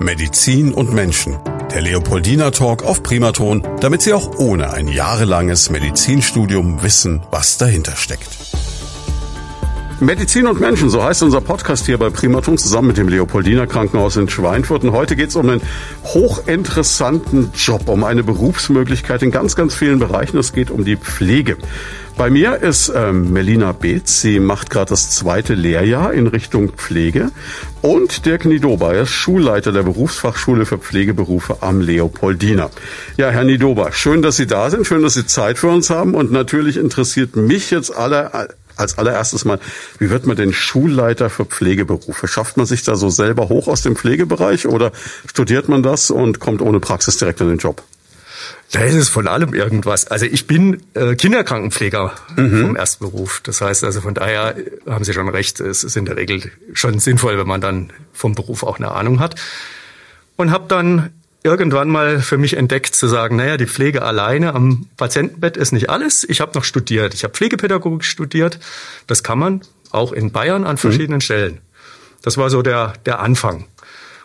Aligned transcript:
Medizin 0.00 0.72
und 0.72 0.92
Menschen. 0.92 1.38
Der 1.72 1.80
Leopoldina 1.80 2.50
Talk 2.50 2.84
auf 2.84 3.02
Primaton, 3.02 3.66
damit 3.80 4.02
Sie 4.02 4.12
auch 4.12 4.38
ohne 4.38 4.72
ein 4.72 4.88
jahrelanges 4.88 5.70
Medizinstudium 5.70 6.82
wissen, 6.82 7.22
was 7.30 7.58
dahinter 7.58 7.96
steckt. 7.96 8.28
Medizin 9.98 10.46
und 10.46 10.60
Menschen, 10.60 10.90
so 10.90 11.02
heißt 11.02 11.22
unser 11.22 11.40
Podcast 11.40 11.86
hier 11.86 11.96
bei 11.96 12.10
Primaton 12.10 12.58
zusammen 12.58 12.88
mit 12.88 12.98
dem 12.98 13.08
Leopoldiner 13.08 13.66
Krankenhaus 13.66 14.16
in 14.16 14.28
Schweinfurt. 14.28 14.84
Und 14.84 14.92
heute 14.92 15.16
geht 15.16 15.30
es 15.30 15.36
um 15.36 15.48
einen 15.48 15.62
hochinteressanten 16.04 17.52
Job, 17.54 17.88
um 17.88 18.04
eine 18.04 18.22
Berufsmöglichkeit 18.22 19.22
in 19.22 19.30
ganz, 19.30 19.56
ganz 19.56 19.74
vielen 19.74 19.98
Bereichen. 19.98 20.36
Es 20.36 20.52
geht 20.52 20.70
um 20.70 20.84
die 20.84 20.98
Pflege. 20.98 21.56
Bei 22.16 22.30
mir 22.30 22.62
ist 22.62 22.90
ähm, 22.94 23.30
Melina 23.34 23.72
Beetz. 23.72 24.22
Sie 24.22 24.40
macht 24.40 24.70
gerade 24.70 24.88
das 24.88 25.10
zweite 25.10 25.52
Lehrjahr 25.52 26.14
in 26.14 26.26
Richtung 26.26 26.70
Pflege. 26.70 27.30
Und 27.82 28.24
Dirk 28.24 28.46
Nidoba, 28.46 28.94
er 28.94 29.02
ist 29.02 29.10
Schulleiter 29.10 29.70
der 29.70 29.82
Berufsfachschule 29.82 30.64
für 30.64 30.78
Pflegeberufe 30.78 31.58
am 31.60 31.82
Leopoldina. 31.82 32.70
Ja, 33.18 33.28
Herr 33.28 33.44
Nidoba, 33.44 33.92
schön, 33.92 34.22
dass 34.22 34.36
Sie 34.36 34.46
da 34.46 34.70
sind, 34.70 34.86
schön, 34.86 35.02
dass 35.02 35.12
Sie 35.12 35.26
Zeit 35.26 35.58
für 35.58 35.68
uns 35.68 35.90
haben. 35.90 36.14
Und 36.14 36.32
natürlich 36.32 36.78
interessiert 36.78 37.36
mich 37.36 37.70
jetzt 37.70 37.94
alle, 37.94 38.48
als 38.76 38.96
allererstes 38.96 39.44
mal, 39.44 39.60
wie 39.98 40.08
wird 40.08 40.26
man 40.26 40.36
denn 40.36 40.54
Schulleiter 40.54 41.28
für 41.28 41.44
Pflegeberufe? 41.44 42.28
Schafft 42.28 42.56
man 42.56 42.64
sich 42.64 42.82
da 42.82 42.96
so 42.96 43.10
selber 43.10 43.50
hoch 43.50 43.68
aus 43.68 43.82
dem 43.82 43.94
Pflegebereich 43.94 44.66
oder 44.66 44.90
studiert 45.26 45.68
man 45.68 45.82
das 45.82 46.10
und 46.10 46.40
kommt 46.40 46.62
ohne 46.62 46.80
Praxis 46.80 47.18
direkt 47.18 47.42
in 47.42 47.48
den 47.48 47.58
Job? 47.58 47.82
Da 48.72 48.80
ist 48.82 48.94
es 48.94 49.08
von 49.08 49.28
allem 49.28 49.54
irgendwas. 49.54 50.08
Also 50.08 50.26
ich 50.26 50.46
bin 50.46 50.82
äh, 50.94 51.14
Kinderkrankenpfleger 51.14 52.12
mhm. 52.36 52.60
vom 52.60 52.76
Erstberuf. 52.76 53.40
Das 53.42 53.60
heißt 53.60 53.84
also 53.84 54.00
von 54.00 54.14
daher 54.14 54.56
haben 54.86 55.04
Sie 55.04 55.12
schon 55.12 55.28
recht, 55.28 55.60
es 55.60 55.84
ist 55.84 55.96
in 55.96 56.04
der 56.04 56.16
Regel 56.16 56.50
schon 56.72 56.98
sinnvoll, 56.98 57.38
wenn 57.38 57.46
man 57.46 57.60
dann 57.60 57.92
vom 58.12 58.34
Beruf 58.34 58.64
auch 58.64 58.78
eine 58.78 58.90
Ahnung 58.90 59.20
hat. 59.20 59.36
Und 60.36 60.50
habe 60.50 60.66
dann 60.68 61.10
irgendwann 61.46 61.88
mal 61.88 62.20
für 62.20 62.38
mich 62.38 62.56
entdeckt 62.56 62.94
zu 62.94 63.06
sagen, 63.06 63.36
naja, 63.36 63.56
die 63.56 63.66
Pflege 63.66 64.02
alleine 64.02 64.52
am 64.54 64.88
Patientenbett 64.96 65.56
ist 65.56 65.72
nicht 65.72 65.88
alles. 65.88 66.24
Ich 66.28 66.40
habe 66.40 66.52
noch 66.54 66.64
studiert. 66.64 67.14
Ich 67.14 67.22
habe 67.22 67.34
Pflegepädagogik 67.34 68.04
studiert. 68.04 68.58
Das 69.06 69.22
kann 69.22 69.38
man 69.38 69.60
auch 69.92 70.12
in 70.12 70.32
Bayern 70.32 70.64
an 70.64 70.74
mhm. 70.74 70.78
verschiedenen 70.78 71.18
mhm. 71.18 71.22
Stellen. 71.22 71.60
Das 72.22 72.36
war 72.36 72.50
so 72.50 72.62
der, 72.62 72.94
der 73.06 73.20
Anfang. 73.20 73.66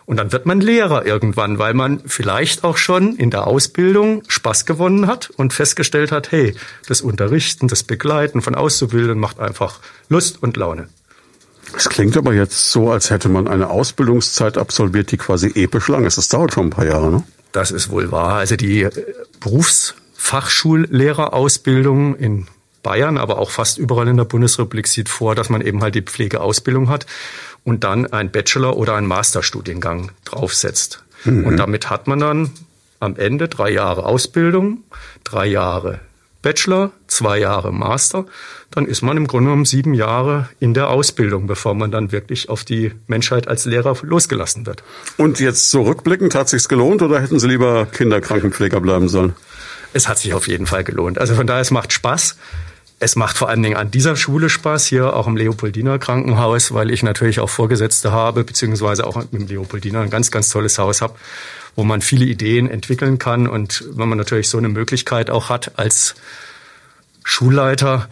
Und 0.04 0.16
dann 0.16 0.32
wird 0.32 0.46
man 0.46 0.60
Lehrer 0.60 1.06
irgendwann, 1.06 1.58
weil 1.58 1.74
man 1.74 2.00
vielleicht 2.06 2.64
auch 2.64 2.76
schon 2.76 3.16
in 3.16 3.30
der 3.30 3.46
Ausbildung 3.46 4.22
Spaß 4.26 4.66
gewonnen 4.66 5.06
hat 5.06 5.30
und 5.36 5.52
festgestellt 5.52 6.10
hat, 6.10 6.32
hey, 6.32 6.54
das 6.88 7.00
Unterrichten, 7.00 7.68
das 7.68 7.84
Begleiten 7.84 8.42
von 8.42 8.54
Auszubildenden 8.54 9.20
macht 9.20 9.38
einfach 9.38 9.78
Lust 10.08 10.42
und 10.42 10.56
Laune. 10.56 10.88
Es 11.76 11.88
klingt 11.88 12.16
aber 12.16 12.34
jetzt 12.34 12.70
so, 12.70 12.90
als 12.90 13.10
hätte 13.10 13.28
man 13.28 13.46
eine 13.48 13.70
Ausbildungszeit 13.70 14.58
absolviert, 14.58 15.12
die 15.12 15.16
quasi 15.16 15.52
episch 15.54 15.88
lang 15.88 16.04
ist. 16.04 16.18
Das 16.18 16.28
dauert 16.28 16.52
schon 16.52 16.66
ein 16.66 16.70
paar 16.70 16.86
Jahre, 16.86 17.10
ne? 17.10 17.22
Das 17.52 17.70
ist 17.70 17.90
wohl 17.90 18.10
wahr. 18.10 18.34
Also 18.36 18.56
die 18.56 18.82
äh, 18.82 18.90
Berufsfachschullehrerausbildung 19.40 22.16
in 22.16 22.46
Bayern, 22.82 23.18
aber 23.18 23.38
auch 23.38 23.50
fast 23.50 23.78
überall 23.78 24.08
in 24.08 24.16
der 24.16 24.24
Bundesrepublik 24.24 24.86
sieht 24.86 25.08
vor, 25.08 25.34
dass 25.34 25.48
man 25.48 25.60
eben 25.60 25.82
halt 25.82 25.94
die 25.94 26.02
Pflegeausbildung 26.02 26.88
hat 26.88 27.06
und 27.64 27.84
dann 27.84 28.06
ein 28.12 28.30
Bachelor- 28.30 28.76
oder 28.76 28.96
ein 28.96 29.06
Masterstudiengang 29.06 30.10
draufsetzt. 30.24 31.04
Mhm. 31.24 31.44
Und 31.44 31.56
damit 31.56 31.90
hat 31.90 32.06
man 32.06 32.18
dann 32.18 32.50
am 33.00 33.16
Ende 33.16 33.48
drei 33.48 33.70
Jahre 33.70 34.04
Ausbildung, 34.04 34.84
drei 35.24 35.46
Jahre 35.46 36.00
Bachelor, 36.42 36.90
zwei 37.06 37.38
Jahre 37.38 37.72
Master. 37.72 38.26
Dann 38.70 38.86
ist 38.86 39.02
man 39.02 39.16
im 39.16 39.28
Grunde 39.28 39.50
genommen 39.50 39.64
sieben 39.64 39.94
Jahre 39.94 40.48
in 40.58 40.74
der 40.74 40.88
Ausbildung, 40.88 41.46
bevor 41.46 41.74
man 41.74 41.92
dann 41.92 42.10
wirklich 42.10 42.48
auf 42.48 42.64
die 42.64 42.92
Menschheit 43.06 43.46
als 43.46 43.64
Lehrer 43.64 43.96
losgelassen 44.02 44.66
wird. 44.66 44.82
Und 45.16 45.38
jetzt 45.40 45.70
so 45.70 45.82
rückblickend, 45.82 46.34
hat 46.34 46.48
sich's 46.48 46.68
gelohnt 46.68 47.00
oder 47.02 47.20
hätten 47.20 47.38
Sie 47.38 47.48
lieber 47.48 47.86
Kinderkrankenpfleger 47.86 48.80
bleiben 48.80 49.08
sollen? 49.08 49.34
Es 49.92 50.08
hat 50.08 50.18
sich 50.18 50.34
auf 50.34 50.48
jeden 50.48 50.66
Fall 50.66 50.84
gelohnt. 50.84 51.18
Also 51.18 51.34
von 51.34 51.46
daher, 51.46 51.60
es 51.60 51.70
macht 51.70 51.92
Spaß. 51.92 52.36
Es 53.02 53.16
macht 53.16 53.36
vor 53.36 53.48
allen 53.48 53.64
Dingen 53.64 53.76
an 53.76 53.90
dieser 53.90 54.14
Schule 54.14 54.48
Spaß, 54.48 54.86
hier 54.86 55.16
auch 55.16 55.26
im 55.26 55.36
Leopoldiner 55.36 55.98
Krankenhaus, 55.98 56.72
weil 56.72 56.92
ich 56.92 57.02
natürlich 57.02 57.40
auch 57.40 57.50
Vorgesetzte 57.50 58.12
habe, 58.12 58.44
beziehungsweise 58.44 59.04
auch 59.04 59.24
im 59.32 59.48
Leopoldiner 59.48 60.02
ein 60.02 60.08
ganz, 60.08 60.30
ganz 60.30 60.50
tolles 60.50 60.78
Haus 60.78 61.02
habe, 61.02 61.14
wo 61.74 61.82
man 61.82 62.00
viele 62.00 62.26
Ideen 62.26 62.70
entwickeln 62.70 63.18
kann. 63.18 63.48
Und 63.48 63.82
wenn 63.90 64.08
man 64.08 64.18
natürlich 64.18 64.48
so 64.48 64.56
eine 64.56 64.68
Möglichkeit 64.68 65.30
auch 65.30 65.48
hat 65.48 65.80
als 65.80 66.14
Schulleiter, 67.24 68.08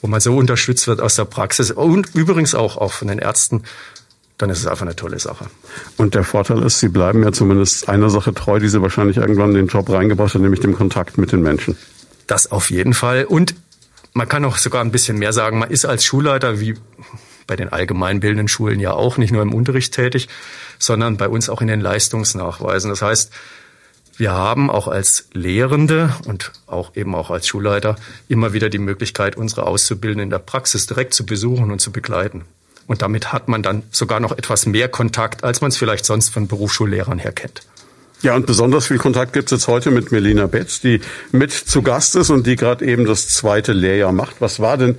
wo 0.00 0.06
man 0.06 0.20
so 0.20 0.36
unterstützt 0.36 0.86
wird 0.86 1.00
aus 1.00 1.16
der 1.16 1.24
Praxis 1.24 1.72
und 1.72 2.14
übrigens 2.14 2.54
auch, 2.54 2.76
auch 2.76 2.92
von 2.92 3.08
den 3.08 3.18
Ärzten, 3.18 3.64
dann 4.38 4.48
ist 4.48 4.60
es 4.60 4.68
einfach 4.68 4.86
eine 4.86 4.94
tolle 4.94 5.18
Sache. 5.18 5.46
Und 5.96 6.14
der 6.14 6.22
Vorteil 6.22 6.62
ist, 6.62 6.78
Sie 6.78 6.88
bleiben 6.88 7.24
ja 7.24 7.32
zumindest 7.32 7.88
einer 7.88 8.10
Sache 8.10 8.32
treu, 8.32 8.60
die 8.60 8.68
Sie 8.68 8.80
wahrscheinlich 8.80 9.16
irgendwann 9.16 9.50
in 9.50 9.56
den 9.56 9.66
Job 9.66 9.90
reingebracht 9.90 10.34
haben, 10.34 10.42
nämlich 10.42 10.60
dem 10.60 10.76
Kontakt 10.76 11.18
mit 11.18 11.32
den 11.32 11.42
Menschen. 11.42 11.76
Das 12.28 12.52
auf 12.52 12.70
jeden 12.70 12.94
Fall. 12.94 13.24
Und 13.24 13.56
man 14.12 14.28
kann 14.28 14.44
auch 14.44 14.56
sogar 14.56 14.82
ein 14.82 14.92
bisschen 14.92 15.18
mehr 15.18 15.32
sagen, 15.32 15.58
man 15.58 15.70
ist 15.70 15.84
als 15.84 16.04
Schulleiter 16.04 16.60
wie 16.60 16.74
bei 17.46 17.56
den 17.56 17.68
allgemeinbildenden 17.70 18.48
Schulen 18.48 18.80
ja 18.80 18.92
auch 18.92 19.16
nicht 19.16 19.32
nur 19.32 19.42
im 19.42 19.54
Unterricht 19.54 19.94
tätig, 19.94 20.28
sondern 20.78 21.16
bei 21.16 21.28
uns 21.28 21.48
auch 21.48 21.60
in 21.60 21.66
den 21.66 21.80
Leistungsnachweisen. 21.80 22.90
Das 22.90 23.02
heißt, 23.02 23.32
wir 24.16 24.32
haben 24.32 24.70
auch 24.70 24.86
als 24.86 25.28
Lehrende 25.32 26.14
und 26.26 26.52
auch 26.66 26.94
eben 26.94 27.14
auch 27.14 27.30
als 27.30 27.48
Schulleiter 27.48 27.96
immer 28.28 28.52
wieder 28.52 28.68
die 28.68 28.78
Möglichkeit, 28.78 29.36
unsere 29.36 29.66
Auszubildenden 29.66 30.24
in 30.24 30.30
der 30.30 30.38
Praxis 30.38 30.86
direkt 30.86 31.14
zu 31.14 31.24
besuchen 31.24 31.70
und 31.70 31.80
zu 31.80 31.90
begleiten. 31.90 32.44
Und 32.86 33.02
damit 33.02 33.32
hat 33.32 33.48
man 33.48 33.62
dann 33.62 33.82
sogar 33.90 34.20
noch 34.20 34.32
etwas 34.32 34.66
mehr 34.66 34.88
Kontakt, 34.88 35.42
als 35.42 35.60
man 35.60 35.70
es 35.70 35.76
vielleicht 35.76 36.04
sonst 36.04 36.28
von 36.28 36.48
Berufsschullehrern 36.48 37.18
her 37.18 37.32
kennt. 37.32 37.62
Ja, 38.22 38.34
und 38.34 38.44
besonders 38.46 38.86
viel 38.86 38.98
Kontakt 38.98 39.32
gibt 39.32 39.50
es 39.50 39.58
jetzt 39.58 39.68
heute 39.68 39.90
mit 39.90 40.12
Melina 40.12 40.46
Betz, 40.46 40.80
die 40.80 41.00
mit 41.32 41.52
zu 41.52 41.80
Gast 41.80 42.16
ist 42.16 42.28
und 42.28 42.46
die 42.46 42.56
gerade 42.56 42.84
eben 42.84 43.06
das 43.06 43.28
zweite 43.28 43.72
Lehrjahr 43.72 44.12
macht. 44.12 44.36
Was 44.40 44.60
war 44.60 44.76
denn 44.76 44.98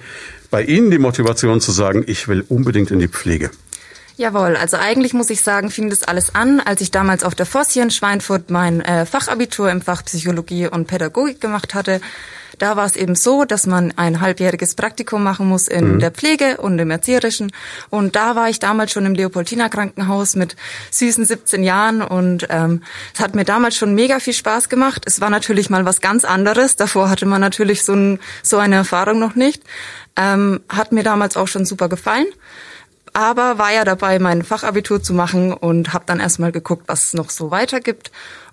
bei 0.49 0.63
Ihnen 0.63 0.89
die 0.89 0.97
Motivation 0.97 1.61
zu 1.61 1.71
sagen, 1.71 2.03
ich 2.07 2.27
will 2.27 2.43
unbedingt 2.49 2.89
in 2.89 2.99
die 2.99 3.07
Pflege? 3.07 3.51
Jawohl, 4.17 4.55
also 4.55 4.77
eigentlich 4.77 5.13
muss 5.13 5.29
ich 5.29 5.41
sagen, 5.41 5.69
fing 5.69 5.89
das 5.89 6.03
alles 6.03 6.35
an, 6.35 6.59
als 6.59 6.81
ich 6.81 6.91
damals 6.91 7.23
auf 7.23 7.35
der 7.35 7.45
Voss 7.45 7.71
hier 7.71 7.83
in 7.83 7.91
Schweinfurt 7.91 8.49
mein 8.49 8.81
äh, 8.81 9.05
Fachabitur 9.05 9.71
im 9.71 9.81
Fach 9.81 10.03
Psychologie 10.03 10.67
und 10.67 10.87
Pädagogik 10.87 11.39
gemacht 11.39 11.73
hatte. 11.73 12.01
Da 12.59 12.75
war 12.75 12.85
es 12.85 12.95
eben 12.95 13.15
so, 13.15 13.45
dass 13.45 13.67
man 13.67 13.93
ein 13.95 14.21
halbjähriges 14.21 14.75
Praktikum 14.75 15.23
machen 15.23 15.47
muss 15.47 15.67
in 15.67 15.95
mhm. 15.95 15.99
der 15.99 16.11
Pflege 16.11 16.57
und 16.57 16.77
im 16.79 16.91
Erzieherischen. 16.91 17.51
Und 17.89 18.15
da 18.15 18.35
war 18.35 18.49
ich 18.49 18.59
damals 18.59 18.91
schon 18.91 19.05
im 19.05 19.15
Leopoldiner 19.15 19.69
Krankenhaus 19.69 20.35
mit 20.35 20.55
süßen 20.91 21.25
17 21.25 21.63
Jahren 21.63 22.01
und 22.01 22.47
ähm, 22.49 22.83
es 23.13 23.19
hat 23.19 23.35
mir 23.35 23.45
damals 23.45 23.75
schon 23.75 23.95
mega 23.95 24.19
viel 24.19 24.33
Spaß 24.33 24.69
gemacht. 24.69 25.03
Es 25.05 25.21
war 25.21 25.29
natürlich 25.29 25.69
mal 25.69 25.85
was 25.85 26.01
ganz 26.01 26.25
anderes. 26.25 26.75
Davor 26.75 27.09
hatte 27.09 27.25
man 27.25 27.41
natürlich 27.41 27.83
so, 27.83 27.93
ein, 27.93 28.19
so 28.43 28.57
eine 28.57 28.75
Erfahrung 28.75 29.19
noch 29.19 29.35
nicht. 29.35 29.63
Ähm, 30.15 30.61
hat 30.69 30.91
mir 30.91 31.03
damals 31.03 31.37
auch 31.37 31.47
schon 31.47 31.65
super 31.65 31.89
gefallen 31.89 32.27
aber 33.13 33.57
war 33.57 33.73
ja 33.73 33.83
dabei, 33.83 34.19
mein 34.19 34.41
Fachabitur 34.43 35.03
zu 35.03 35.13
machen 35.13 35.53
und 35.53 35.93
habe 35.93 36.05
dann 36.07 36.19
erstmal 36.19 36.51
geguckt, 36.51 36.83
was 36.87 37.07
es 37.07 37.13
noch 37.13 37.29
so 37.29 37.51
weiter 37.51 37.81
gibt 37.81 38.11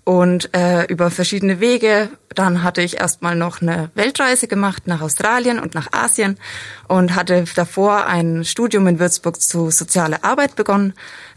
und 0.09 0.55
äh, 0.57 0.85
über 0.87 1.11
verschiedene 1.11 1.61
Wege. 1.61 2.09
Dann 2.35 2.63
hatte 2.63 2.81
ich 2.81 2.99
erstmal 2.99 3.37
noch 3.37 3.61
eine 3.61 3.91
Weltreise 3.95 4.49
gemacht 4.49 4.87
nach 4.87 5.03
Australien 5.03 5.59
und 5.59 5.75
nach 5.75 5.93
Asien 5.93 6.39
und 6.87 7.15
hatte 7.15 7.45
davor 7.55 8.07
ein 8.07 8.43
Studium 8.47 8.87
in 8.87 9.01
Würzburg 9.01 9.39
zu 9.39 9.71
soziale 9.71 10.25
Arbeit 10.25 10.57
begonnen. 10.57 10.95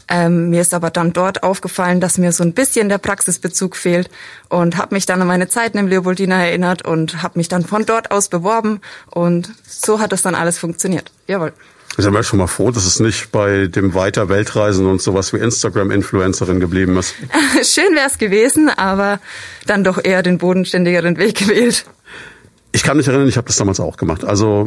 Ähm, 0.08 0.48
mir 0.48 0.62
ist 0.62 0.72
aber 0.72 0.88
dann 0.88 1.12
dort 1.12 1.42
aufgefallen, 1.42 2.00
dass 2.00 2.16
mir 2.16 2.32
so 2.32 2.44
ein 2.44 2.54
bisschen 2.54 2.88
der 2.88 2.96
Praxisbezug 2.96 3.76
fehlt 3.76 4.08
und 4.48 4.78
habe 4.78 4.94
mich 4.94 5.04
dann 5.04 5.20
an 5.20 5.28
meine 5.28 5.48
Zeiten 5.48 5.76
im 5.76 5.86
Leopoldina 5.86 6.42
erinnert 6.42 6.80
und 6.82 7.22
habe 7.22 7.38
mich 7.38 7.48
dann 7.48 7.66
von 7.66 7.84
dort 7.84 8.10
aus 8.10 8.28
beworben 8.28 8.80
und 9.10 9.50
so 9.68 10.00
hat 10.00 10.12
das 10.12 10.22
dann 10.22 10.34
alles 10.34 10.58
funktioniert. 10.58 11.12
Jawohl. 11.26 11.52
Ich 11.98 12.06
bin 12.06 12.22
schon 12.22 12.38
mal 12.38 12.46
froh, 12.46 12.70
dass 12.70 12.86
es 12.86 13.00
nicht 13.00 13.32
bei 13.32 13.66
dem 13.66 13.92
Weiter 13.92 14.30
Weltreisen 14.30 14.86
und 14.86 15.02
sowas 15.02 15.34
wie 15.34 15.36
Instagram-Influencerin 15.38 16.58
geblieben 16.58 16.96
ist. 16.96 17.14
Schön 17.62 17.94
wäre 17.94 18.06
es 18.06 18.16
gewesen, 18.16 18.70
aber 18.70 19.20
dann 19.66 19.84
doch 19.84 20.02
eher 20.02 20.22
den 20.22 20.38
bodenständigeren 20.38 21.18
Weg 21.18 21.36
gewählt. 21.36 21.84
Ich 22.72 22.82
kann 22.82 22.96
mich 22.96 23.08
erinnern, 23.08 23.28
ich 23.28 23.36
habe 23.36 23.46
das 23.46 23.56
damals 23.56 23.78
auch 23.78 23.98
gemacht. 23.98 24.24
Also 24.24 24.66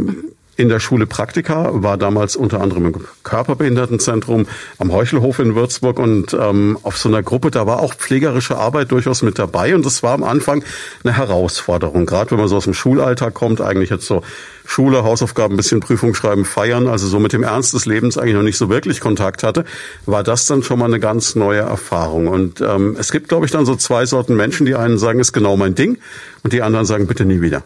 in 0.57 0.69
der 0.69 0.79
Schule 0.79 1.05
Praktika, 1.05 1.69
war 1.73 1.97
damals 1.97 2.35
unter 2.35 2.61
anderem 2.61 2.87
im 2.87 3.05
Körperbehindertenzentrum 3.23 4.47
am 4.77 4.91
Heuchelhof 4.91 5.39
in 5.39 5.55
Würzburg 5.55 5.99
und 5.99 6.33
ähm, 6.33 6.77
auf 6.83 6.97
so 6.97 7.09
einer 7.09 7.23
Gruppe, 7.23 7.51
da 7.51 7.67
war 7.67 7.79
auch 7.79 7.93
pflegerische 7.93 8.57
Arbeit 8.57 8.91
durchaus 8.91 9.21
mit 9.21 9.37
dabei 9.37 9.75
und 9.75 9.85
das 9.85 10.03
war 10.03 10.13
am 10.13 10.23
Anfang 10.23 10.63
eine 11.03 11.17
Herausforderung, 11.17 12.05
gerade 12.05 12.31
wenn 12.31 12.39
man 12.39 12.47
so 12.47 12.57
aus 12.57 12.63
dem 12.65 12.73
Schulalltag 12.73 13.33
kommt, 13.33 13.61
eigentlich 13.61 13.89
jetzt 13.89 14.05
so 14.05 14.23
Schule, 14.65 15.03
Hausaufgaben, 15.03 15.57
bisschen 15.57 15.79
Prüfung 15.79 16.15
schreiben, 16.15 16.45
feiern, 16.45 16.87
also 16.87 17.07
so 17.07 17.19
mit 17.19 17.33
dem 17.33 17.43
Ernst 17.43 17.73
des 17.73 17.85
Lebens 17.85 18.17
eigentlich 18.17 18.35
noch 18.35 18.41
nicht 18.41 18.57
so 18.57 18.69
wirklich 18.69 18.99
Kontakt 18.99 19.43
hatte, 19.43 19.65
war 20.05 20.23
das 20.23 20.45
dann 20.47 20.63
schon 20.63 20.79
mal 20.79 20.85
eine 20.85 20.99
ganz 20.99 21.35
neue 21.35 21.61
Erfahrung. 21.61 22.27
Und 22.27 22.61
ähm, 22.61 22.95
es 22.99 23.11
gibt, 23.11 23.29
glaube 23.29 23.45
ich, 23.45 23.51
dann 23.51 23.65
so 23.65 23.75
zwei 23.75 24.05
Sorten 24.05 24.35
Menschen, 24.35 24.65
die 24.65 24.75
einen 24.75 24.97
sagen, 24.97 25.19
ist 25.19 25.33
genau 25.33 25.55
mein 25.55 25.75
Ding 25.75 25.97
und 26.43 26.53
die 26.53 26.61
anderen 26.61 26.85
sagen, 26.85 27.07
bitte 27.07 27.25
nie 27.25 27.41
wieder. 27.41 27.63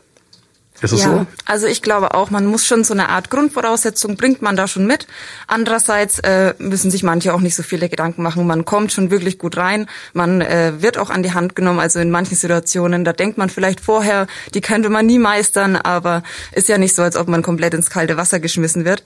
Ist 0.81 0.93
es 0.93 1.01
ja, 1.01 1.09
so? 1.09 1.25
also 1.45 1.67
ich 1.67 1.81
glaube 1.81 2.13
auch, 2.13 2.29
man 2.29 2.45
muss 2.45 2.65
schon 2.65 2.83
so 2.83 2.93
eine 2.93 3.09
Art 3.09 3.29
Grundvoraussetzung, 3.29 4.15
bringt 4.15 4.41
man 4.41 4.55
da 4.55 4.67
schon 4.67 4.87
mit. 4.87 5.07
Andererseits 5.47 6.19
äh, 6.19 6.53
müssen 6.57 6.89
sich 6.89 7.03
manche 7.03 7.33
auch 7.33 7.41
nicht 7.41 7.55
so 7.55 7.63
viele 7.63 7.89
Gedanken 7.89 8.23
machen. 8.23 8.47
Man 8.47 8.65
kommt 8.65 8.93
schon 8.93 9.11
wirklich 9.11 9.37
gut 9.37 9.57
rein, 9.57 9.87
man 10.13 10.41
äh, 10.41 10.81
wird 10.81 10.97
auch 10.97 11.09
an 11.09 11.23
die 11.23 11.33
Hand 11.33 11.55
genommen. 11.55 11.79
Also 11.79 11.99
in 11.99 12.11
manchen 12.11 12.35
Situationen, 12.35 13.03
da 13.03 13.13
denkt 13.13 13.37
man 13.37 13.49
vielleicht 13.49 13.81
vorher, 13.81 14.27
die 14.53 14.61
könnte 14.61 14.89
man 14.89 15.05
nie 15.05 15.19
meistern, 15.19 15.75
aber 15.75 16.23
ist 16.53 16.69
ja 16.69 16.77
nicht 16.77 16.95
so, 16.95 17.01
als 17.01 17.17
ob 17.17 17.27
man 17.27 17.41
komplett 17.41 17.73
ins 17.73 17.89
kalte 17.89 18.15
Wasser 18.15 18.39
geschmissen 18.39 18.85
wird. 18.85 19.03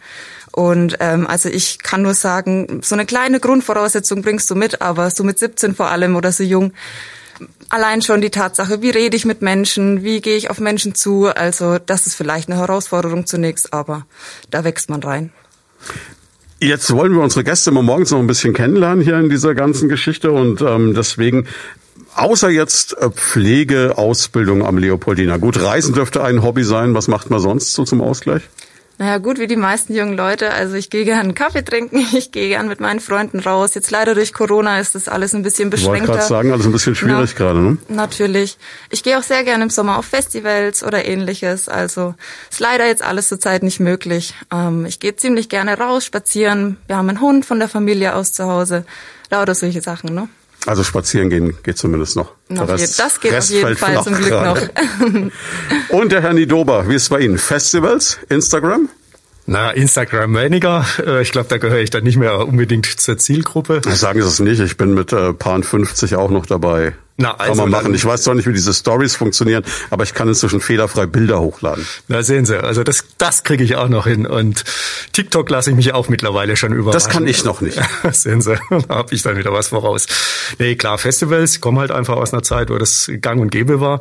Und 0.52 0.98
ähm, 1.00 1.26
also 1.26 1.50
ich 1.50 1.80
kann 1.80 2.04
nur 2.04 2.14
sagen, 2.14 2.82
so 2.84 2.94
eine 2.94 3.08
kleine 3.08 3.40
Grundvoraussetzung 3.40 4.22
bringst 4.22 4.50
du 4.52 4.56
mit, 4.56 4.82
aber 4.82 5.10
so 5.10 5.24
mit 5.24 5.40
17 5.40 5.74
vor 5.74 5.88
allem 5.88 6.16
oder 6.16 6.32
so 6.32 6.44
jung, 6.44 6.74
allein 7.70 8.02
schon 8.02 8.22
die 8.22 8.30
Tatsache, 8.30 8.82
wie 8.82 8.90
rede 8.90 9.16
ich 9.16 9.26
mit 9.26 9.42
Menschen, 9.42 10.04
wie 10.04 10.22
gehe 10.22 10.38
ich 10.38 10.50
auf 10.50 10.60
Menschen 10.60 10.96
zu, 10.96 11.28
also 11.28 11.78
das 11.80 12.08
ist 12.08 12.16
vielleicht 12.16 12.50
eine 12.50 12.60
Herausforderung 12.60 13.26
zunächst, 13.26 13.74
aber 13.74 14.06
da 14.52 14.64
wächst 14.64 14.90
man 14.90 15.04
rein. 15.04 15.32
Jetzt 16.60 16.94
wollen 16.94 17.14
wir 17.14 17.22
unsere 17.22 17.44
Gäste 17.44 17.72
mal 17.72 17.84
morgens 17.84 18.12
noch 18.12 18.20
ein 18.20 18.28
bisschen 18.28 18.54
kennenlernen 18.54 19.04
hier 19.04 19.20
in 19.20 19.30
dieser 19.30 19.54
ganzen 19.54 19.90
Geschichte 19.90 20.32
und 20.32 20.62
ähm, 20.62 20.94
deswegen 20.94 21.48
Außer 22.16 22.50
jetzt 22.50 22.96
äh, 22.98 23.10
Pflegeausbildung 23.10 24.66
am 24.66 24.78
Leopoldina. 24.78 25.38
Gut, 25.38 25.62
Reisen 25.62 25.94
dürfte 25.94 26.24
ein 26.24 26.44
Hobby 26.44 26.64
sein. 26.64 26.94
Was 26.94 27.08
macht 27.08 27.30
man 27.30 27.40
sonst 27.40 27.74
so 27.74 27.84
zum 27.86 28.02
Ausgleich? 28.02 28.44
Naja, 29.00 29.18
gut, 29.18 29.40
wie 29.40 29.48
die 29.48 29.56
meisten 29.56 29.96
jungen 29.96 30.16
Leute. 30.16 30.52
Also 30.52 30.76
ich 30.76 30.90
gehe 30.90 31.04
gern 31.04 31.34
Kaffee 31.34 31.64
trinken, 31.64 32.06
ich 32.14 32.32
gehe 32.32 32.50
gern 32.50 32.68
mit 32.68 32.80
meinen 32.80 33.00
Freunden 33.00 33.40
raus. 33.40 33.74
Jetzt 33.74 33.92
leider 33.92 34.14
durch 34.14 34.34
Corona 34.34 34.80
ist 34.80 34.96
das 34.96 35.08
alles 35.08 35.34
ein 35.34 35.42
bisschen 35.42 35.70
beschränkter. 35.70 36.04
Ich 36.04 36.08
wollte 36.08 36.20
gerade 36.20 36.28
sagen, 36.28 36.52
alles 36.52 36.66
ein 36.66 36.72
bisschen 36.72 36.96
schwierig 36.96 37.36
Na, 37.38 37.46
gerade, 37.46 37.60
ne? 37.60 37.78
Natürlich. 37.88 38.58
Ich 38.90 39.04
gehe 39.04 39.18
auch 39.18 39.24
sehr 39.24 39.44
gerne 39.44 39.64
im 39.64 39.70
Sommer 39.70 39.98
auf 39.98 40.06
Festivals 40.06 40.84
oder 40.84 41.06
ähnliches. 41.06 41.70
Also 41.70 42.14
ist 42.52 42.60
leider 42.60 42.86
jetzt 42.86 43.04
alles 43.04 43.28
zurzeit 43.28 43.64
nicht 43.64 43.80
möglich. 43.80 44.36
Ähm, 44.52 44.86
ich 44.86 45.00
gehe 45.00 45.16
ziemlich 45.16 45.50
gerne 45.50 45.78
raus, 45.78 46.06
spazieren. 46.06 46.78
Wir 46.88 46.98
haben 46.98 47.10
einen 47.10 47.22
Hund 47.22 47.46
von 47.46 47.60
der 47.60 47.70
Familie 47.70 48.16
aus 48.16 48.32
zu 48.32 48.46
Hause. 48.46 48.86
Lauter 49.32 49.56
solche 49.56 49.82
Sachen, 49.82 50.14
ne? 50.14 50.30
Also 50.66 50.84
spazieren 50.84 51.30
gehen 51.30 51.56
geht 51.64 51.78
zumindest 51.78 52.16
noch. 52.16 52.32
noch 52.48 52.68
Rest, 52.68 53.00
das 53.00 53.20
geht 53.20 53.34
Rest 53.34 53.52
auf 53.52 53.58
jeden 53.58 53.76
Fall 53.76 54.04
zum 54.04 54.16
Glück 54.16 54.30
gerade. 54.30 54.70
noch. 55.10 55.32
Und 56.00 56.12
der 56.12 56.22
Herr 56.22 56.34
Nidober, 56.34 56.88
wie 56.88 56.96
ist 56.96 57.04
es 57.04 57.10
bei 57.10 57.20
Ihnen? 57.20 57.38
Festivals, 57.38 58.20
Instagram? 58.30 58.90
Na, 59.46 59.72
Instagram 59.72 60.34
weniger. 60.36 60.86
Äh, 61.06 61.22
ich 61.22 61.34
glaube, 61.34 61.50
da 61.50 61.58
gehöre 61.58 61.80
ich 61.80 61.90
dann 61.90 62.04
nicht 62.04 62.16
mehr 62.16 62.48
unbedingt 62.48 62.86
zur 62.86 63.18
Zielgruppe. 63.18 63.82
Sagen 63.86 64.22
Sie 64.22 64.28
es 64.28 64.40
nicht, 64.40 64.62
ich 64.62 64.78
bin 64.78 64.94
mit 64.94 65.12
äh, 65.12 65.34
Paar 65.34 65.62
50 65.62 66.16
auch 66.16 66.32
noch 66.32 66.46
dabei. 66.46 66.94
Na, 67.16 67.36
also 67.36 67.62
kann 67.62 67.70
man 67.70 67.70
machen. 67.70 67.94
Ich 67.94 68.04
weiß 68.04 68.24
zwar 68.24 68.34
nicht, 68.34 68.48
wie 68.48 68.54
diese 68.54 68.74
Stories 68.74 69.16
funktionieren, 69.16 69.64
aber 69.92 70.04
ich 70.04 70.16
kann 70.16 70.28
inzwischen 70.28 70.60
fehlerfrei 70.60 71.06
Bilder 71.06 71.40
hochladen. 71.42 71.86
Na 72.08 72.24
sehen 72.24 72.46
Sie, 72.46 72.62
also 72.62 72.84
das, 72.84 73.06
das 73.20 73.44
kriege 73.44 73.64
ich 73.64 73.76
auch 73.76 73.88
noch 73.88 74.08
hin. 74.08 74.26
Und 74.26 74.64
TikTok 75.12 75.48
lasse 75.52 75.70
ich 75.70 75.76
mich 75.76 75.94
auch 75.94 76.10
mittlerweile 76.10 76.58
schon 76.58 76.74
überraschen. 76.74 76.94
Das 76.94 77.10
kann 77.10 77.28
ich 77.28 77.44
noch 77.44 77.62
nicht. 77.62 77.80
sehen 78.12 78.42
Sie, 78.42 78.56
da 78.88 78.96
habe 78.96 79.14
ich 79.14 79.22
dann 79.22 79.38
wieder 79.38 79.54
was 79.54 79.68
voraus. 79.68 80.08
Nee, 80.58 80.76
klar, 80.76 80.98
Festivals 80.98 81.62
kommen 81.62 81.78
halt 81.78 81.92
einfach 81.92 82.16
aus 82.16 82.34
einer 82.34 82.42
Zeit, 82.42 82.72
wo 82.72 82.78
das 82.80 83.12
gang 83.22 83.40
und 83.40 83.52
gäbe 83.52 83.80
war. 83.80 84.00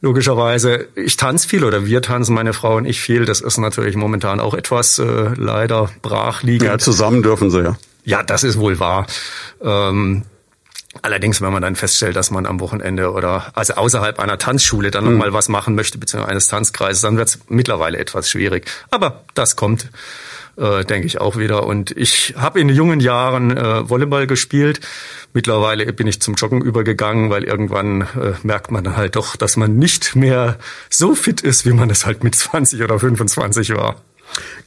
Logischerweise, 0.00 0.88
ich 0.96 1.16
tanze 1.16 1.48
viel 1.48 1.62
oder 1.62 1.86
wir 1.86 2.02
tanzen, 2.02 2.34
meine 2.34 2.54
Frau 2.54 2.76
und 2.76 2.86
ich 2.86 3.00
viel. 3.00 3.24
Das 3.24 3.40
ist 3.40 3.58
natürlich 3.58 3.94
momentan 3.94 4.40
auch 4.40 4.54
etwas 4.54 4.98
äh, 4.98 5.30
leider 5.36 5.90
brach 6.02 6.42
liegen. 6.42 6.64
Ja, 6.64 6.78
zusammen 6.78 7.22
dürfen 7.22 7.50
Sie 7.50 7.62
ja. 7.62 7.78
Ja, 8.04 8.22
das 8.24 8.42
ist 8.42 8.58
wohl 8.58 8.80
wahr. 8.80 9.06
Ähm, 9.62 10.24
Allerdings, 11.02 11.42
wenn 11.42 11.52
man 11.52 11.62
dann 11.62 11.76
feststellt, 11.76 12.16
dass 12.16 12.30
man 12.30 12.46
am 12.46 12.60
Wochenende 12.60 13.12
oder 13.12 13.52
also 13.54 13.74
außerhalb 13.74 14.18
einer 14.18 14.38
Tanzschule 14.38 14.90
dann 14.90 15.04
mhm. 15.04 15.12
nochmal 15.12 15.32
was 15.32 15.48
machen 15.48 15.74
möchte, 15.74 15.98
beziehungsweise 15.98 16.30
eines 16.30 16.46
Tanzkreises, 16.48 17.02
dann 17.02 17.18
wird 17.18 17.28
es 17.28 17.38
mittlerweile 17.48 17.98
etwas 17.98 18.30
schwierig. 18.30 18.70
Aber 18.90 19.24
das 19.34 19.54
kommt, 19.54 19.90
äh, 20.56 20.84
denke 20.86 21.06
ich, 21.06 21.20
auch 21.20 21.36
wieder. 21.36 21.66
Und 21.66 21.90
ich 21.90 22.34
habe 22.38 22.60
in 22.60 22.70
jungen 22.70 23.00
Jahren 23.00 23.54
äh, 23.54 23.88
Volleyball 23.88 24.26
gespielt. 24.26 24.80
Mittlerweile 25.34 25.92
bin 25.92 26.06
ich 26.06 26.22
zum 26.22 26.34
Joggen 26.34 26.62
übergegangen, 26.62 27.28
weil 27.28 27.44
irgendwann 27.44 28.02
äh, 28.02 28.32
merkt 28.42 28.70
man 28.70 28.82
dann 28.82 28.96
halt 28.96 29.14
doch, 29.16 29.36
dass 29.36 29.58
man 29.58 29.76
nicht 29.76 30.16
mehr 30.16 30.58
so 30.88 31.14
fit 31.14 31.42
ist, 31.42 31.66
wie 31.66 31.72
man 31.72 31.90
es 31.90 32.06
halt 32.06 32.24
mit 32.24 32.34
20 32.34 32.82
oder 32.82 32.98
25 32.98 33.76
war. 33.76 33.96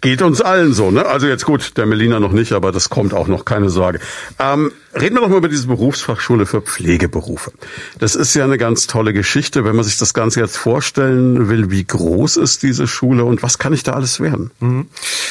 Geht 0.01 0.21
uns 0.21 0.41
allen 0.41 0.73
so, 0.73 0.91
ne? 0.91 1.05
Also 1.05 1.27
jetzt 1.27 1.45
gut, 1.45 1.77
der 1.77 1.85
Melina 1.85 2.19
noch 2.19 2.31
nicht, 2.31 2.53
aber 2.53 2.71
das 2.71 2.89
kommt 2.89 3.13
auch 3.13 3.27
noch, 3.27 3.45
keine 3.45 3.69
Sorge. 3.69 3.99
Ähm, 4.39 4.71
reden 4.99 5.15
wir 5.15 5.21
doch 5.21 5.29
mal 5.29 5.37
über 5.37 5.49
diese 5.49 5.67
Berufsfachschule 5.67 6.45
für 6.45 6.61
Pflegeberufe. 6.61 7.51
Das 7.99 8.15
ist 8.15 8.33
ja 8.33 8.43
eine 8.43 8.57
ganz 8.57 8.87
tolle 8.87 9.13
Geschichte, 9.13 9.63
wenn 9.65 9.75
man 9.75 9.85
sich 9.85 9.97
das 9.97 10.13
Ganze 10.13 10.39
jetzt 10.39 10.57
vorstellen 10.57 11.49
will, 11.49 11.71
wie 11.71 11.83
groß 11.83 12.37
ist 12.37 12.63
diese 12.63 12.87
Schule 12.87 13.25
und 13.25 13.43
was 13.43 13.57
kann 13.57 13.73
ich 13.73 13.83
da 13.83 13.93
alles 13.93 14.19
werden? 14.19 14.51
Mhm. 14.59 14.87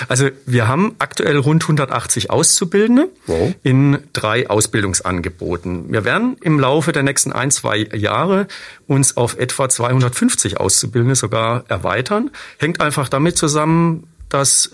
Also 0.09 0.29
wir 0.47 0.69
haben 0.69 0.95
aktuell 0.99 1.37
rund 1.37 1.63
180 1.65 2.31
Auszubildende 2.31 3.09
wow. 3.27 3.55
in 3.63 3.99
drei 4.13 4.49
Ausbildungsangeboten. 4.49 5.93
Wir 5.93 6.05
werden 6.05 6.37
im 6.41 6.59
Laufe 6.59 6.93
der 6.93 7.03
nächsten 7.03 7.33
ein, 7.33 7.51
zwei 7.51 7.79
Jahre 7.79 8.47
uns 8.87 9.17
auf 9.17 9.39
etwa 9.39 9.69
250 9.69 10.59
Auszubildende 10.59 11.15
sogar 11.15 11.65
erweitern. 11.69 12.31
Hängt 12.59 12.81
einfach 12.81 13.09
damit 13.09 13.37
zusammen, 13.37 14.07
dass 14.29 14.71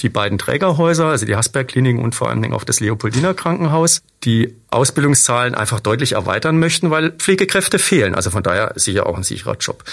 die 0.00 0.08
beiden 0.08 0.38
Trägerhäuser, 0.38 1.06
also 1.06 1.26
die 1.26 1.36
Hasberg-Kliniken 1.36 2.02
und 2.02 2.14
vor 2.14 2.28
allen 2.28 2.42
Dingen 2.42 2.54
auch 2.54 2.64
das 2.64 2.80
Leopoldiner 2.80 3.34
Krankenhaus, 3.34 4.02
die 4.24 4.56
Ausbildungszahlen 4.70 5.54
einfach 5.54 5.80
deutlich 5.80 6.12
erweitern 6.12 6.58
möchten, 6.58 6.90
weil 6.90 7.12
Pflegekräfte 7.12 7.78
fehlen. 7.78 8.14
Also 8.14 8.30
von 8.30 8.42
daher 8.42 8.72
sicher 8.76 9.06
auch 9.06 9.16
ein 9.16 9.22
sicherer 9.22 9.56
Job. 9.56 9.84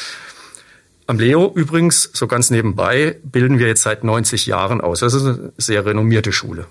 Am 1.07 1.19
Leo 1.19 1.51
übrigens, 1.56 2.09
so 2.13 2.27
ganz 2.27 2.50
nebenbei, 2.50 3.18
bilden 3.24 3.59
wir 3.59 3.68
jetzt 3.68 3.83
seit 3.83 4.04
90 4.04 4.45
Jahren 4.45 4.81
aus. 4.81 5.00
Das 5.00 5.13
ist 5.13 5.25
eine 5.25 5.54
sehr 5.57 5.86
renommierte 5.86 6.33
Schule. 6.33 6.68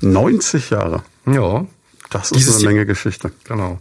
90 0.00 0.70
Jahre? 0.70 1.02
Ja. 1.26 1.66
Das 2.10 2.30
ist 2.30 2.36
Dieses 2.36 2.58
eine 2.58 2.66
Menge 2.66 2.86
Geschichte. 2.86 3.32
Genau. 3.44 3.80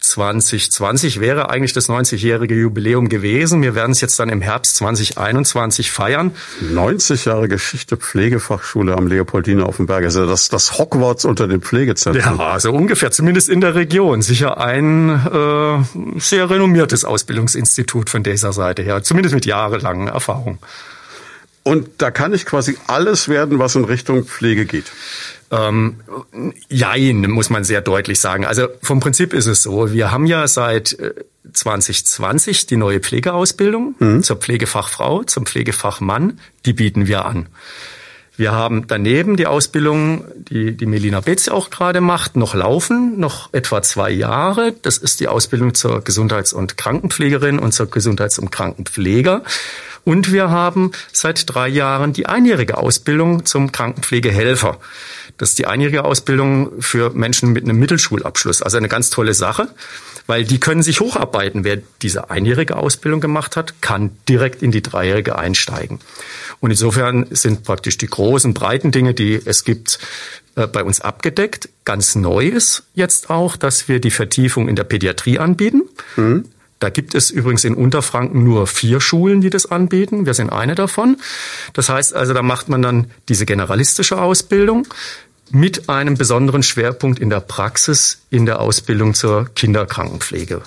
2020 0.00 1.20
wäre 1.20 1.50
eigentlich 1.50 1.72
das 1.72 1.88
90-jährige 1.88 2.54
Jubiläum 2.54 3.08
gewesen. 3.08 3.62
Wir 3.62 3.74
werden 3.74 3.92
es 3.92 4.00
jetzt 4.00 4.18
dann 4.18 4.28
im 4.28 4.40
Herbst 4.40 4.76
2021 4.76 5.90
feiern. 5.90 6.34
90 6.60 7.24
Jahre 7.24 7.48
Geschichte 7.48 7.96
Pflegefachschule 7.96 8.96
am 8.96 9.06
Leopoldiner 9.06 9.66
auf 9.66 9.76
dem 9.76 9.86
Berg. 9.86 10.04
Also 10.04 10.26
das, 10.26 10.48
das 10.48 10.78
Hogwarts 10.78 11.24
unter 11.24 11.48
den 11.48 11.60
Pflegezentren. 11.60 12.38
Ja, 12.38 12.46
also 12.46 12.72
ungefähr, 12.72 13.10
zumindest 13.10 13.48
in 13.48 13.60
der 13.60 13.74
Region. 13.74 14.22
Sicher 14.22 14.58
ein 14.58 15.10
äh, 15.10 16.18
sehr 16.20 16.48
renommiertes 16.48 17.04
Ausbildungsinstitut 17.04 18.10
von 18.10 18.22
dieser 18.22 18.52
Seite 18.52 18.82
her. 18.82 19.02
Zumindest 19.02 19.34
mit 19.34 19.46
jahrelangen 19.46 20.08
Erfahrung. 20.08 20.58
Und 21.64 21.88
da 21.98 22.10
kann 22.10 22.32
ich 22.32 22.46
quasi 22.46 22.78
alles 22.86 23.28
werden, 23.28 23.58
was 23.58 23.74
in 23.74 23.84
Richtung 23.84 24.24
Pflege 24.24 24.64
geht. 24.64 24.86
Ähm, 25.50 26.00
jein, 26.68 27.22
muss 27.30 27.50
man 27.50 27.64
sehr 27.64 27.80
deutlich 27.80 28.20
sagen. 28.20 28.44
Also 28.44 28.68
vom 28.82 29.00
Prinzip 29.00 29.32
ist 29.32 29.46
es 29.46 29.62
so, 29.62 29.92
wir 29.92 30.12
haben 30.12 30.26
ja 30.26 30.46
seit 30.46 30.96
2020 31.52 32.62
äh, 32.62 32.66
die 32.66 32.76
neue 32.76 33.00
Pflegeausbildung 33.00 33.94
mhm. 33.98 34.22
zur 34.22 34.36
Pflegefachfrau, 34.36 35.24
zum 35.24 35.46
Pflegefachmann, 35.46 36.38
die 36.66 36.74
bieten 36.74 37.06
wir 37.06 37.24
an. 37.24 37.46
Wir 38.38 38.52
haben 38.52 38.86
daneben 38.86 39.36
die 39.36 39.48
Ausbildung, 39.48 40.24
die 40.36 40.76
die 40.76 40.86
Melina 40.86 41.18
Betz 41.18 41.48
auch 41.48 41.70
gerade 41.70 42.00
macht, 42.00 42.36
noch 42.36 42.54
laufen, 42.54 43.18
noch 43.18 43.52
etwa 43.52 43.82
zwei 43.82 44.12
Jahre. 44.12 44.74
Das 44.82 44.96
ist 44.96 45.18
die 45.18 45.26
Ausbildung 45.26 45.74
zur 45.74 46.04
Gesundheits- 46.04 46.52
und 46.52 46.76
Krankenpflegerin 46.76 47.58
und 47.58 47.72
zur 47.72 47.90
Gesundheits- 47.90 48.38
und 48.38 48.52
Krankenpfleger. 48.52 49.42
Und 50.04 50.30
wir 50.30 50.50
haben 50.50 50.92
seit 51.12 51.52
drei 51.52 51.66
Jahren 51.66 52.12
die 52.12 52.26
einjährige 52.26 52.76
Ausbildung 52.78 53.44
zum 53.44 53.72
Krankenpflegehelfer. 53.72 54.78
Das 55.38 55.50
ist 55.50 55.58
die 55.58 55.66
einjährige 55.66 56.04
Ausbildung 56.04 56.82
für 56.82 57.10
Menschen 57.10 57.52
mit 57.52 57.64
einem 57.64 57.78
Mittelschulabschluss. 57.78 58.60
Also 58.60 58.76
eine 58.76 58.88
ganz 58.88 59.10
tolle 59.10 59.34
Sache, 59.34 59.68
weil 60.26 60.44
die 60.44 60.60
können 60.60 60.82
sich 60.82 61.00
hocharbeiten. 61.00 61.64
Wer 61.64 61.78
diese 62.02 62.28
einjährige 62.30 62.76
Ausbildung 62.76 63.20
gemacht 63.20 63.56
hat, 63.56 63.80
kann 63.80 64.10
direkt 64.28 64.62
in 64.62 64.72
die 64.72 64.82
dreijährige 64.82 65.38
einsteigen. 65.38 66.00
Und 66.60 66.70
insofern 66.70 67.26
sind 67.30 67.62
praktisch 67.62 67.98
die 67.98 68.08
großen, 68.08 68.52
breiten 68.52 68.90
Dinge, 68.90 69.14
die 69.14 69.40
es 69.44 69.64
gibt, 69.64 70.00
äh, 70.56 70.66
bei 70.66 70.82
uns 70.82 71.00
abgedeckt. 71.00 71.68
Ganz 71.84 72.16
neu 72.16 72.48
ist 72.48 72.82
jetzt 72.94 73.30
auch, 73.30 73.56
dass 73.56 73.88
wir 73.88 74.00
die 74.00 74.10
Vertiefung 74.10 74.68
in 74.68 74.74
der 74.74 74.84
Pädiatrie 74.84 75.38
anbieten. 75.38 75.82
Mhm. 76.16 76.46
Da 76.80 76.90
gibt 76.90 77.14
es 77.14 77.30
übrigens 77.30 77.64
in 77.64 77.74
Unterfranken 77.74 78.44
nur 78.44 78.66
vier 78.66 79.00
Schulen, 79.00 79.40
die 79.40 79.50
das 79.50 79.66
anbieten. 79.66 80.26
Wir 80.26 80.34
sind 80.34 80.50
eine 80.50 80.74
davon. 80.74 81.16
Das 81.72 81.88
heißt 81.88 82.14
also, 82.14 82.34
da 82.34 82.42
macht 82.42 82.68
man 82.68 82.82
dann 82.82 83.10
diese 83.28 83.46
generalistische 83.46 84.20
Ausbildung 84.20 84.86
mit 85.50 85.88
einem 85.88 86.16
besonderen 86.16 86.62
Schwerpunkt 86.62 87.18
in 87.18 87.30
der 87.30 87.40
Praxis 87.40 88.18
in 88.30 88.46
der 88.46 88.60
Ausbildung 88.60 89.14
zur 89.14 89.48
Kinderkrankenpflege. 89.54 90.62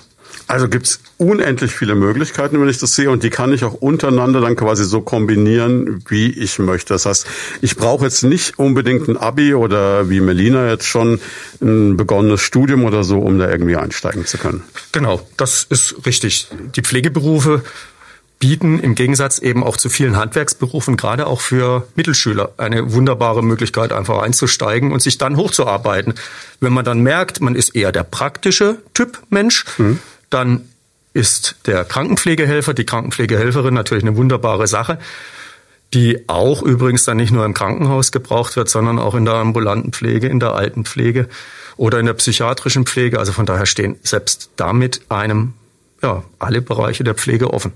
Also 0.48 0.68
gibt's 0.68 1.00
unendlich 1.18 1.72
viele 1.72 1.94
Möglichkeiten, 1.94 2.60
wenn 2.60 2.68
ich 2.68 2.78
das 2.78 2.94
sehe, 2.94 3.10
und 3.10 3.22
die 3.22 3.30
kann 3.30 3.52
ich 3.52 3.64
auch 3.64 3.74
untereinander 3.74 4.40
dann 4.40 4.56
quasi 4.56 4.84
so 4.84 5.00
kombinieren, 5.00 6.02
wie 6.08 6.30
ich 6.30 6.58
möchte. 6.58 6.94
Das 6.94 7.06
heißt, 7.06 7.26
ich 7.60 7.76
brauche 7.76 8.04
jetzt 8.04 8.22
nicht 8.22 8.58
unbedingt 8.58 9.08
ein 9.08 9.16
Abi 9.16 9.54
oder 9.54 10.10
wie 10.10 10.20
Melina 10.20 10.68
jetzt 10.68 10.86
schon 10.86 11.20
ein 11.60 11.96
begonnenes 11.96 12.40
Studium 12.40 12.84
oder 12.84 13.04
so, 13.04 13.18
um 13.20 13.38
da 13.38 13.48
irgendwie 13.48 13.76
einsteigen 13.76 14.26
zu 14.26 14.38
können. 14.38 14.62
Genau, 14.90 15.26
das 15.36 15.64
ist 15.68 16.04
richtig. 16.06 16.48
Die 16.74 16.82
Pflegeberufe 16.82 17.62
bieten 18.42 18.80
im 18.80 18.96
Gegensatz 18.96 19.38
eben 19.38 19.62
auch 19.62 19.76
zu 19.76 19.88
vielen 19.88 20.16
Handwerksberufen, 20.16 20.96
gerade 20.96 21.28
auch 21.28 21.40
für 21.40 21.86
Mittelschüler, 21.94 22.50
eine 22.56 22.92
wunderbare 22.92 23.40
Möglichkeit, 23.40 23.92
einfach 23.92 24.20
einzusteigen 24.20 24.90
und 24.90 25.00
sich 25.00 25.16
dann 25.16 25.36
hochzuarbeiten. 25.36 26.14
Wenn 26.58 26.72
man 26.72 26.84
dann 26.84 27.02
merkt, 27.02 27.40
man 27.40 27.54
ist 27.54 27.76
eher 27.76 27.92
der 27.92 28.02
praktische 28.02 28.78
Typ 28.94 29.22
Mensch, 29.30 29.64
mhm. 29.78 30.00
dann 30.28 30.62
ist 31.12 31.54
der 31.66 31.84
Krankenpflegehelfer, 31.84 32.74
die 32.74 32.84
Krankenpflegehelferin 32.84 33.74
natürlich 33.74 34.02
eine 34.02 34.16
wunderbare 34.16 34.66
Sache, 34.66 34.98
die 35.94 36.28
auch 36.28 36.62
übrigens 36.64 37.04
dann 37.04 37.18
nicht 37.18 37.30
nur 37.30 37.44
im 37.44 37.54
Krankenhaus 37.54 38.10
gebraucht 38.10 38.56
wird, 38.56 38.68
sondern 38.68 38.98
auch 38.98 39.14
in 39.14 39.24
der 39.24 39.34
ambulanten 39.34 39.92
Pflege, 39.92 40.26
in 40.26 40.40
der 40.40 40.54
Altenpflege 40.54 41.28
oder 41.76 42.00
in 42.00 42.06
der 42.06 42.14
psychiatrischen 42.14 42.86
Pflege. 42.86 43.20
Also 43.20 43.30
von 43.30 43.46
daher 43.46 43.66
stehen 43.66 44.00
selbst 44.02 44.50
damit 44.56 45.02
einem 45.10 45.52
ja, 46.02 46.24
alle 46.40 46.60
Bereiche 46.60 47.04
der 47.04 47.14
Pflege 47.14 47.54
offen. 47.54 47.72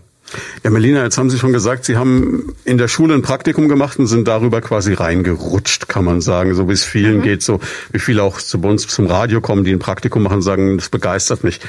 Ja, 0.65 0.71
Melina, 0.71 1.05
jetzt 1.05 1.19
haben 1.19 1.31
Sie 1.31 1.39
schon 1.39 1.53
gesagt, 1.53 1.85
Sie 1.85 1.97
haben 1.97 2.55
in 2.65 2.79
der 2.79 2.89
Schule 2.89 3.15
ein 3.15 3.23
Praktikum 3.23 3.69
gemacht 3.69 3.99
und 3.99 4.07
sind 4.07 4.27
darüber 4.27 4.61
quasi 4.61 4.93
reingerutscht, 4.93 5.89
kann 5.89 6.05
man 6.05 6.21
sagen, 6.21 6.55
so 6.55 6.69
wie 6.69 6.73
es 6.73 6.85
vielen 6.85 7.19
mhm. 7.19 7.23
geht, 7.23 7.43
so 7.43 7.61
wie 7.93 7.99
viele 7.99 8.23
auch 8.23 8.41
zu 8.41 8.59
uns 8.61 8.87
zum 8.89 9.07
Radio 9.07 9.41
kommen, 9.41 9.65
die 9.65 9.73
ein 9.73 9.79
Praktikum 9.79 10.23
machen, 10.23 10.43
sagen, 10.43 10.77
das 10.77 10.89
begeistert 10.89 11.45
mich. 11.45 11.61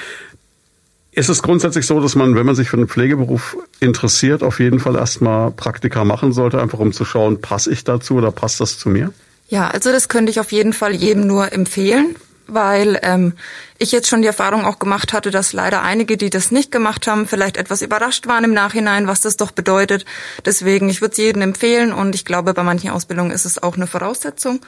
Ist 1.12 1.30
es 1.30 1.42
grundsätzlich 1.42 1.88
so, 1.88 2.00
dass 2.00 2.16
man, 2.16 2.36
wenn 2.36 2.46
man 2.46 2.56
sich 2.56 2.70
für 2.70 2.78
den 2.78 2.88
Pflegeberuf 2.88 3.58
interessiert, 3.80 4.44
auf 4.44 4.60
jeden 4.60 4.80
Fall 4.80 4.96
erstmal 4.96 5.52
Praktika 5.52 6.04
machen 6.04 6.32
sollte, 6.32 6.62
einfach 6.62 6.80
um 6.80 6.94
zu 6.94 7.06
schauen, 7.06 7.42
passe 7.42 7.72
ich 7.72 7.84
dazu 7.84 8.16
oder 8.16 8.32
passt 8.32 8.60
das 8.62 8.78
zu 8.78 8.90
mir? 8.90 9.12
Ja, 9.50 9.68
also 9.70 9.92
das 9.92 10.10
könnte 10.10 10.30
ich 10.30 10.40
auf 10.40 10.52
jeden 10.52 10.74
Fall 10.74 10.94
jedem 10.94 11.26
nur 11.26 11.54
empfehlen, 11.54 12.16
weil 12.48 13.00
ähm, 13.04 13.34
ich 13.78 13.92
jetzt 13.92 14.08
schon 14.08 14.22
die 14.22 14.28
Erfahrung 14.28 14.66
auch 14.66 14.80
gemacht 14.80 15.14
hatte, 15.14 15.32
dass 15.32 15.54
leider 15.54 15.82
einige, 15.82 16.18
die 16.18 16.30
das 16.30 16.52
nicht 16.52 16.72
gemacht 16.72 17.08
haben, 17.08 17.28
vielleicht 17.28 17.58
etwas 17.58 17.82
überrascht 17.82 18.28
waren 18.28 18.44
im 18.44 18.54
Nachhinein, 18.54 19.08
was 19.08 19.22
das 19.22 19.38
doch 19.38 19.52
bedeutet. 19.52 20.06
Deswegen, 20.46 20.90
ich 20.90 21.02
würde 21.02 21.12
es 21.12 21.18
jedem 21.18 21.42
empfehlen 21.42 21.94
und 21.94 22.16
ich 22.16 22.26
glaube, 22.26 22.54
bei 22.54 22.64
manchen 22.64 22.90
Ausbildungen 22.90 23.32
ist 23.32 23.46
es 23.46 23.62
auch 23.62 23.76
eine 23.76 23.88
Voraussetzung. 23.88 24.62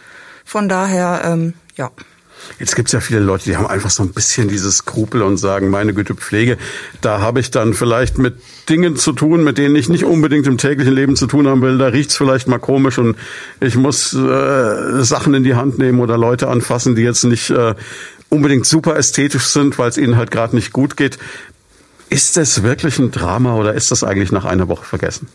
Von 0.46 0.70
daher, 0.70 1.22
ähm, 1.26 1.54
ja. 1.76 1.92
Jetzt 2.60 2.76
gibt 2.76 2.90
es 2.90 2.94
ja 2.94 3.00
viele 3.00 3.20
Leute, 3.20 3.46
die 3.46 3.58
haben 3.58 3.68
einfach 3.68 3.90
so 3.90 4.04
ein 4.04 4.10
bisschen 4.10 4.48
dieses 4.48 4.78
Skrupel 4.78 5.22
und 5.22 5.38
sagen, 5.38 5.70
meine 5.70 5.94
Güte, 5.94 6.16
Pflege, 6.16 6.58
da 7.02 7.22
habe 7.22 7.40
ich 7.40 7.52
dann 7.52 7.74
vielleicht 7.74 8.18
mit 8.18 8.36
Dingen 8.68 8.96
zu 8.96 9.14
tun, 9.14 9.44
mit 9.44 9.58
denen 9.58 9.76
ich 9.76 9.90
nicht 9.90 10.04
unbedingt 10.04 10.48
im 10.48 10.58
täglichen 10.58 10.94
Leben 10.94 11.16
zu 11.16 11.28
tun 11.28 11.48
haben 11.48 11.62
will. 11.62 11.78
Da 11.78 11.88
riecht's 11.88 12.18
vielleicht 12.18 12.48
mal 12.48 12.60
komisch 12.60 12.98
und 12.98 13.18
ich 13.60 13.76
muss 13.76 14.14
äh, 14.14 15.04
Sachen 15.04 15.34
in 15.34 15.44
die 15.44 15.56
Hand 15.56 15.80
nehmen 15.80 16.00
oder 16.00 16.18
Leute 16.18 16.48
anfassen, 16.48 16.96
die 16.96 17.04
jetzt 17.04 17.24
nicht 17.24 17.50
äh, 17.50 17.76
unbedingt 18.30 18.66
super 18.66 18.96
ästhetisch 18.96 19.46
sind, 19.46 19.78
weil 19.78 19.90
es 19.90 19.98
ihnen 19.98 20.18
halt 20.18 20.32
gerade 20.32 20.56
nicht 20.56 20.74
gut 20.74 20.98
geht. 20.98 21.18
Ist 22.10 22.38
das 22.38 22.64
wirklich 22.64 22.98
ein 23.00 23.12
Drama 23.12 23.56
oder 23.56 23.74
ist 23.74 23.92
das 23.92 24.04
eigentlich 24.04 24.32
nach 24.32 24.46
einer 24.46 24.68
Woche 24.68 24.86
vergessen? 24.86 25.28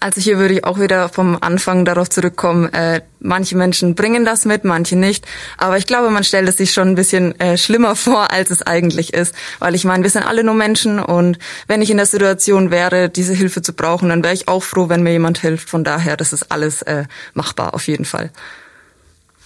Also 0.00 0.20
hier 0.20 0.38
würde 0.38 0.54
ich 0.54 0.64
auch 0.64 0.78
wieder 0.78 1.08
vom 1.08 1.38
Anfang 1.40 1.84
darauf 1.84 2.10
zurückkommen, 2.10 2.72
äh, 2.72 3.00
manche 3.20 3.56
Menschen 3.56 3.94
bringen 3.94 4.24
das 4.24 4.44
mit, 4.44 4.64
manche 4.64 4.96
nicht. 4.96 5.26
Aber 5.56 5.78
ich 5.78 5.86
glaube, 5.86 6.10
man 6.10 6.24
stellt 6.24 6.48
es 6.48 6.58
sich 6.58 6.72
schon 6.72 6.88
ein 6.88 6.94
bisschen 6.94 7.38
äh, 7.40 7.56
schlimmer 7.56 7.96
vor, 7.96 8.30
als 8.30 8.50
es 8.50 8.62
eigentlich 8.62 9.14
ist. 9.14 9.34
Weil 9.58 9.74
ich 9.74 9.84
meine, 9.84 10.02
wir 10.02 10.10
sind 10.10 10.24
alle 10.24 10.44
nur 10.44 10.54
Menschen 10.54 10.98
und 10.98 11.38
wenn 11.66 11.82
ich 11.82 11.90
in 11.90 11.96
der 11.96 12.06
Situation 12.06 12.70
wäre, 12.70 13.08
diese 13.08 13.32
Hilfe 13.32 13.62
zu 13.62 13.72
brauchen, 13.72 14.08
dann 14.10 14.22
wäre 14.22 14.34
ich 14.34 14.48
auch 14.48 14.62
froh, 14.62 14.88
wenn 14.88 15.02
mir 15.02 15.12
jemand 15.12 15.38
hilft. 15.38 15.70
Von 15.70 15.84
daher, 15.84 16.16
das 16.16 16.32
ist 16.32 16.50
alles 16.52 16.82
äh, 16.82 17.04
machbar 17.32 17.74
auf 17.74 17.86
jeden 17.86 18.04
Fall. 18.04 18.30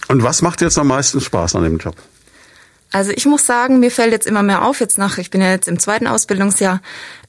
Und 0.09 0.23
was 0.23 0.41
macht 0.41 0.61
jetzt 0.61 0.77
am 0.77 0.87
meisten 0.87 1.21
Spaß 1.21 1.55
an 1.55 1.63
dem 1.63 1.77
Job? 1.77 1.95
Also 2.91 3.11
ich 3.15 3.25
muss 3.25 3.45
sagen, 3.45 3.79
mir 3.79 3.91
fällt 3.91 4.11
jetzt 4.11 4.25
immer 4.25 4.41
mehr 4.41 4.63
auf, 4.63 4.79
jetzt 4.79 4.97
nach, 4.97 5.17
ich 5.19 5.29
bin 5.29 5.41
ja 5.41 5.51
jetzt 5.51 5.67
im 5.67 5.77
zweiten 5.77 6.07
Ausbildungsjahr, 6.07 6.81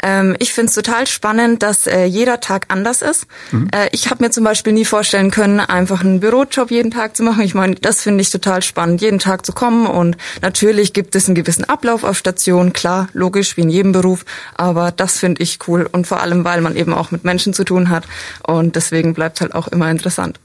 ähm, 0.02 0.36
ich 0.38 0.54
finde 0.54 0.68
es 0.68 0.74
total 0.74 1.06
spannend, 1.06 1.62
dass 1.62 1.86
äh, 1.86 2.04
jeder 2.04 2.40
Tag 2.40 2.66
anders 2.68 3.02
ist. 3.02 3.26
Mhm. 3.50 3.68
Äh, 3.72 3.88
ich 3.92 4.10
habe 4.10 4.24
mir 4.24 4.30
zum 4.30 4.44
Beispiel 4.44 4.72
nie 4.72 4.84
vorstellen 4.84 5.30
können, 5.30 5.60
einfach 5.60 6.00
einen 6.00 6.20
Bürojob 6.20 6.70
jeden 6.70 6.90
Tag 6.90 7.16
zu 7.16 7.22
machen. 7.22 7.42
Ich 7.42 7.54
meine, 7.54 7.74
das 7.74 8.02
finde 8.02 8.22
ich 8.22 8.30
total 8.30 8.62
spannend, 8.62 9.02
jeden 9.02 9.18
Tag 9.18 9.44
zu 9.44 9.52
kommen. 9.52 9.86
Und 9.86 10.16
natürlich 10.40 10.92
gibt 10.92 11.14
es 11.14 11.26
einen 11.26 11.34
gewissen 11.34 11.64
Ablauf 11.64 12.04
auf 12.04 12.16
Station, 12.16 12.72
klar, 12.72 13.08
logisch, 13.12 13.56
wie 13.56 13.62
in 13.62 13.70
jedem 13.70 13.92
Beruf. 13.92 14.24
Aber 14.56 14.90
das 14.92 15.18
finde 15.18 15.42
ich 15.42 15.58
cool. 15.68 15.88
Und 15.90 16.06
vor 16.06 16.20
allem, 16.20 16.44
weil 16.44 16.62
man 16.62 16.76
eben 16.76 16.94
auch 16.94 17.10
mit 17.10 17.24
Menschen 17.24 17.52
zu 17.52 17.64
tun 17.64 17.90
hat. 17.90 18.04
Und 18.46 18.76
deswegen 18.76 19.12
bleibt 19.12 19.40
halt 19.40 19.54
auch 19.54 19.68
immer 19.68 19.90
interessant. 19.90 20.40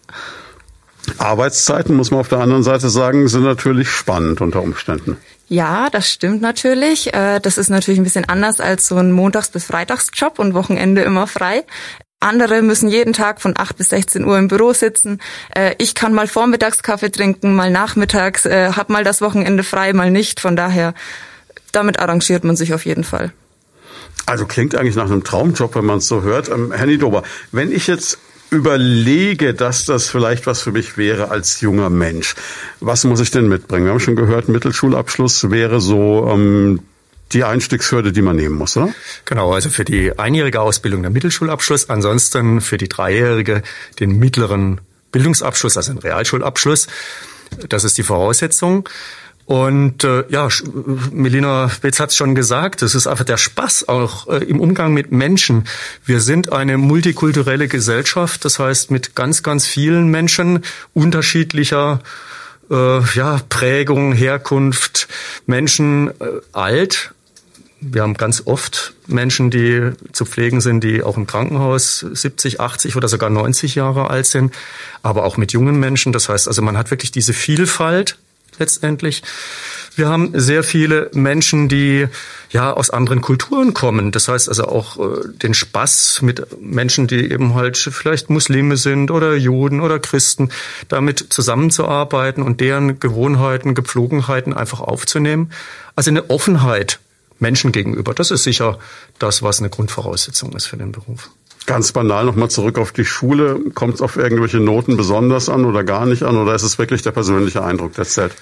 Arbeitszeiten, 1.17 1.95
muss 1.95 2.11
man 2.11 2.19
auf 2.19 2.27
der 2.27 2.39
anderen 2.39 2.63
Seite 2.63 2.89
sagen, 2.89 3.27
sind 3.27 3.43
natürlich 3.43 3.89
spannend 3.89 4.41
unter 4.41 4.61
Umständen. 4.61 5.17
Ja, 5.47 5.89
das 5.89 6.11
stimmt 6.11 6.41
natürlich. 6.41 7.13
Äh, 7.13 7.39
das 7.39 7.57
ist 7.57 7.69
natürlich 7.69 7.99
ein 7.99 8.03
bisschen 8.03 8.25
anders 8.25 8.59
als 8.59 8.87
so 8.87 8.95
ein 8.97 9.11
Montags- 9.11 9.49
bis 9.49 9.65
Freitagsjob 9.65 10.39
und 10.39 10.53
Wochenende 10.53 11.03
immer 11.03 11.27
frei. 11.27 11.63
Andere 12.19 12.63
müssen 12.63 12.89
jeden 12.89 13.13
Tag 13.13 13.41
von 13.41 13.53
8 13.55 13.77
bis 13.77 13.89
16 13.89 14.25
Uhr 14.25 14.39
im 14.39 14.47
Büro 14.47 14.73
sitzen. 14.73 15.19
Äh, 15.55 15.75
ich 15.77 15.93
kann 15.93 16.13
mal 16.13 16.27
Vormittagskaffee 16.27 17.11
trinken, 17.11 17.55
mal 17.55 17.69
nachmittags, 17.69 18.45
äh, 18.45 18.71
hab 18.75 18.89
mal 18.89 19.03
das 19.03 19.21
Wochenende 19.21 19.63
frei, 19.63 19.93
mal 19.93 20.09
nicht. 20.09 20.39
Von 20.39 20.55
daher, 20.55 20.95
damit 21.71 21.99
arrangiert 21.99 22.43
man 22.43 22.55
sich 22.55 22.73
auf 22.73 22.85
jeden 22.85 23.03
Fall. 23.03 23.31
Also 24.25 24.45
klingt 24.47 24.75
eigentlich 24.75 24.95
nach 24.95 25.05
einem 25.05 25.23
Traumjob, 25.23 25.75
wenn 25.75 25.85
man 25.85 25.99
es 25.99 26.07
so 26.07 26.23
hört. 26.23 26.49
Ähm, 26.49 26.71
Herr 26.75 26.87
Niedober, 26.87 27.21
wenn 27.51 27.71
ich 27.71 27.85
jetzt 27.85 28.17
überlege, 28.55 29.53
dass 29.53 29.85
das 29.85 30.09
vielleicht 30.09 30.47
was 30.47 30.61
für 30.61 30.71
mich 30.71 30.97
wäre 30.97 31.29
als 31.29 31.61
junger 31.61 31.89
Mensch. 31.89 32.35
Was 32.79 33.03
muss 33.03 33.19
ich 33.19 33.31
denn 33.31 33.47
mitbringen? 33.47 33.85
Wir 33.85 33.91
haben 33.91 33.99
schon 33.99 34.15
gehört, 34.15 34.49
Mittelschulabschluss 34.49 35.51
wäre 35.51 35.79
so 35.79 36.27
ähm, 36.31 36.79
die 37.31 37.43
Einstiegshürde, 37.43 38.11
die 38.11 38.21
man 38.21 38.35
nehmen 38.35 38.55
muss, 38.55 38.77
oder? 38.77 38.93
Genau, 39.25 39.53
also 39.53 39.69
für 39.69 39.85
die 39.85 40.17
einjährige 40.17 40.61
Ausbildung 40.61 41.01
der 41.01 41.11
Mittelschulabschluss, 41.11 41.89
ansonsten 41.89 42.61
für 42.61 42.77
die 42.77 42.89
dreijährige 42.89 43.63
den 43.99 44.17
mittleren 44.17 44.81
Bildungsabschluss, 45.11 45.77
also 45.77 45.93
den 45.93 45.99
Realschulabschluss. 45.99 46.87
Das 47.69 47.83
ist 47.83 47.97
die 47.97 48.03
Voraussetzung. 48.03 48.89
Und 49.45 50.03
äh, 50.03 50.23
ja, 50.29 50.47
Melina 51.11 51.69
Betz 51.81 51.99
hat 51.99 52.09
es 52.09 52.15
schon 52.15 52.33
gesagt, 52.33 52.81
es 52.81 52.95
ist 52.95 53.05
einfach 53.05 53.25
der 53.25 53.37
Spaß 53.37 53.87
auch 53.87 54.27
äh, 54.27 54.37
im 54.37 54.59
Umgang 54.59 54.93
mit 54.93 55.11
Menschen. 55.11 55.65
Wir 56.03 56.19
sind 56.19 56.51
eine 56.51 56.77
multikulturelle 56.77 57.67
Gesellschaft, 57.67 58.43
das 58.43 58.57
heißt 58.57 58.89
mit 58.89 59.13
ganz, 59.13 59.43
ganz 59.43 59.67
vielen 59.67 60.07
Menschen 60.09 60.63
unterschiedlicher 60.95 62.01
äh, 62.71 63.01
ja, 63.13 63.39
Prägung, 63.49 64.13
Herkunft, 64.13 65.07
Menschen 65.45 66.09
äh, 66.09 66.41
alt. 66.51 67.11
Wir 67.81 68.01
haben 68.01 68.15
ganz 68.15 68.41
oft 68.45 68.95
Menschen, 69.05 69.51
die 69.51 69.91
zu 70.11 70.25
pflegen 70.25 70.59
sind, 70.59 70.83
die 70.83 71.03
auch 71.03 71.17
im 71.17 71.27
Krankenhaus 71.27 71.99
70, 71.99 72.59
80 72.59 72.95
oder 72.95 73.07
sogar 73.07 73.29
90 73.29 73.75
Jahre 73.75 74.09
alt 74.09 74.25
sind, 74.25 74.55
aber 75.03 75.23
auch 75.23 75.37
mit 75.37 75.51
jungen 75.51 75.79
Menschen. 75.79 76.13
Das 76.13 76.29
heißt 76.29 76.47
also, 76.47 76.63
man 76.63 76.79
hat 76.79 76.89
wirklich 76.89 77.11
diese 77.11 77.33
Vielfalt 77.33 78.17
letztendlich. 78.59 79.23
Wir 79.95 80.09
haben 80.09 80.31
sehr 80.33 80.63
viele 80.63 81.09
Menschen, 81.13 81.69
die 81.69 82.07
ja 82.49 82.73
aus 82.73 82.89
anderen 82.89 83.21
Kulturen 83.21 83.73
kommen. 83.73 84.11
Das 84.11 84.27
heißt 84.27 84.49
also 84.49 84.65
auch 84.65 84.97
äh, 84.97 85.27
den 85.29 85.53
Spaß 85.53 86.21
mit 86.21 86.61
Menschen, 86.61 87.07
die 87.07 87.31
eben 87.31 87.53
halt 87.53 87.77
vielleicht 87.77 88.29
Muslime 88.29 88.75
sind 88.75 89.09
oder 89.09 89.35
Juden 89.35 89.79
oder 89.79 89.99
Christen, 89.99 90.49
damit 90.89 91.27
zusammenzuarbeiten 91.29 92.43
und 92.43 92.59
deren 92.59 92.99
Gewohnheiten, 92.99 93.73
Gepflogenheiten 93.73 94.53
einfach 94.53 94.81
aufzunehmen. 94.81 95.51
Also 95.95 96.11
eine 96.11 96.29
Offenheit 96.29 96.99
Menschen 97.39 97.71
gegenüber. 97.71 98.13
Das 98.13 98.31
ist 98.31 98.43
sicher 98.43 98.79
das, 99.19 99.43
was 99.43 99.59
eine 99.59 99.69
Grundvoraussetzung 99.69 100.53
ist 100.53 100.65
für 100.65 100.77
den 100.77 100.91
Beruf. 100.91 101.29
Ganz 101.65 101.91
banal 101.91 102.25
nochmal 102.25 102.49
zurück 102.49 102.77
auf 102.77 102.91
die 102.91 103.05
Schule. 103.05 103.59
Kommt 103.73 103.95
es 103.95 104.01
auf 104.01 104.17
irgendwelche 104.17 104.59
Noten 104.59 104.97
besonders 104.97 105.49
an 105.49 105.65
oder 105.65 105.83
gar 105.83 106.05
nicht 106.05 106.23
an 106.23 106.37
oder 106.37 106.53
ist 106.53 106.63
es 106.63 106.77
wirklich 106.77 107.01
der 107.01 107.11
persönliche 107.11 107.63
Eindruck, 107.63 107.93
der 107.93 108.05
zählt? 108.05 108.33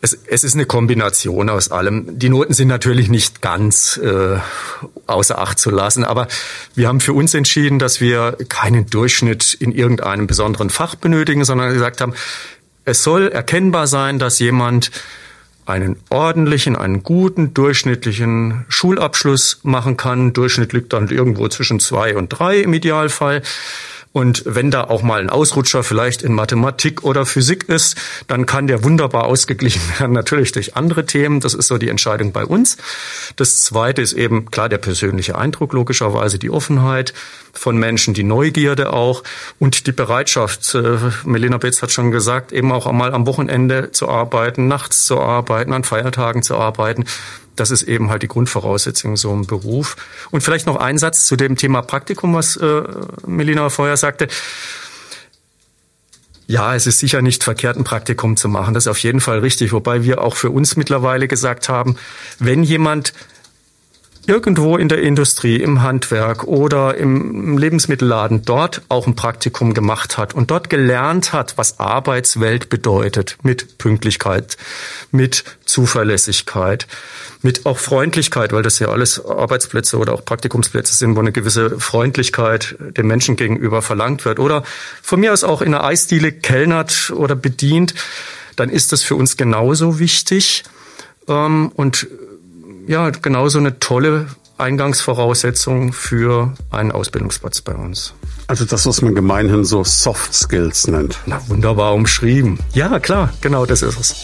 Es, 0.00 0.16
es 0.26 0.44
ist 0.44 0.54
eine 0.54 0.64
Kombination 0.64 1.50
aus 1.50 1.72
allem. 1.72 2.18
Die 2.18 2.28
Noten 2.28 2.54
sind 2.54 2.68
natürlich 2.68 3.08
nicht 3.08 3.42
ganz 3.42 3.96
äh, 3.96 4.38
außer 5.06 5.38
Acht 5.38 5.58
zu 5.58 5.70
lassen, 5.70 6.04
aber 6.04 6.28
wir 6.76 6.86
haben 6.86 7.00
für 7.00 7.12
uns 7.12 7.34
entschieden, 7.34 7.80
dass 7.80 8.00
wir 8.00 8.36
keinen 8.48 8.86
Durchschnitt 8.86 9.54
in 9.54 9.72
irgendeinem 9.72 10.28
besonderen 10.28 10.70
Fach 10.70 10.94
benötigen, 10.94 11.44
sondern 11.44 11.72
gesagt 11.72 12.00
haben, 12.00 12.14
es 12.84 13.02
soll 13.02 13.28
erkennbar 13.28 13.88
sein, 13.88 14.20
dass 14.20 14.38
jemand 14.38 14.92
einen 15.68 15.96
ordentlichen, 16.10 16.76
einen 16.76 17.02
guten, 17.02 17.54
durchschnittlichen 17.54 18.64
Schulabschluss 18.68 19.60
machen 19.62 19.96
kann. 19.96 20.32
Durchschnitt 20.32 20.72
liegt 20.72 20.92
dann 20.92 21.08
irgendwo 21.08 21.48
zwischen 21.48 21.80
zwei 21.80 22.16
und 22.16 22.28
drei 22.28 22.58
im 22.58 22.72
Idealfall. 22.72 23.42
Und 24.18 24.42
wenn 24.44 24.72
da 24.72 24.82
auch 24.82 25.02
mal 25.02 25.20
ein 25.20 25.30
Ausrutscher 25.30 25.84
vielleicht 25.84 26.22
in 26.22 26.32
Mathematik 26.32 27.04
oder 27.04 27.24
Physik 27.24 27.68
ist, 27.68 27.96
dann 28.26 28.46
kann 28.46 28.66
der 28.66 28.82
wunderbar 28.82 29.26
ausgeglichen 29.26 29.80
werden, 30.00 30.10
natürlich 30.10 30.50
durch 30.50 30.74
andere 30.74 31.06
Themen. 31.06 31.38
Das 31.38 31.54
ist 31.54 31.68
so 31.68 31.78
die 31.78 31.88
Entscheidung 31.88 32.32
bei 32.32 32.44
uns. 32.44 32.78
Das 33.36 33.62
Zweite 33.62 34.02
ist 34.02 34.14
eben 34.14 34.50
klar 34.50 34.68
der 34.68 34.78
persönliche 34.78 35.38
Eindruck, 35.38 35.72
logischerweise 35.72 36.40
die 36.40 36.50
Offenheit 36.50 37.14
von 37.52 37.78
Menschen, 37.78 38.12
die 38.12 38.24
Neugierde 38.24 38.92
auch 38.92 39.22
und 39.60 39.86
die 39.86 39.92
Bereitschaft. 39.92 40.74
Äh, 40.74 40.98
Melina 41.22 41.58
Betz 41.58 41.80
hat 41.80 41.92
schon 41.92 42.10
gesagt, 42.10 42.50
eben 42.50 42.72
auch 42.72 42.88
einmal 42.88 43.14
am 43.14 43.24
Wochenende 43.24 43.92
zu 43.92 44.08
arbeiten, 44.08 44.66
nachts 44.66 45.04
zu 45.04 45.20
arbeiten, 45.20 45.72
an 45.72 45.84
Feiertagen 45.84 46.42
zu 46.42 46.56
arbeiten 46.56 47.04
das 47.60 47.70
ist 47.70 47.82
eben 47.82 48.10
halt 48.10 48.22
die 48.22 48.28
Grundvoraussetzung 48.28 49.16
so 49.16 49.34
ein 49.34 49.46
Beruf. 49.46 49.96
Und 50.30 50.42
vielleicht 50.42 50.66
noch 50.66 50.76
ein 50.76 50.98
Satz 50.98 51.26
zu 51.26 51.36
dem 51.36 51.56
Thema 51.56 51.82
Praktikum, 51.82 52.34
was 52.34 52.56
äh, 52.56 52.82
Melina 53.26 53.68
vorher 53.68 53.96
sagte. 53.96 54.28
Ja, 56.46 56.74
es 56.74 56.86
ist 56.86 56.98
sicher 56.98 57.20
nicht 57.20 57.44
verkehrt, 57.44 57.76
ein 57.76 57.84
Praktikum 57.84 58.36
zu 58.36 58.48
machen. 58.48 58.72
Das 58.72 58.84
ist 58.84 58.88
auf 58.88 58.98
jeden 59.00 59.20
Fall 59.20 59.40
richtig. 59.40 59.72
Wobei 59.72 60.02
wir 60.04 60.22
auch 60.22 60.34
für 60.34 60.50
uns 60.50 60.76
mittlerweile 60.76 61.28
gesagt 61.28 61.68
haben, 61.68 61.96
wenn 62.38 62.62
jemand 62.62 63.12
irgendwo 64.28 64.76
in 64.76 64.88
der 64.88 65.00
Industrie, 65.00 65.56
im 65.56 65.80
Handwerk 65.80 66.44
oder 66.44 66.96
im 66.96 67.56
Lebensmittelladen 67.56 68.42
dort 68.44 68.82
auch 68.90 69.06
ein 69.06 69.16
Praktikum 69.16 69.72
gemacht 69.72 70.18
hat 70.18 70.34
und 70.34 70.50
dort 70.50 70.68
gelernt 70.68 71.32
hat, 71.32 71.56
was 71.56 71.80
Arbeitswelt 71.80 72.68
bedeutet, 72.68 73.38
mit 73.42 73.78
Pünktlichkeit, 73.78 74.58
mit 75.10 75.44
Zuverlässigkeit, 75.64 76.86
mit 77.40 77.64
auch 77.64 77.78
Freundlichkeit, 77.78 78.52
weil 78.52 78.62
das 78.62 78.78
ja 78.78 78.88
alles 78.88 79.24
Arbeitsplätze 79.24 79.96
oder 79.96 80.12
auch 80.12 80.24
Praktikumsplätze 80.24 80.94
sind, 80.94 81.16
wo 81.16 81.20
eine 81.20 81.32
gewisse 81.32 81.80
Freundlichkeit 81.80 82.76
dem 82.78 83.06
Menschen 83.06 83.36
gegenüber 83.36 83.80
verlangt 83.80 84.26
wird. 84.26 84.38
Oder 84.38 84.62
von 85.02 85.20
mir 85.20 85.32
aus 85.32 85.42
auch 85.42 85.62
in 85.62 85.74
einer 85.74 85.84
Eisdiele 85.84 86.32
kellnert 86.32 87.10
oder 87.16 87.34
bedient, 87.34 87.94
dann 88.56 88.68
ist 88.68 88.92
das 88.92 89.02
für 89.02 89.14
uns 89.14 89.38
genauso 89.38 89.98
wichtig. 89.98 90.64
Ähm, 91.28 91.72
und 91.74 92.08
ja, 92.88 93.10
genauso 93.10 93.58
eine 93.58 93.78
tolle 93.78 94.26
Eingangsvoraussetzung 94.56 95.92
für 95.92 96.54
einen 96.70 96.90
Ausbildungsplatz 96.90 97.60
bei 97.60 97.74
uns. 97.74 98.14
Also 98.48 98.64
das, 98.64 98.86
was 98.86 99.02
man 99.02 99.14
gemeinhin 99.14 99.64
so 99.64 99.84
Soft 99.84 100.34
Skills 100.34 100.88
nennt. 100.88 101.18
Na, 101.26 101.40
wunderbar 101.48 101.94
umschrieben. 101.94 102.58
Ja, 102.72 102.98
klar, 102.98 103.32
genau 103.40 103.66
das 103.66 103.82
ist 103.82 104.00
es. 104.00 104.16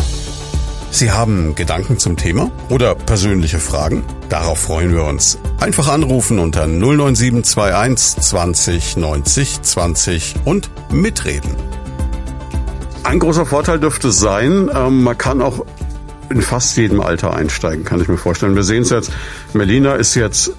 Sie 0.90 1.10
haben 1.10 1.54
Gedanken 1.54 1.98
zum 1.98 2.16
Thema 2.16 2.50
oder 2.70 2.94
persönliche 2.94 3.58
Fragen? 3.58 4.02
Darauf 4.28 4.60
freuen 4.60 4.92
wir 4.94 5.04
uns. 5.04 5.38
Einfach 5.60 5.88
anrufen 5.88 6.38
unter 6.38 6.66
09721 6.66 8.22
20 8.22 8.96
90 8.96 9.62
20 9.62 10.34
und 10.44 10.70
mitreden. 10.90 11.54
Ein 13.02 13.18
großer 13.18 13.44
Vorteil 13.44 13.78
dürfte 13.78 14.10
sein, 14.12 14.70
ähm, 14.74 15.02
man 15.02 15.18
kann 15.18 15.42
auch 15.42 15.66
in 16.30 16.42
fast 16.42 16.76
jedem 16.76 17.00
Alter 17.00 17.34
einsteigen, 17.34 17.84
kann 17.84 18.00
ich 18.00 18.08
mir 18.08 18.16
vorstellen. 18.16 18.56
Wir 18.56 18.62
sehen 18.62 18.82
es 18.82 18.90
jetzt, 18.90 19.12
Melina 19.52 19.94
ist 19.94 20.14
jetzt 20.14 20.52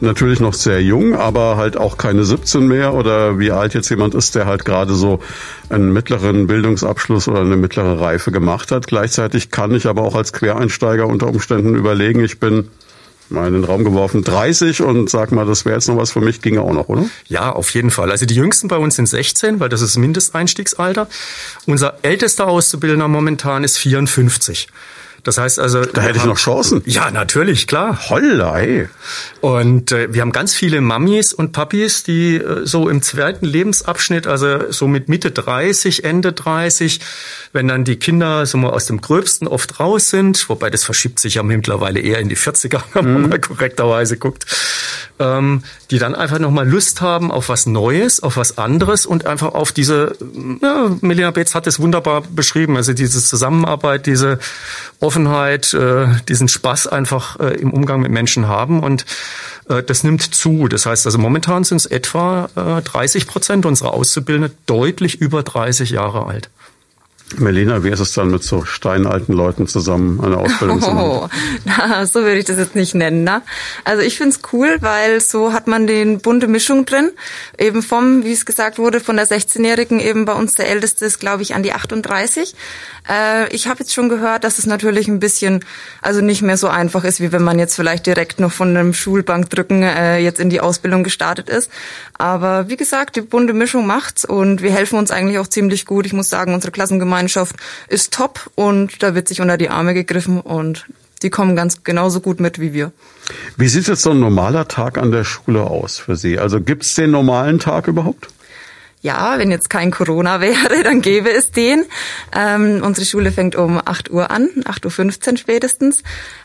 natürlich 0.00 0.40
noch 0.40 0.54
sehr 0.54 0.82
jung, 0.82 1.14
aber 1.14 1.56
halt 1.56 1.76
auch 1.76 1.96
keine 1.96 2.24
17 2.24 2.66
mehr 2.66 2.94
oder 2.94 3.38
wie 3.38 3.50
alt 3.50 3.74
jetzt 3.74 3.88
jemand 3.88 4.14
ist, 4.14 4.34
der 4.34 4.46
halt 4.46 4.64
gerade 4.64 4.94
so 4.94 5.20
einen 5.68 5.92
mittleren 5.92 6.46
Bildungsabschluss 6.46 7.28
oder 7.28 7.40
eine 7.40 7.56
mittlere 7.56 8.00
Reife 8.00 8.30
gemacht 8.30 8.72
hat. 8.72 8.86
Gleichzeitig 8.86 9.50
kann 9.50 9.74
ich 9.74 9.86
aber 9.86 10.02
auch 10.02 10.14
als 10.14 10.32
Quereinsteiger 10.32 11.06
unter 11.06 11.28
Umständen 11.28 11.74
überlegen, 11.74 12.22
ich 12.22 12.38
bin 12.38 12.68
mal 13.28 13.48
in 13.48 13.54
den 13.54 13.64
Raum 13.64 13.84
geworfen, 13.84 14.22
30 14.22 14.82
und 14.82 15.10
sag 15.10 15.32
mal, 15.32 15.46
das 15.46 15.64
wäre 15.64 15.74
jetzt 15.74 15.88
noch 15.88 15.96
was 15.96 16.12
für 16.12 16.20
mich, 16.20 16.42
ginge 16.42 16.60
auch 16.60 16.72
noch, 16.72 16.88
oder? 16.88 17.06
Ja, 17.26 17.50
auf 17.50 17.70
jeden 17.70 17.90
Fall. 17.90 18.10
Also 18.10 18.24
die 18.24 18.34
Jüngsten 18.34 18.68
bei 18.68 18.76
uns 18.76 18.96
sind 18.96 19.06
16, 19.06 19.58
weil 19.58 19.68
das 19.68 19.82
ist 19.82 19.96
Mindesteinstiegsalter. 19.96 21.08
Unser 21.66 21.98
ältester 22.02 22.46
Auszubildender 22.46 23.08
momentan 23.08 23.64
ist 23.64 23.78
54. 23.78 24.68
Das 25.26 25.38
heißt 25.38 25.58
also, 25.58 25.84
da 25.84 26.02
hätte 26.02 26.18
ich 26.18 26.24
noch 26.24 26.38
Chancen. 26.38 26.82
Ja, 26.86 27.10
natürlich, 27.10 27.66
klar. 27.66 27.98
Holla, 28.08 28.60
ey. 28.60 28.88
Und 29.40 29.90
äh, 29.90 30.14
wir 30.14 30.20
haben 30.20 30.30
ganz 30.30 30.54
viele 30.54 30.80
Mamis 30.80 31.32
und 31.32 31.50
Papis, 31.50 32.04
die 32.04 32.36
äh, 32.36 32.64
so 32.64 32.88
im 32.88 33.02
zweiten 33.02 33.44
Lebensabschnitt, 33.44 34.28
also 34.28 34.70
so 34.70 34.86
mit 34.86 35.08
Mitte 35.08 35.32
30, 35.32 36.04
Ende 36.04 36.32
30, 36.32 37.00
wenn 37.52 37.66
dann 37.66 37.82
die 37.82 37.96
Kinder 37.96 38.46
so 38.46 38.56
mal 38.58 38.70
aus 38.70 38.86
dem 38.86 39.00
Gröbsten 39.00 39.48
oft 39.48 39.80
raus 39.80 40.10
sind, 40.10 40.48
wobei 40.48 40.70
das 40.70 40.84
verschiebt 40.84 41.18
sich 41.18 41.34
ja 41.34 41.42
mittlerweile 41.42 41.98
eher 41.98 42.20
in 42.20 42.28
die 42.28 42.36
40er, 42.36 42.80
wenn 42.92 43.12
man 43.12 43.22
mhm. 43.22 43.28
mal 43.28 43.40
korrekterweise 43.40 44.18
guckt, 44.18 44.46
ähm, 45.18 45.64
die 45.90 45.98
dann 45.98 46.14
einfach 46.14 46.38
nochmal 46.38 46.68
Lust 46.68 47.00
haben 47.00 47.32
auf 47.32 47.48
was 47.48 47.66
Neues, 47.66 48.22
auf 48.22 48.36
was 48.36 48.58
anderes 48.58 49.06
und 49.06 49.26
einfach 49.26 49.54
auf 49.54 49.72
diese, 49.72 50.16
ja, 50.62 50.96
Melina 51.00 51.32
Beetz 51.32 51.56
hat 51.56 51.66
es 51.66 51.80
wunderbar 51.80 52.22
beschrieben, 52.22 52.76
also 52.76 52.92
diese 52.92 53.20
Zusammenarbeit, 53.20 54.06
diese 54.06 54.38
Offenheit, 55.16 55.72
äh, 55.72 56.08
diesen 56.28 56.46
Spaß 56.46 56.88
einfach 56.88 57.40
äh, 57.40 57.54
im 57.54 57.72
Umgang 57.72 58.00
mit 58.00 58.10
Menschen 58.10 58.48
haben 58.48 58.82
und 58.82 59.06
äh, 59.70 59.82
das 59.82 60.04
nimmt 60.04 60.20
zu. 60.20 60.68
Das 60.68 60.84
heißt 60.84 61.06
also 61.06 61.16
momentan 61.16 61.64
sind 61.64 61.78
es 61.78 61.86
etwa 61.86 62.50
äh, 62.54 62.82
30 62.82 63.26
Prozent 63.26 63.64
unserer 63.64 63.94
Auszubildenden 63.94 64.52
deutlich 64.66 65.18
über 65.18 65.42
30 65.42 65.88
Jahre 65.88 66.26
alt. 66.26 66.50
Melina, 67.34 67.82
wie 67.82 67.90
ist 67.90 67.98
es 67.98 68.12
dann 68.12 68.30
mit 68.30 68.44
so 68.44 68.64
steinalten 68.64 69.32
Leuten 69.32 69.66
zusammen 69.66 70.20
eine 70.22 70.36
Ausbildung 70.36 70.80
zu 70.80 70.92
machen? 70.92 71.08
Oh, 71.08 71.28
na, 71.64 72.06
so 72.06 72.20
würde 72.20 72.38
ich 72.38 72.44
das 72.44 72.56
jetzt 72.56 72.76
nicht 72.76 72.94
nennen. 72.94 73.24
Ne? 73.24 73.42
Also 73.82 74.02
ich 74.02 74.16
find's 74.16 74.40
cool, 74.52 74.76
weil 74.80 75.20
so 75.20 75.52
hat 75.52 75.66
man 75.66 75.88
den 75.88 76.20
bunte 76.20 76.46
Mischung 76.46 76.86
drin. 76.86 77.10
Eben 77.58 77.82
vom, 77.82 78.22
wie 78.22 78.32
es 78.32 78.46
gesagt 78.46 78.78
wurde, 78.78 79.00
von 79.00 79.16
der 79.16 79.26
16-Jährigen 79.26 79.98
eben 79.98 80.24
bei 80.24 80.34
uns 80.34 80.54
der 80.54 80.68
Älteste 80.68 81.04
ist, 81.04 81.18
glaube 81.18 81.42
ich, 81.42 81.56
an 81.56 81.64
die 81.64 81.72
38. 81.72 82.54
Äh, 83.10 83.52
ich 83.52 83.66
habe 83.66 83.80
jetzt 83.80 83.92
schon 83.92 84.08
gehört, 84.08 84.44
dass 84.44 84.60
es 84.60 84.66
natürlich 84.66 85.08
ein 85.08 85.18
bisschen, 85.18 85.64
also 86.02 86.20
nicht 86.20 86.42
mehr 86.42 86.56
so 86.56 86.68
einfach 86.68 87.02
ist, 87.02 87.20
wie 87.20 87.32
wenn 87.32 87.42
man 87.42 87.58
jetzt 87.58 87.74
vielleicht 87.74 88.06
direkt 88.06 88.38
noch 88.38 88.52
von 88.52 88.68
einem 88.68 88.94
Schulbankdrücken 88.94 89.82
äh, 89.82 90.18
jetzt 90.18 90.38
in 90.38 90.48
die 90.48 90.60
Ausbildung 90.60 91.02
gestartet 91.02 91.48
ist. 91.48 91.72
Aber 92.18 92.68
wie 92.68 92.76
gesagt, 92.76 93.16
die 93.16 93.20
bunte 93.20 93.52
Mischung 93.52 93.84
macht's 93.84 94.24
und 94.24 94.62
wir 94.62 94.70
helfen 94.70 94.96
uns 94.96 95.10
eigentlich 95.10 95.40
auch 95.40 95.48
ziemlich 95.48 95.86
gut. 95.86 96.06
Ich 96.06 96.12
muss 96.12 96.28
sagen, 96.28 96.54
unsere 96.54 96.70
Klassengemeinschaft 96.70 97.15
ist 97.88 98.12
top 98.12 98.50
und 98.54 99.02
da 99.02 99.14
wird 99.14 99.28
sich 99.28 99.40
unter 99.40 99.56
die 99.56 99.70
Arme 99.70 99.94
gegriffen 99.94 100.40
und 100.40 100.86
die 101.22 101.30
kommen 101.30 101.56
ganz 101.56 101.82
genauso 101.82 102.20
gut 102.20 102.40
mit 102.40 102.60
wie 102.60 102.72
wir. 102.72 102.92
Wie 103.56 103.68
sieht 103.68 103.88
jetzt 103.88 104.02
so 104.02 104.10
ein 104.10 104.20
normaler 104.20 104.68
Tag 104.68 104.98
an 104.98 105.10
der 105.10 105.24
Schule 105.24 105.62
aus 105.62 105.98
für 105.98 106.16
Sie? 106.16 106.38
Also 106.38 106.60
gibt's 106.60 106.94
den 106.94 107.10
normalen 107.10 107.58
Tag 107.58 107.88
überhaupt? 107.88 108.28
Ja, 109.02 109.38
wenn 109.38 109.50
jetzt 109.50 109.70
kein 109.70 109.90
Corona 109.90 110.40
wäre, 110.40 110.82
dann 110.82 111.00
gäbe 111.00 111.30
es 111.30 111.52
den. 111.52 111.84
Ähm, 112.36 112.82
unsere 112.82 113.06
Schule 113.06 113.30
fängt 113.30 113.54
um 113.54 113.80
8 113.82 114.10
Uhr 114.10 114.30
an, 114.30 114.48
8.15 114.64 115.30
Uhr 115.30 115.36
spätestens. 115.38 116.02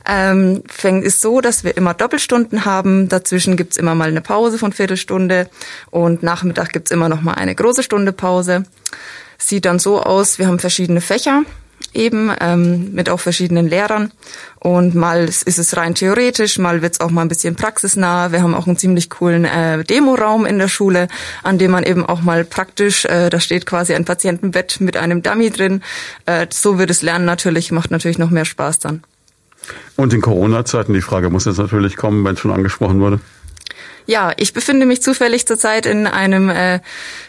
Ähm, 0.07 0.63
fängt 0.67 1.03
ist 1.03 1.21
so, 1.21 1.41
dass 1.41 1.63
wir 1.63 1.75
immer 1.75 1.93
Doppelstunden 1.93 2.65
haben. 2.65 3.09
Dazwischen 3.09 3.57
gibt's 3.57 3.77
immer 3.77 3.95
mal 3.95 4.09
eine 4.09 4.21
Pause 4.21 4.57
von 4.57 4.73
Viertelstunde 4.73 5.49
und 5.89 6.23
Nachmittag 6.23 6.71
gibt's 6.71 6.91
immer 6.91 7.09
noch 7.09 7.21
mal 7.21 7.33
eine 7.33 7.55
große 7.55 7.83
Stunde 7.83 8.13
Pause. 8.13 8.63
Sieht 9.43 9.65
dann 9.65 9.79
so 9.79 10.01
aus, 10.01 10.39
wir 10.39 10.47
haben 10.47 10.59
verschiedene 10.59 11.01
Fächer 11.01 11.43
eben 11.93 12.31
ähm, 12.39 12.93
mit 12.93 13.09
auch 13.09 13.19
verschiedenen 13.19 13.67
Lehrern. 13.67 14.11
Und 14.59 14.95
mal 14.95 15.25
ist 15.25 15.45
es 15.45 15.75
rein 15.75 15.95
theoretisch, 15.95 16.57
mal 16.57 16.81
wird 16.81 16.93
es 16.93 16.99
auch 17.01 17.09
mal 17.09 17.23
ein 17.23 17.27
bisschen 17.27 17.55
praxisnah. 17.55 18.31
Wir 18.31 18.43
haben 18.43 18.53
auch 18.53 18.67
einen 18.67 18.77
ziemlich 18.77 19.09
coolen 19.09 19.45
äh, 19.45 19.83
Demoraum 19.83 20.45
in 20.45 20.59
der 20.59 20.67
Schule, 20.67 21.07
an 21.43 21.57
dem 21.57 21.71
man 21.71 21.83
eben 21.83 22.05
auch 22.05 22.21
mal 22.21 22.45
praktisch, 22.45 23.05
äh, 23.05 23.29
da 23.29 23.39
steht 23.39 23.65
quasi 23.65 23.93
ein 23.93 24.05
Patientenbett 24.05 24.79
mit 24.79 24.95
einem 24.95 25.21
Dummy 25.23 25.49
drin. 25.49 25.81
Äh, 26.25 26.47
so 26.51 26.77
wird 26.77 26.91
es 26.91 27.01
Lernen 27.01 27.25
natürlich, 27.25 27.71
macht 27.71 27.91
natürlich 27.91 28.19
noch 28.19 28.29
mehr 28.29 28.45
Spaß 28.45 28.79
dann. 28.79 29.03
Und 29.95 30.13
in 30.13 30.21
Corona-Zeiten, 30.21 30.93
die 30.93 31.01
Frage 31.01 31.29
muss 31.29 31.45
jetzt 31.45 31.57
natürlich 31.57 31.95
kommen, 31.95 32.23
wenn 32.23 32.33
es 32.33 32.39
schon 32.39 32.51
angesprochen 32.51 32.99
wurde. 32.99 33.19
Ja, 34.05 34.33
ich 34.37 34.53
befinde 34.53 34.85
mich 34.85 35.01
zufällig 35.01 35.47
zurzeit 35.47 35.85
in 35.85 36.07
einem 36.07 36.49
äh, 36.49 36.79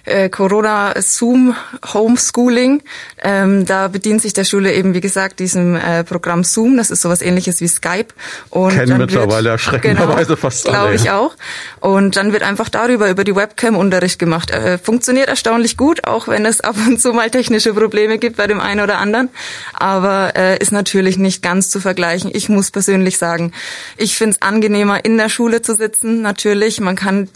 äh, 0.04 0.28
Corona-Zoom 0.28 1.54
Homeschooling. 1.92 2.82
Ähm, 3.22 3.64
da 3.66 3.88
bedient 3.88 4.22
sich 4.22 4.32
der 4.32 4.44
Schule 4.44 4.72
eben, 4.72 4.94
wie 4.94 5.00
gesagt, 5.00 5.40
diesem 5.40 5.76
äh, 5.76 6.04
Programm 6.04 6.44
Zoom. 6.44 6.76
Das 6.76 6.90
ist 6.90 7.02
sowas 7.02 7.22
ähnliches 7.22 7.60
wie 7.60 7.68
Skype. 7.68 8.08
Und 8.50 8.74
Kennen 8.74 8.98
mittlerweile 8.98 9.50
erschreckenderweise 9.50 10.26
genau, 10.26 10.36
fast 10.36 10.68
alle. 10.68 10.76
Glaube 10.76 10.94
ich 10.94 11.10
auch. 11.10 11.36
Und 11.80 12.16
dann 12.16 12.32
wird 12.32 12.42
einfach 12.42 12.68
darüber, 12.68 13.08
über 13.10 13.24
die 13.24 13.34
Webcam 13.34 13.76
Unterricht 13.76 14.18
gemacht. 14.18 14.50
Äh, 14.50 14.78
funktioniert 14.78 15.28
erstaunlich 15.28 15.76
gut, 15.76 16.06
auch 16.06 16.28
wenn 16.28 16.46
es 16.46 16.60
ab 16.60 16.76
und 16.86 17.00
zu 17.00 17.12
mal 17.12 17.30
technische 17.30 17.74
Probleme 17.74 18.18
gibt 18.18 18.36
bei 18.36 18.46
dem 18.46 18.60
einen 18.60 18.80
oder 18.80 18.98
anderen. 18.98 19.28
Aber 19.72 20.32
äh, 20.36 20.58
ist 20.58 20.72
natürlich 20.72 21.18
nicht 21.18 21.42
ganz 21.42 21.70
zu 21.70 21.80
vergleichen. 21.80 22.30
Ich 22.32 22.48
muss 22.48 22.70
persönlich 22.70 23.18
sagen, 23.18 23.52
ich 23.96 24.16
finde 24.16 24.36
es 24.36 24.42
angenehmer, 24.42 25.04
in 25.04 25.16
der 25.16 25.28
Schule 25.28 25.62
zu 25.62 25.74
sitzen, 25.74 26.22
natürlich 26.22 26.52
natürlich. 26.52 26.80
Man 26.80 26.96
kann 26.96 27.28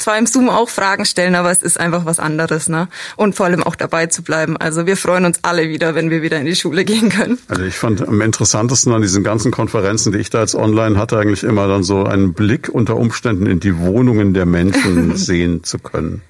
zwar 0.00 0.18
im 0.18 0.26
Zoom 0.26 0.48
auch 0.48 0.68
Fragen 0.68 1.04
stellen, 1.04 1.34
aber 1.34 1.50
es 1.50 1.62
ist 1.62 1.78
einfach 1.78 2.04
was 2.04 2.18
anderes, 2.18 2.68
ne? 2.68 2.88
Und 3.16 3.34
vor 3.34 3.46
allem 3.46 3.62
auch 3.62 3.76
dabei 3.76 4.06
zu 4.06 4.22
bleiben. 4.22 4.56
Also 4.56 4.86
wir 4.86 4.96
freuen 4.96 5.24
uns 5.24 5.40
alle 5.42 5.68
wieder, 5.68 5.94
wenn 5.94 6.10
wir 6.10 6.22
wieder 6.22 6.38
in 6.38 6.46
die 6.46 6.56
Schule 6.56 6.84
gehen 6.84 7.10
können. 7.10 7.38
Also 7.48 7.62
ich 7.62 7.76
fand 7.76 8.06
am 8.06 8.20
interessantesten 8.20 8.92
an 8.92 9.02
diesen 9.02 9.22
ganzen 9.22 9.50
Konferenzen, 9.50 10.12
die 10.12 10.18
ich 10.18 10.30
da 10.30 10.40
jetzt 10.40 10.54
online 10.54 10.98
hatte, 10.98 11.18
eigentlich 11.18 11.44
immer 11.44 11.68
dann 11.68 11.82
so 11.82 12.04
einen 12.04 12.32
Blick 12.32 12.68
unter 12.68 12.96
Umständen 12.96 13.46
in 13.46 13.60
die 13.60 13.78
Wohnungen 13.78 14.34
der 14.34 14.46
Menschen 14.46 15.16
sehen 15.16 15.64
zu 15.64 15.78
können. 15.78 16.22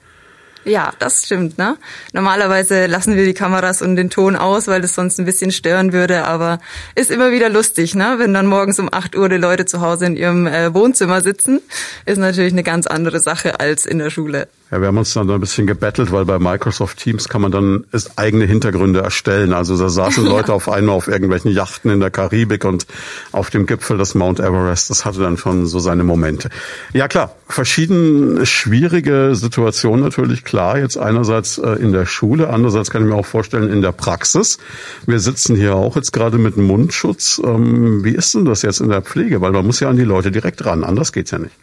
Ja, 0.64 0.92
das 0.98 1.24
stimmt. 1.24 1.58
Ne? 1.58 1.76
Normalerweise 2.12 2.86
lassen 2.86 3.16
wir 3.16 3.24
die 3.24 3.34
Kameras 3.34 3.80
und 3.80 3.96
den 3.96 4.10
Ton 4.10 4.36
aus, 4.36 4.68
weil 4.68 4.80
das 4.80 4.94
sonst 4.94 5.18
ein 5.18 5.24
bisschen 5.24 5.52
stören 5.52 5.92
würde. 5.92 6.24
Aber 6.24 6.60
ist 6.94 7.10
immer 7.10 7.30
wieder 7.30 7.48
lustig, 7.48 7.94
ne? 7.94 8.16
wenn 8.18 8.34
dann 8.34 8.46
morgens 8.46 8.78
um 8.78 8.92
8 8.92 9.16
Uhr 9.16 9.28
die 9.28 9.36
Leute 9.36 9.64
zu 9.64 9.80
Hause 9.80 10.06
in 10.06 10.16
ihrem 10.16 10.46
äh, 10.46 10.74
Wohnzimmer 10.74 11.22
sitzen. 11.22 11.60
Ist 12.04 12.18
natürlich 12.18 12.52
eine 12.52 12.62
ganz 12.62 12.86
andere 12.86 13.20
Sache 13.20 13.60
als 13.60 13.86
in 13.86 13.98
der 13.98 14.10
Schule. 14.10 14.48
Ja, 14.70 14.80
wir 14.80 14.86
haben 14.86 14.98
uns 14.98 15.12
dann 15.14 15.28
ein 15.28 15.40
bisschen 15.40 15.66
gebettelt, 15.66 16.12
weil 16.12 16.24
bei 16.24 16.38
Microsoft 16.38 16.98
Teams 16.98 17.28
kann 17.28 17.42
man 17.42 17.50
dann 17.50 17.84
eigene 18.14 18.44
Hintergründe 18.44 19.00
erstellen. 19.00 19.52
Also 19.52 19.76
da 19.76 19.88
saßen 19.88 20.24
Leute 20.28 20.52
auf 20.52 20.68
einmal 20.68 20.94
auf 20.94 21.08
irgendwelchen 21.08 21.50
Yachten 21.50 21.90
in 21.90 21.98
der 21.98 22.10
Karibik 22.10 22.64
und 22.64 22.86
auf 23.32 23.50
dem 23.50 23.66
Gipfel 23.66 23.98
des 23.98 24.14
Mount 24.14 24.38
Everest. 24.38 24.88
Das 24.90 25.04
hatte 25.04 25.20
dann 25.20 25.36
schon 25.36 25.66
so 25.66 25.80
seine 25.80 26.04
Momente. 26.04 26.50
Ja 26.92 27.08
klar, 27.08 27.34
verschiedene 27.48 28.46
schwierige 28.46 29.34
Situationen 29.34 30.04
natürlich 30.04 30.44
klar. 30.44 30.78
Jetzt 30.78 30.96
einerseits 30.96 31.58
äh, 31.58 31.72
in 31.72 31.92
der 31.92 32.06
Schule, 32.06 32.48
andererseits 32.50 32.90
kann 32.90 33.02
ich 33.02 33.08
mir 33.08 33.16
auch 33.16 33.26
vorstellen 33.26 33.72
in 33.72 33.82
der 33.82 33.92
Praxis. 33.92 34.58
Wir 35.04 35.18
sitzen 35.18 35.56
hier 35.56 35.74
auch 35.74 35.96
jetzt 35.96 36.12
gerade 36.12 36.38
mit 36.38 36.56
Mundschutz. 36.56 37.42
Ähm, 37.44 38.04
wie 38.04 38.14
ist 38.14 38.34
denn 38.34 38.44
das 38.44 38.62
jetzt 38.62 38.80
in 38.80 38.88
der 38.88 39.02
Pflege? 39.02 39.40
Weil 39.40 39.50
man 39.50 39.66
muss 39.66 39.80
ja 39.80 39.90
an 39.90 39.96
die 39.96 40.04
Leute 40.04 40.30
direkt 40.30 40.64
ran. 40.64 40.84
Anders 40.84 41.12
geht's 41.12 41.32
ja 41.32 41.40
nicht. 41.40 41.54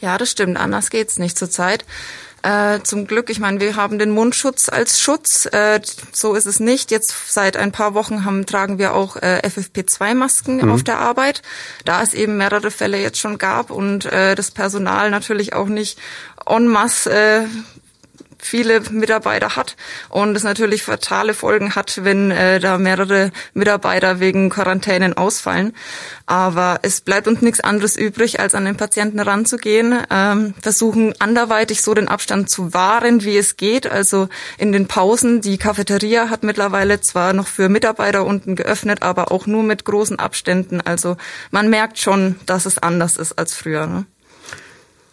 Ja, 0.00 0.18
das 0.18 0.30
stimmt. 0.30 0.56
Anders 0.56 0.90
geht's 0.90 1.18
nicht 1.18 1.38
zurzeit. 1.38 1.84
Äh, 2.42 2.80
zum 2.82 3.06
Glück, 3.06 3.30
ich 3.30 3.40
meine, 3.40 3.60
wir 3.60 3.76
haben 3.76 3.98
den 3.98 4.10
Mundschutz 4.10 4.68
als 4.68 5.00
Schutz. 5.00 5.46
Äh, 5.46 5.80
so 6.12 6.34
ist 6.34 6.46
es 6.46 6.60
nicht. 6.60 6.90
Jetzt 6.90 7.32
seit 7.32 7.56
ein 7.56 7.72
paar 7.72 7.94
Wochen 7.94 8.24
haben, 8.24 8.46
tragen 8.46 8.78
wir 8.78 8.94
auch 8.94 9.16
äh, 9.16 9.40
FFP2-Masken 9.44 10.58
mhm. 10.58 10.70
auf 10.70 10.84
der 10.84 10.98
Arbeit, 10.98 11.42
da 11.84 12.02
es 12.02 12.14
eben 12.14 12.36
mehrere 12.36 12.70
Fälle 12.70 12.98
jetzt 12.98 13.18
schon 13.18 13.38
gab 13.38 13.70
und 13.70 14.04
äh, 14.06 14.34
das 14.34 14.50
Personal 14.50 15.10
natürlich 15.10 15.52
auch 15.52 15.66
nicht 15.66 15.98
en 16.46 16.68
masse 16.68 17.10
äh, 17.10 17.46
viele 18.38 18.80
Mitarbeiter 18.90 19.56
hat 19.56 19.76
und 20.08 20.36
es 20.36 20.42
natürlich 20.42 20.82
fatale 20.82 21.34
Folgen 21.34 21.74
hat, 21.74 22.04
wenn 22.04 22.30
äh, 22.30 22.60
da 22.60 22.78
mehrere 22.78 23.32
Mitarbeiter 23.54 24.20
wegen 24.20 24.50
Quarantänen 24.50 25.16
ausfallen. 25.16 25.74
Aber 26.26 26.80
es 26.82 27.00
bleibt 27.00 27.26
uns 27.26 27.42
nichts 27.42 27.60
anderes 27.60 27.96
übrig, 27.96 28.40
als 28.40 28.54
an 28.54 28.64
den 28.64 28.76
Patienten 28.76 29.20
ranzugehen, 29.20 29.98
ähm, 30.10 30.54
versuchen 30.60 31.14
anderweitig 31.20 31.82
so 31.82 31.94
den 31.94 32.08
Abstand 32.08 32.50
zu 32.50 32.74
wahren, 32.74 33.24
wie 33.24 33.36
es 33.36 33.56
geht. 33.56 33.90
Also 33.90 34.28
in 34.58 34.72
den 34.72 34.86
Pausen, 34.86 35.40
die 35.40 35.58
Cafeteria 35.58 36.30
hat 36.30 36.42
mittlerweile 36.42 37.00
zwar 37.00 37.32
noch 37.32 37.46
für 37.46 37.68
Mitarbeiter 37.68 38.24
unten 38.24 38.56
geöffnet, 38.56 39.02
aber 39.02 39.32
auch 39.32 39.46
nur 39.46 39.62
mit 39.62 39.84
großen 39.84 40.18
Abständen. 40.18 40.80
Also 40.80 41.16
man 41.50 41.68
merkt 41.70 41.98
schon, 41.98 42.36
dass 42.46 42.66
es 42.66 42.78
anders 42.78 43.16
ist 43.16 43.38
als 43.38 43.54
früher. 43.54 43.86
Ne? 43.86 44.06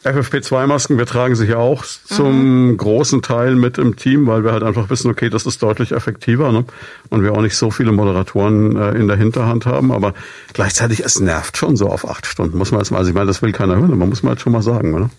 FFP2-Masken, 0.05 0.97
wir 0.97 1.05
tragen 1.05 1.35
sie 1.35 1.45
ja 1.45 1.57
auch 1.57 1.83
zum 1.83 2.69
mhm. 2.69 2.77
großen 2.77 3.21
Teil 3.21 3.55
mit 3.55 3.77
im 3.77 3.95
Team, 3.95 4.27
weil 4.27 4.43
wir 4.43 4.51
halt 4.51 4.63
einfach 4.63 4.89
wissen, 4.89 5.09
okay, 5.09 5.29
das 5.29 5.45
ist 5.45 5.61
deutlich 5.63 5.91
effektiver 5.91 6.51
ne? 6.51 6.65
und 7.09 7.23
wir 7.23 7.33
auch 7.33 7.41
nicht 7.41 7.57
so 7.57 7.71
viele 7.71 7.91
Moderatoren 7.91 8.75
äh, 8.75 8.91
in 8.91 9.07
der 9.07 9.17
Hinterhand 9.17 9.65
haben. 9.65 9.91
Aber 9.91 10.13
gleichzeitig, 10.53 11.03
es 11.03 11.19
nervt 11.19 11.57
schon 11.57 11.75
so 11.75 11.87
auf 11.87 12.07
acht 12.07 12.25
Stunden, 12.25 12.57
muss 12.57 12.71
man 12.71 12.81
jetzt 12.81 12.91
mal, 12.91 12.99
also 12.99 13.09
ich 13.09 13.15
meine, 13.15 13.27
das 13.27 13.41
will 13.41 13.51
keiner 13.51 13.75
hören, 13.75 13.97
man 13.97 14.09
muss 14.09 14.21
man 14.21 14.31
halt 14.31 14.41
schon 14.41 14.53
mal 14.53 14.61
sagen, 14.61 14.93
oder? 14.93 15.09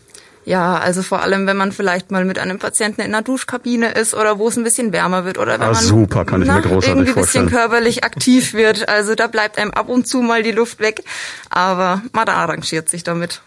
Ja, 0.46 0.77
also 0.79 1.03
vor 1.03 1.22
allem, 1.22 1.49
wenn 1.49 1.57
man 1.57 1.72
vielleicht 1.72 2.12
mal 2.12 2.25
mit 2.25 2.38
einem 2.38 2.61
Patienten 2.61 3.01
in 3.01 3.09
einer 3.09 3.22
Duschkabine 3.22 3.90
ist 3.90 4.14
oder 4.14 4.38
wo 4.38 4.46
es 4.46 4.57
ein 4.57 4.62
bisschen 4.62 4.92
wärmer 4.92 5.25
wird 5.25 5.38
oder 5.38 5.55
wenn 5.55 5.62
ah, 5.62 5.72
man 5.72 5.83
super, 5.83 6.25
kann 6.25 6.40
ich 6.40 6.46
na, 6.46 6.55
mir 6.55 6.62
großartig 6.62 6.88
irgendwie 6.88 7.09
ein 7.11 7.14
bisschen 7.16 7.51
körperlich 7.51 8.05
aktiv 8.05 8.55
wird. 8.55 8.88
Also 8.88 9.16
da 9.16 9.27
bleibt 9.27 9.59
einem 9.59 9.72
ab 9.72 9.88
und 9.88 10.07
zu 10.07 10.22
mal 10.22 10.44
die 10.44 10.53
Luft 10.53 10.79
weg, 10.79 11.03
aber 11.51 12.01
man 12.12 12.29
arrangiert 12.29 12.88
sich 12.88 13.03
damit. 13.03 13.42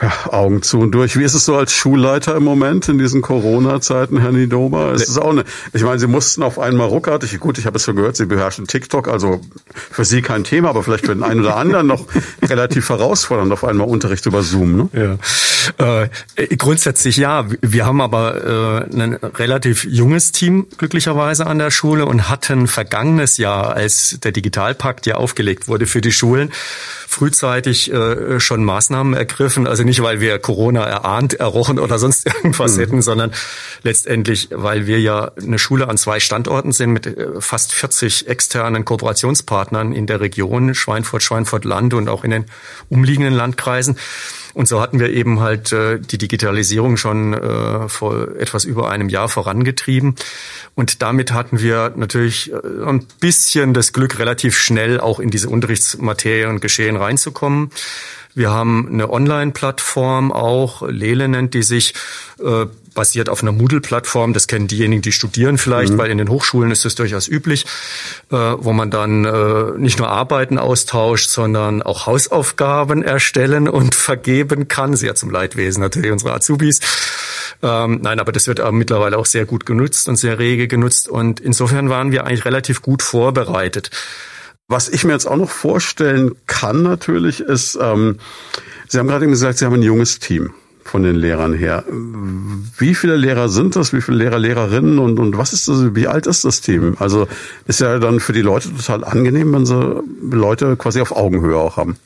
Ja, 0.00 0.32
Augen 0.32 0.62
zu 0.62 0.78
und 0.78 0.92
durch. 0.92 1.18
Wie 1.18 1.24
ist 1.24 1.34
es 1.34 1.44
so 1.44 1.56
als 1.56 1.72
Schulleiter 1.72 2.36
im 2.36 2.44
Moment 2.44 2.88
in 2.88 2.98
diesen 2.98 3.20
Corona-Zeiten, 3.20 4.20
Herr 4.20 4.30
Nidoma? 4.30 4.92
Es 4.92 5.08
ist 5.08 5.18
auch 5.18 5.30
eine, 5.30 5.44
ich 5.72 5.82
meine, 5.82 5.98
Sie 5.98 6.06
mussten 6.06 6.42
auf 6.42 6.58
einmal 6.58 6.86
ruckartig, 6.86 7.38
gut, 7.40 7.58
ich 7.58 7.66
habe 7.66 7.76
es 7.76 7.84
schon 7.84 7.96
gehört, 7.96 8.16
Sie 8.16 8.26
beherrschen 8.26 8.66
TikTok, 8.66 9.08
also 9.08 9.40
für 9.74 10.04
Sie 10.04 10.22
kein 10.22 10.44
Thema, 10.44 10.68
aber 10.68 10.84
vielleicht 10.84 11.06
für 11.06 11.14
den 11.14 11.24
einen 11.24 11.40
oder 11.40 11.56
anderen 11.56 11.88
noch 11.88 12.06
relativ 12.42 12.88
herausfordernd, 12.88 13.50
auf 13.52 13.64
einmal 13.64 13.88
Unterricht 13.88 14.24
über 14.26 14.42
Zoom, 14.42 14.76
ne? 14.76 14.88
Ja. 14.92 15.18
Äh, 15.78 16.08
grundsätzlich 16.56 17.16
ja. 17.16 17.46
Wir 17.60 17.86
haben 17.86 18.00
aber 18.00 18.88
äh, 18.90 18.94
ein 18.94 19.14
relativ 19.14 19.84
junges 19.84 20.32
Team 20.32 20.66
glücklicherweise 20.76 21.46
an 21.46 21.58
der 21.58 21.70
Schule 21.70 22.06
und 22.06 22.28
hatten 22.28 22.66
vergangenes 22.66 23.36
Jahr, 23.36 23.74
als 23.74 24.18
der 24.22 24.32
Digitalpakt 24.32 25.06
ja 25.06 25.16
aufgelegt 25.16 25.68
wurde 25.68 25.86
für 25.86 26.00
die 26.00 26.12
Schulen, 26.12 26.52
frühzeitig 27.06 27.92
äh, 27.92 28.40
schon 28.40 28.64
Maßnahmen 28.64 29.14
ergriffen. 29.14 29.66
Also 29.66 29.84
nicht, 29.84 30.02
weil 30.02 30.20
wir 30.20 30.38
Corona 30.38 30.84
erahnt, 30.84 31.34
errochen 31.34 31.78
oder 31.78 31.98
sonst 31.98 32.26
irgendwas 32.34 32.76
mhm. 32.76 32.80
hätten, 32.80 33.02
sondern 33.02 33.32
letztendlich, 33.82 34.48
weil 34.52 34.86
wir 34.86 35.00
ja 35.00 35.32
eine 35.40 35.58
Schule 35.58 35.88
an 35.88 35.96
zwei 35.96 36.20
Standorten 36.20 36.72
sind 36.72 36.92
mit 36.92 37.06
äh, 37.06 37.40
fast 37.40 37.72
40 37.72 38.28
externen 38.28 38.84
Kooperationspartnern 38.84 39.92
in 39.92 40.06
der 40.06 40.20
Region, 40.20 40.74
Schweinfurt, 40.74 41.22
Schweinfurt-Land 41.22 41.94
und 41.94 42.08
auch 42.08 42.24
in 42.24 42.30
den 42.30 42.44
umliegenden 42.88 43.34
Landkreisen. 43.34 43.96
Und 44.58 44.66
so 44.66 44.80
hatten 44.80 44.98
wir 44.98 45.10
eben 45.10 45.38
halt 45.38 45.70
äh, 45.70 46.00
die 46.00 46.18
Digitalisierung 46.18 46.96
schon 46.96 47.32
äh, 47.32 47.88
vor 47.88 48.26
etwas 48.40 48.64
über 48.64 48.90
einem 48.90 49.08
Jahr 49.08 49.28
vorangetrieben. 49.28 50.16
Und 50.74 51.00
damit 51.00 51.30
hatten 51.30 51.60
wir 51.60 51.92
natürlich 51.94 52.50
äh, 52.52 52.56
ein 52.84 53.06
bisschen 53.20 53.72
das 53.72 53.92
Glück, 53.92 54.18
relativ 54.18 54.58
schnell 54.58 54.98
auch 54.98 55.20
in 55.20 55.30
diese 55.30 55.48
Unterrichtsmaterie 55.48 56.46
und 56.46 56.60
Geschehen 56.60 56.96
reinzukommen. 56.96 57.70
Wir 58.34 58.50
haben 58.50 58.88
eine 58.88 59.08
Online-Plattform 59.10 60.32
auch, 60.32 60.82
Lele 60.82 61.28
nennt 61.28 61.54
die 61.54 61.62
sich, 61.62 61.94
äh, 62.40 62.66
basiert 62.98 63.28
auf 63.28 63.42
einer 63.42 63.52
Moodle-Plattform. 63.52 64.32
Das 64.32 64.48
kennen 64.48 64.66
diejenigen, 64.66 65.02
die 65.02 65.12
studieren 65.12 65.56
vielleicht, 65.56 65.92
mhm. 65.92 65.98
weil 65.98 66.10
in 66.10 66.18
den 66.18 66.28
Hochschulen 66.28 66.72
ist 66.72 66.84
das 66.84 66.96
durchaus 66.96 67.28
üblich, 67.28 67.64
äh, 68.32 68.34
wo 68.36 68.72
man 68.72 68.90
dann 68.90 69.24
äh, 69.24 69.78
nicht 69.78 70.00
nur 70.00 70.08
Arbeiten 70.08 70.58
austauscht, 70.58 71.30
sondern 71.30 71.80
auch 71.80 72.06
Hausaufgaben 72.06 73.04
erstellen 73.04 73.68
und 73.68 73.94
vergeben 74.08 74.66
kann. 74.66 74.96
Sehr 74.96 75.14
zum 75.14 75.30
Leidwesen 75.30 75.80
natürlich 75.80 76.10
unserer 76.10 76.34
Azubis. 76.34 76.80
Ähm, 77.62 78.00
nein, 78.02 78.18
aber 78.18 78.32
das 78.32 78.48
wird 78.48 78.58
aber 78.58 78.72
mittlerweile 78.72 79.16
auch 79.16 79.26
sehr 79.26 79.46
gut 79.46 79.64
genutzt 79.64 80.08
und 80.08 80.16
sehr 80.16 80.40
rege 80.40 80.66
genutzt. 80.66 81.08
Und 81.08 81.38
insofern 81.38 81.90
waren 81.90 82.10
wir 82.10 82.26
eigentlich 82.26 82.46
relativ 82.46 82.82
gut 82.82 83.04
vorbereitet. 83.04 83.92
Was 84.66 84.88
ich 84.88 85.04
mir 85.04 85.12
jetzt 85.12 85.26
auch 85.26 85.36
noch 85.36 85.50
vorstellen 85.50 86.32
kann 86.48 86.82
natürlich 86.82 87.38
ist, 87.38 87.78
ähm, 87.80 88.18
Sie 88.88 88.98
haben 88.98 89.06
gerade 89.06 89.24
eben 89.24 89.32
gesagt, 89.32 89.58
Sie 89.58 89.64
haben 89.64 89.74
ein 89.74 89.82
junges 89.82 90.18
Team 90.18 90.52
von 90.88 91.02
den 91.02 91.16
Lehrern 91.16 91.52
her. 91.52 91.84
Wie 92.78 92.94
viele 92.94 93.16
Lehrer 93.16 93.48
sind 93.48 93.76
das? 93.76 93.92
Wie 93.92 94.00
viele 94.00 94.16
Lehrer, 94.16 94.38
Lehrerinnen 94.38 94.98
und, 94.98 95.18
und 95.18 95.36
was 95.36 95.52
ist 95.52 95.68
das? 95.68 95.94
Wie 95.94 96.08
alt 96.08 96.26
ist 96.26 96.44
das 96.44 96.60
Team? 96.60 96.96
Also 96.98 97.28
ist 97.66 97.80
ja 97.80 97.98
dann 97.98 98.20
für 98.20 98.32
die 98.32 98.42
Leute 98.42 98.74
total 98.74 99.04
angenehm, 99.04 99.52
wenn 99.52 99.66
sie 99.66 100.02
Leute 100.30 100.76
quasi 100.76 101.00
auf 101.00 101.12
Augenhöhe 101.14 101.56
auch 101.56 101.76
haben. 101.76 101.96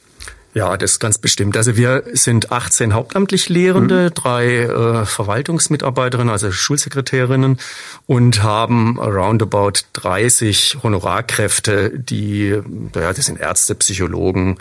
Ja, 0.55 0.77
das 0.77 0.93
ist 0.93 0.99
ganz 0.99 1.17
bestimmt. 1.17 1.57
Also 1.57 1.77
wir 1.77 2.05
sind 2.12 2.53
18 2.53 2.93
hauptamtlich 2.93 3.49
Lehrende, 3.49 4.11
mhm. 4.11 4.15
drei 4.15 4.59
äh, 4.59 5.07
Verwaltungsmitarbeiterinnen, 5.07 6.31
also 6.31 6.53
Schulsekretärinnen 6.53 7.59
und 8.07 8.43
haben 8.43 8.99
roundabout 8.99 9.85
30 9.95 10.79
Honorarkräfte, 10.83 11.99
die, 11.99 12.61
ja, 12.95 13.12
das 13.12 13.25
sind 13.25 13.41
Ärzte, 13.41 13.75
Psychologen, 13.77 14.59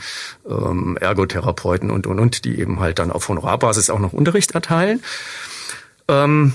ähm, 0.50 0.98
Ergotherapeuten 0.98 1.92
und, 1.92 2.08
und, 2.08 2.20
und, 2.20 2.46
die 2.46 2.60
eben 2.60 2.80
halt 2.80 3.00
dann 3.00 3.12
auf 3.12 3.28
Honorarbasis 3.28 3.90
auch 3.90 4.00
noch 4.00 4.14
Unterricht 4.14 4.52
erteilen. 4.52 5.04
Ähm, 6.08 6.54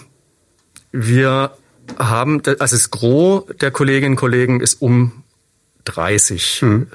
wir 0.92 1.51
haben, 1.99 2.40
also 2.59 2.77
das 2.77 2.90
Gros 2.90 3.44
der 3.61 3.70
Kolleginnen 3.70 4.12
und 4.12 4.16
Kollegen 4.16 4.61
ist 4.61 4.81
um 4.81 5.25
30. 5.85 6.62
Mhm. 6.62 6.87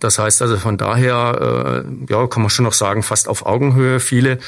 Das 0.00 0.18
heißt 0.18 0.42
also 0.42 0.56
von 0.56 0.76
daher, 0.76 1.84
äh, 1.86 2.12
ja, 2.12 2.26
kann 2.26 2.42
man 2.42 2.50
schon 2.50 2.64
noch 2.64 2.72
sagen, 2.72 3.02
fast 3.02 3.28
auf 3.28 3.46
Augenhöhe. 3.46 4.00
Viele, 4.00 4.38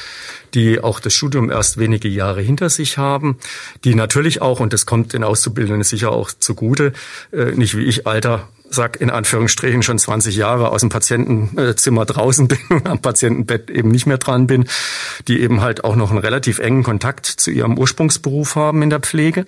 die 0.53 0.81
auch 0.81 0.99
das 0.99 1.13
Studium 1.13 1.49
erst 1.49 1.77
wenige 1.77 2.07
Jahre 2.07 2.41
hinter 2.41 2.69
sich 2.69 2.97
haben, 2.97 3.37
die 3.83 3.95
natürlich 3.95 4.41
auch, 4.41 4.59
und 4.59 4.73
das 4.73 4.85
kommt 4.85 5.13
den 5.13 5.23
Auszubildenden 5.23 5.83
sicher 5.83 6.11
auch 6.11 6.31
zugute, 6.31 6.93
äh, 7.31 7.51
nicht 7.51 7.77
wie 7.77 7.85
ich, 7.85 8.05
Alter, 8.05 8.49
sag 8.69 8.99
in 8.99 9.09
Anführungsstrichen 9.09 9.83
schon 9.83 9.97
20 9.97 10.35
Jahre 10.35 10.69
aus 10.69 10.81
dem 10.81 10.89
Patientenzimmer 10.89 12.05
draußen 12.05 12.47
bin 12.47 12.59
und 12.69 12.87
am 12.87 12.99
Patientenbett 12.99 13.69
eben 13.69 13.89
nicht 13.89 14.05
mehr 14.05 14.17
dran 14.17 14.47
bin, 14.47 14.67
die 15.27 15.39
eben 15.39 15.61
halt 15.61 15.83
auch 15.83 15.95
noch 15.95 16.11
einen 16.11 16.19
relativ 16.19 16.59
engen 16.59 16.83
Kontakt 16.83 17.25
zu 17.25 17.51
ihrem 17.51 17.77
Ursprungsberuf 17.77 18.55
haben 18.55 18.81
in 18.81 18.89
der 18.89 18.99
Pflege. 18.99 19.45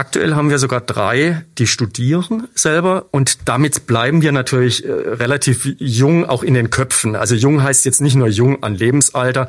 Aktuell 0.00 0.34
haben 0.34 0.48
wir 0.48 0.58
sogar 0.58 0.80
drei, 0.80 1.44
die 1.58 1.66
studieren 1.66 2.48
selber 2.54 3.08
und 3.10 3.50
damit 3.50 3.86
bleiben 3.86 4.22
wir 4.22 4.32
natürlich 4.32 4.82
äh, 4.82 4.90
relativ 4.90 5.68
jung 5.76 6.24
auch 6.24 6.42
in 6.42 6.54
den 6.54 6.70
Köpfen. 6.70 7.16
Also 7.16 7.34
jung 7.34 7.62
heißt 7.62 7.84
jetzt 7.84 8.00
nicht 8.00 8.14
nur 8.14 8.28
jung 8.28 8.62
an 8.62 8.74
Lebensalter, 8.74 9.46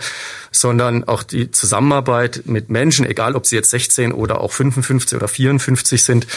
sondern 0.51 1.05
auch 1.05 1.23
die 1.23 1.51
Zusammenarbeit 1.51 2.41
mit 2.47 2.69
Menschen, 2.69 3.05
egal 3.05 3.37
ob 3.37 3.45
sie 3.45 3.55
jetzt 3.55 3.69
16 3.69 4.11
oder 4.11 4.41
auch 4.41 4.51
55 4.51 5.15
oder 5.15 5.29
54 5.29 6.03
sind 6.03 6.27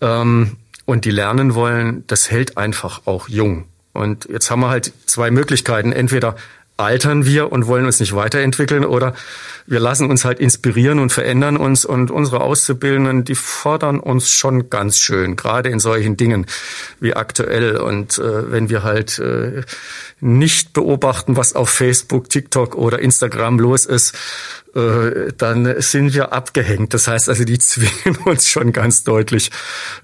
ähm, 0.00 0.56
und 0.86 1.04
die 1.04 1.10
lernen 1.10 1.54
wollen, 1.54 2.04
das 2.06 2.30
hält 2.30 2.56
einfach 2.56 3.02
auch 3.04 3.28
jung. 3.28 3.66
Und 3.92 4.30
jetzt 4.32 4.50
haben 4.50 4.60
wir 4.60 4.70
halt 4.70 4.94
zwei 5.04 5.30
Möglichkeiten. 5.30 5.92
Entweder 5.92 6.36
altern 6.82 7.24
wir 7.24 7.52
und 7.52 7.66
wollen 7.66 7.86
uns 7.86 8.00
nicht 8.00 8.14
weiterentwickeln 8.14 8.84
oder 8.84 9.14
wir 9.66 9.80
lassen 9.80 10.10
uns 10.10 10.24
halt 10.24 10.40
inspirieren 10.40 10.98
und 10.98 11.12
verändern 11.12 11.56
uns 11.56 11.84
und 11.84 12.10
unsere 12.10 12.40
Auszubildenden, 12.40 13.24
die 13.24 13.34
fordern 13.34 14.00
uns 14.00 14.30
schon 14.30 14.70
ganz 14.70 14.98
schön, 14.98 15.36
gerade 15.36 15.68
in 15.68 15.78
solchen 15.78 16.16
Dingen 16.16 16.46
wie 17.00 17.14
aktuell. 17.14 17.76
Und 17.76 18.18
äh, 18.18 18.50
wenn 18.50 18.70
wir 18.70 18.82
halt 18.82 19.18
äh, 19.18 19.62
nicht 20.20 20.72
beobachten, 20.72 21.36
was 21.36 21.54
auf 21.54 21.70
Facebook, 21.70 22.28
TikTok 22.28 22.74
oder 22.74 22.98
Instagram 22.98 23.58
los 23.58 23.86
ist, 23.86 24.18
äh, 24.74 25.32
dann 25.36 25.80
sind 25.80 26.14
wir 26.14 26.32
abgehängt. 26.32 26.94
Das 26.94 27.06
heißt 27.08 27.28
also, 27.28 27.44
die 27.44 27.58
zwingen 27.58 28.16
uns 28.24 28.48
schon 28.48 28.72
ganz 28.72 29.04
deutlich 29.04 29.50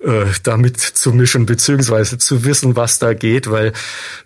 äh, 0.00 0.26
damit 0.42 0.78
zu 0.78 1.12
mischen, 1.12 1.46
beziehungsweise 1.46 2.18
zu 2.18 2.44
wissen, 2.44 2.76
was 2.76 2.98
da 2.98 3.14
geht, 3.14 3.50
weil 3.50 3.72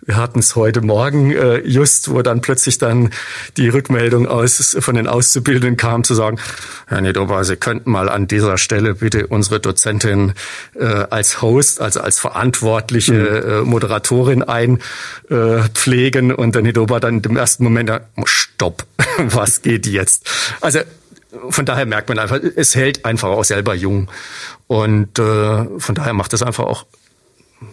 wir 0.01 0.17
hatten 0.17 0.39
es 0.39 0.55
heute 0.55 0.81
Morgen 0.81 1.31
äh, 1.31 1.59
just, 1.59 2.09
wo 2.09 2.21
dann 2.21 2.41
plötzlich 2.41 2.77
dann 2.77 3.11
die 3.57 3.69
Rückmeldung 3.69 4.27
aus 4.27 4.75
von 4.79 4.95
den 4.95 5.07
Auszubildenden 5.07 5.77
kam, 5.77 6.03
zu 6.03 6.13
sagen, 6.13 6.39
Herr 6.87 7.01
Nedoba, 7.01 7.43
Sie 7.43 7.55
könnten 7.55 7.91
mal 7.91 8.09
an 8.09 8.27
dieser 8.27 8.57
Stelle 8.57 8.95
bitte 8.95 9.27
unsere 9.27 9.59
Dozentin 9.59 10.33
äh, 10.75 10.85
als 10.85 11.41
Host, 11.41 11.81
also 11.81 12.01
als 12.01 12.19
verantwortliche 12.19 13.13
mhm. 13.13 13.49
äh, 13.49 13.61
Moderatorin 13.61 14.43
einpflegen 14.43 16.29
äh, 16.29 16.33
und 16.33 16.55
der 16.55 16.61
Nedoba 16.61 16.99
dann 16.99 17.21
im 17.21 17.37
ersten 17.37 17.63
Moment, 17.63 17.91
stopp, 18.25 18.85
was 19.17 19.61
geht 19.61 19.87
jetzt? 19.87 20.29
Also 20.61 20.79
von 21.49 21.65
daher 21.65 21.85
merkt 21.85 22.09
man 22.09 22.19
einfach, 22.19 22.39
es 22.55 22.75
hält 22.75 23.05
einfach 23.05 23.29
auch 23.29 23.43
selber 23.43 23.73
jung. 23.73 24.09
Und 24.67 25.19
äh, 25.19 25.79
von 25.79 25.95
daher 25.95 26.13
macht 26.13 26.33
es 26.33 26.43
einfach 26.43 26.65
auch, 26.65 26.85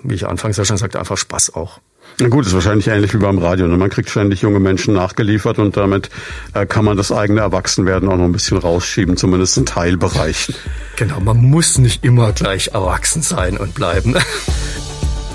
wie 0.03 0.14
ich 0.14 0.27
anfangs 0.27 0.57
ja 0.57 0.64
schon 0.64 0.77
sagte, 0.77 0.99
einfach 0.99 1.16
Spaß 1.16 1.55
auch. 1.55 1.81
Na 2.18 2.29
gut, 2.29 2.46
ist 2.46 2.53
wahrscheinlich 2.53 2.88
ähnlich 2.88 3.14
wie 3.14 3.18
beim 3.18 3.38
Radio. 3.38 3.66
Ne? 3.66 3.77
Man 3.77 3.88
kriegt 3.88 4.11
ständig 4.11 4.42
junge 4.42 4.61
Menschen 4.61 4.94
nachgeliefert 4.94 5.59
und 5.59 5.77
damit 5.77 6.11
äh, 6.55 6.66
kann 6.66 6.85
man 6.85 6.96
das 6.96 7.12
eigene 7.12 7.40
Erwachsenwerden 7.40 8.09
auch 8.09 8.16
noch 8.16 8.25
ein 8.25 8.33
bisschen 8.33 8.59
rausschieben, 8.59 9.16
zumindest 9.16 9.57
in 9.57 9.66
Teilbereichen. 9.66 10.55
Genau, 10.96 11.20
man 11.20 11.38
muss 11.38 11.79
nicht 11.79 12.05
immer 12.05 12.33
gleich 12.33 12.68
erwachsen 12.68 13.23
sein 13.23 13.57
und 13.57 13.75
bleiben. 13.75 14.16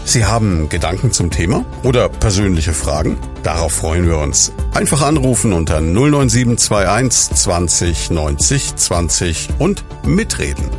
Sie 0.08 0.24
haben 0.24 0.70
Gedanken 0.70 1.12
zum 1.12 1.32
Thema 1.32 1.66
oder 1.84 2.10
persönliche 2.10 2.74
Fragen? 2.74 3.18
Darauf 3.42 3.74
freuen 3.74 4.06
wir 4.06 4.20
uns. 4.20 4.54
Einfach 4.76 5.02
anrufen 5.02 5.52
unter 5.52 5.82
09721 5.82 7.36
20 7.36 8.12
90 8.12 8.76
20 8.76 9.50
und 9.58 9.84
mitreden. 10.06 10.70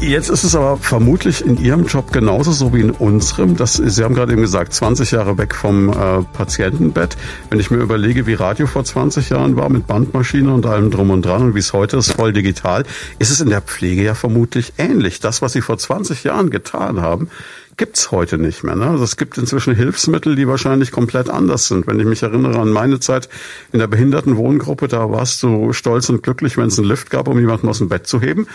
Jetzt 0.00 0.28
ist 0.28 0.44
es 0.44 0.54
aber 0.54 0.76
vermutlich 0.76 1.44
in 1.44 1.56
Ihrem 1.56 1.86
Job 1.86 2.12
genauso 2.12 2.52
so 2.52 2.74
wie 2.74 2.80
in 2.80 2.90
unserem. 2.90 3.56
dass 3.56 3.74
Sie 3.74 4.04
haben 4.04 4.14
gerade 4.14 4.32
eben 4.32 4.42
gesagt, 4.42 4.74
20 4.74 5.10
Jahre 5.10 5.38
weg 5.38 5.54
vom 5.54 5.88
äh, 5.88 6.22
Patientenbett. 6.34 7.16
Wenn 7.48 7.60
ich 7.60 7.70
mir 7.70 7.78
überlege, 7.78 8.26
wie 8.26 8.34
Radio 8.34 8.66
vor 8.66 8.84
20 8.84 9.30
Jahren 9.30 9.56
war 9.56 9.70
mit 9.70 9.86
Bandmaschine 9.86 10.52
und 10.52 10.66
allem 10.66 10.90
drum 10.90 11.10
und 11.10 11.24
dran 11.24 11.42
und 11.42 11.54
wie 11.54 11.60
es 11.60 11.72
heute 11.72 11.96
ist, 11.96 12.12
voll 12.12 12.34
digital, 12.34 12.84
ist 13.18 13.30
es 13.30 13.40
in 13.40 13.48
der 13.48 13.62
Pflege 13.62 14.02
ja 14.02 14.14
vermutlich 14.14 14.74
ähnlich. 14.76 15.20
Das, 15.20 15.40
was 15.40 15.54
Sie 15.54 15.62
vor 15.62 15.78
20 15.78 16.24
Jahren 16.24 16.50
getan 16.50 17.00
haben, 17.00 17.30
gibt's 17.76 18.10
heute 18.10 18.38
nicht 18.38 18.64
mehr. 18.64 18.76
Ne? 18.76 18.86
Also 18.86 19.04
es 19.04 19.16
gibt 19.16 19.38
inzwischen 19.38 19.74
Hilfsmittel, 19.74 20.34
die 20.34 20.48
wahrscheinlich 20.48 20.92
komplett 20.92 21.28
anders 21.28 21.68
sind. 21.68 21.86
Wenn 21.86 22.00
ich 22.00 22.06
mich 22.06 22.22
erinnere 22.22 22.58
an 22.58 22.70
meine 22.70 23.00
Zeit 23.00 23.28
in 23.72 23.78
der 23.78 23.86
Behindertenwohngruppe, 23.86 24.88
da 24.88 25.10
warst 25.10 25.42
du 25.42 25.72
stolz 25.72 26.08
und 26.08 26.22
glücklich, 26.22 26.56
wenn 26.56 26.66
es 26.66 26.78
einen 26.78 26.88
Lift 26.88 27.10
gab, 27.10 27.28
um 27.28 27.38
jemanden 27.38 27.68
aus 27.68 27.78
dem 27.78 27.88
Bett 27.88 28.06
zu 28.06 28.20
heben 28.20 28.46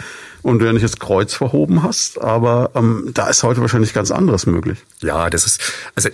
und 0.42 0.60
du 0.60 0.66
ja 0.66 0.74
nicht 0.74 0.84
das 0.84 0.98
Kreuz 0.98 1.34
verhoben 1.34 1.84
hast. 1.84 2.20
Aber 2.22 2.72
ähm, 2.76 3.12
da 3.14 3.30
ist 3.30 3.44
heute 3.44 3.62
wahrscheinlich 3.62 3.94
ganz 3.94 4.12
anderes 4.12 4.46
möglich. 4.46 4.80
Ja, 5.02 5.30
das 5.30 5.46
ist 5.46 5.62
also 5.96 6.10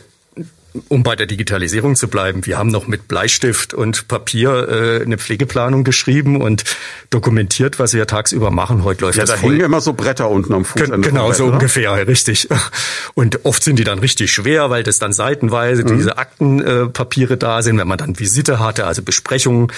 um 0.87 1.03
bei 1.03 1.15
der 1.15 1.27
Digitalisierung 1.27 1.95
zu 1.95 2.07
bleiben, 2.07 2.45
wir 2.45 2.57
haben 2.57 2.69
noch 2.69 2.87
mit 2.87 3.07
Bleistift 3.07 3.73
und 3.73 4.07
Papier 4.07 4.99
äh, 4.99 5.03
eine 5.03 5.17
Pflegeplanung 5.17 5.83
geschrieben 5.83 6.41
und 6.41 6.63
dokumentiert, 7.09 7.79
was 7.79 7.93
wir 7.93 8.07
tagsüber 8.07 8.51
machen. 8.51 8.83
Heute 8.83 9.05
läuft 9.05 9.17
ja, 9.17 9.23
das 9.23 9.31
da 9.31 9.37
voll. 9.37 9.53
hängen 9.53 9.65
immer 9.65 9.81
so 9.81 9.93
Bretter 9.93 10.29
unten 10.29 10.53
am 10.53 10.65
Fuß. 10.65 10.89
Genau, 11.01 11.31
so 11.31 11.45
ungefähr, 11.45 12.07
richtig. 12.07 12.49
Und 13.13 13.45
oft 13.45 13.63
sind 13.63 13.79
die 13.79 13.83
dann 13.83 13.99
richtig 13.99 14.31
schwer, 14.31 14.69
weil 14.69 14.83
das 14.83 14.99
dann 14.99 15.13
seitenweise 15.13 15.83
mhm. 15.83 15.97
diese 15.97 16.17
Aktenpapiere 16.17 17.33
äh, 17.33 17.37
da 17.37 17.61
sind. 17.61 17.77
Wenn 17.79 17.87
man 17.87 17.97
dann 17.97 18.19
Visite 18.19 18.59
hatte, 18.59 18.85
also 18.85 19.01
Besprechungen, 19.01 19.71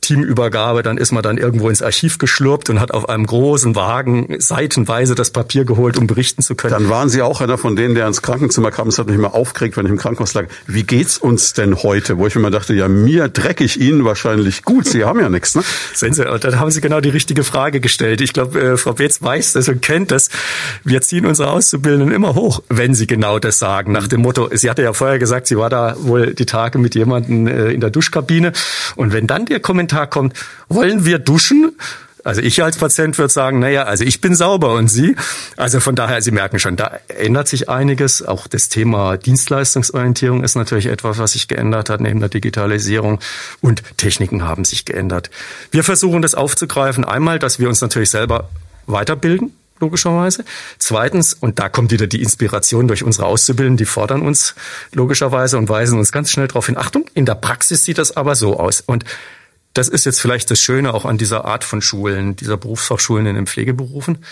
Teamübergabe, 0.00 0.82
dann 0.82 0.96
ist 0.96 1.10
man 1.10 1.22
dann 1.22 1.38
irgendwo 1.38 1.68
ins 1.68 1.82
Archiv 1.82 2.18
geschlurpt 2.18 2.70
und 2.70 2.80
hat 2.80 2.92
auf 2.92 3.08
einem 3.08 3.26
großen 3.26 3.74
Wagen 3.74 4.36
seitenweise 4.38 5.14
das 5.14 5.30
Papier 5.30 5.64
geholt, 5.64 5.96
um 5.96 6.06
berichten 6.06 6.42
zu 6.42 6.54
können. 6.54 6.72
Dann 6.72 6.88
waren 6.88 7.08
Sie 7.08 7.22
auch 7.22 7.40
einer 7.40 7.58
von 7.58 7.76
denen, 7.76 7.94
der 7.94 8.06
ins 8.06 8.22
Krankenzimmer 8.22 8.70
kam. 8.70 8.88
Es 8.88 8.98
hat 8.98 9.06
mich 9.06 9.16
immer 9.16 9.34
aufgeregt, 9.34 9.76
wenn 9.76 9.86
ich 9.86 9.92
im 9.92 9.98
Krankenhaus 9.98 10.34
lag 10.34 10.43
sagen, 10.44 10.48
wie 10.66 10.82
geht's 10.82 11.18
uns 11.18 11.52
denn 11.52 11.82
heute? 11.82 12.18
Wo 12.18 12.26
ich 12.26 12.36
immer 12.36 12.50
dachte, 12.50 12.74
ja, 12.74 12.88
mir 12.88 13.28
dreckig, 13.28 13.80
Ihnen 13.80 14.04
wahrscheinlich 14.04 14.62
gut. 14.62 14.86
Sie 14.86 15.04
haben 15.04 15.20
ja 15.20 15.28
nichts, 15.28 15.54
ne? 15.54 15.62
Sehen 15.94 16.12
Sie, 16.12 16.28
und 16.30 16.44
dann 16.44 16.58
haben 16.58 16.70
Sie 16.70 16.80
genau 16.80 17.00
die 17.00 17.08
richtige 17.08 17.44
Frage 17.44 17.80
gestellt. 17.80 18.20
Ich 18.20 18.32
glaube, 18.32 18.60
äh, 18.60 18.76
Frau 18.76 18.92
Beetz 18.92 19.22
weiß 19.22 19.52
das 19.54 19.68
und 19.68 19.82
kennt 19.82 20.10
das. 20.10 20.30
Wir 20.84 21.00
ziehen 21.00 21.26
unsere 21.26 21.50
Auszubildenden 21.50 22.12
immer 22.12 22.34
hoch, 22.34 22.62
wenn 22.68 22.94
sie 22.94 23.06
genau 23.06 23.38
das 23.38 23.58
sagen. 23.58 23.92
Nach 23.92 24.08
dem 24.08 24.22
Motto, 24.22 24.50
sie 24.52 24.70
hatte 24.70 24.82
ja 24.82 24.92
vorher 24.92 25.18
gesagt, 25.18 25.46
sie 25.46 25.56
war 25.56 25.70
da 25.70 25.96
wohl 25.98 26.34
die 26.34 26.46
Tage 26.46 26.78
mit 26.78 26.94
jemandem 26.94 27.46
äh, 27.46 27.70
in 27.70 27.80
der 27.80 27.90
Duschkabine. 27.90 28.52
Und 28.96 29.12
wenn 29.12 29.26
dann 29.26 29.46
der 29.46 29.60
Kommentar 29.60 30.06
kommt, 30.06 30.34
wollen 30.68 31.04
wir 31.04 31.18
duschen? 31.18 31.72
Also 32.24 32.40
ich 32.40 32.62
als 32.62 32.78
Patient 32.78 33.16
würde 33.18 33.32
sagen, 33.32 33.58
naja, 33.58 33.84
also 33.84 34.02
ich 34.02 34.20
bin 34.20 34.34
sauber 34.34 34.72
und 34.74 34.88
Sie. 34.88 35.14
Also 35.56 35.78
von 35.78 35.94
daher, 35.94 36.22
Sie 36.22 36.30
merken 36.30 36.58
schon, 36.58 36.76
da 36.76 36.98
ändert 37.08 37.48
sich 37.48 37.68
einiges. 37.68 38.22
Auch 38.22 38.46
das 38.46 38.70
Thema 38.70 39.18
Dienstleistungsorientierung 39.18 40.42
ist 40.42 40.56
natürlich 40.56 40.86
etwas, 40.86 41.18
was 41.18 41.32
sich 41.32 41.48
geändert 41.48 41.90
hat 41.90 42.00
neben 42.00 42.20
der 42.20 42.30
Digitalisierung. 42.30 43.20
Und 43.60 43.82
Techniken 43.98 44.42
haben 44.42 44.64
sich 44.64 44.86
geändert. 44.86 45.30
Wir 45.70 45.84
versuchen 45.84 46.22
das 46.22 46.34
aufzugreifen. 46.34 47.04
Einmal, 47.04 47.38
dass 47.38 47.58
wir 47.58 47.68
uns 47.68 47.82
natürlich 47.82 48.10
selber 48.10 48.48
weiterbilden 48.86 49.52
logischerweise. 49.80 50.44
Zweitens, 50.78 51.34
und 51.34 51.58
da 51.58 51.68
kommt 51.68 51.90
wieder 51.90 52.06
die 52.06 52.22
Inspiration 52.22 52.88
durch 52.88 53.02
unsere 53.02 53.26
Auszubildenden, 53.26 53.76
die 53.76 53.84
fordern 53.84 54.22
uns 54.22 54.54
logischerweise 54.92 55.58
und 55.58 55.68
weisen 55.68 55.98
uns 55.98 56.12
ganz 56.12 56.30
schnell 56.30 56.48
darauf 56.48 56.66
hin. 56.66 56.78
Achtung, 56.78 57.04
in 57.14 57.26
der 57.26 57.34
Praxis 57.34 57.84
sieht 57.84 57.98
das 57.98 58.16
aber 58.16 58.34
so 58.34 58.58
aus. 58.58 58.80
Und 58.80 59.04
das 59.74 59.88
ist 59.88 60.06
jetzt 60.06 60.20
vielleicht 60.20 60.50
das 60.50 60.60
Schöne 60.60 60.94
auch 60.94 61.04
an 61.04 61.18
dieser 61.18 61.44
Art 61.44 61.64
von 61.64 61.82
Schulen, 61.82 62.36
dieser 62.36 62.56
Berufsfachschulen 62.56 63.26
in 63.26 63.34
den 63.34 63.46
Pflegeberufen. 63.46 64.24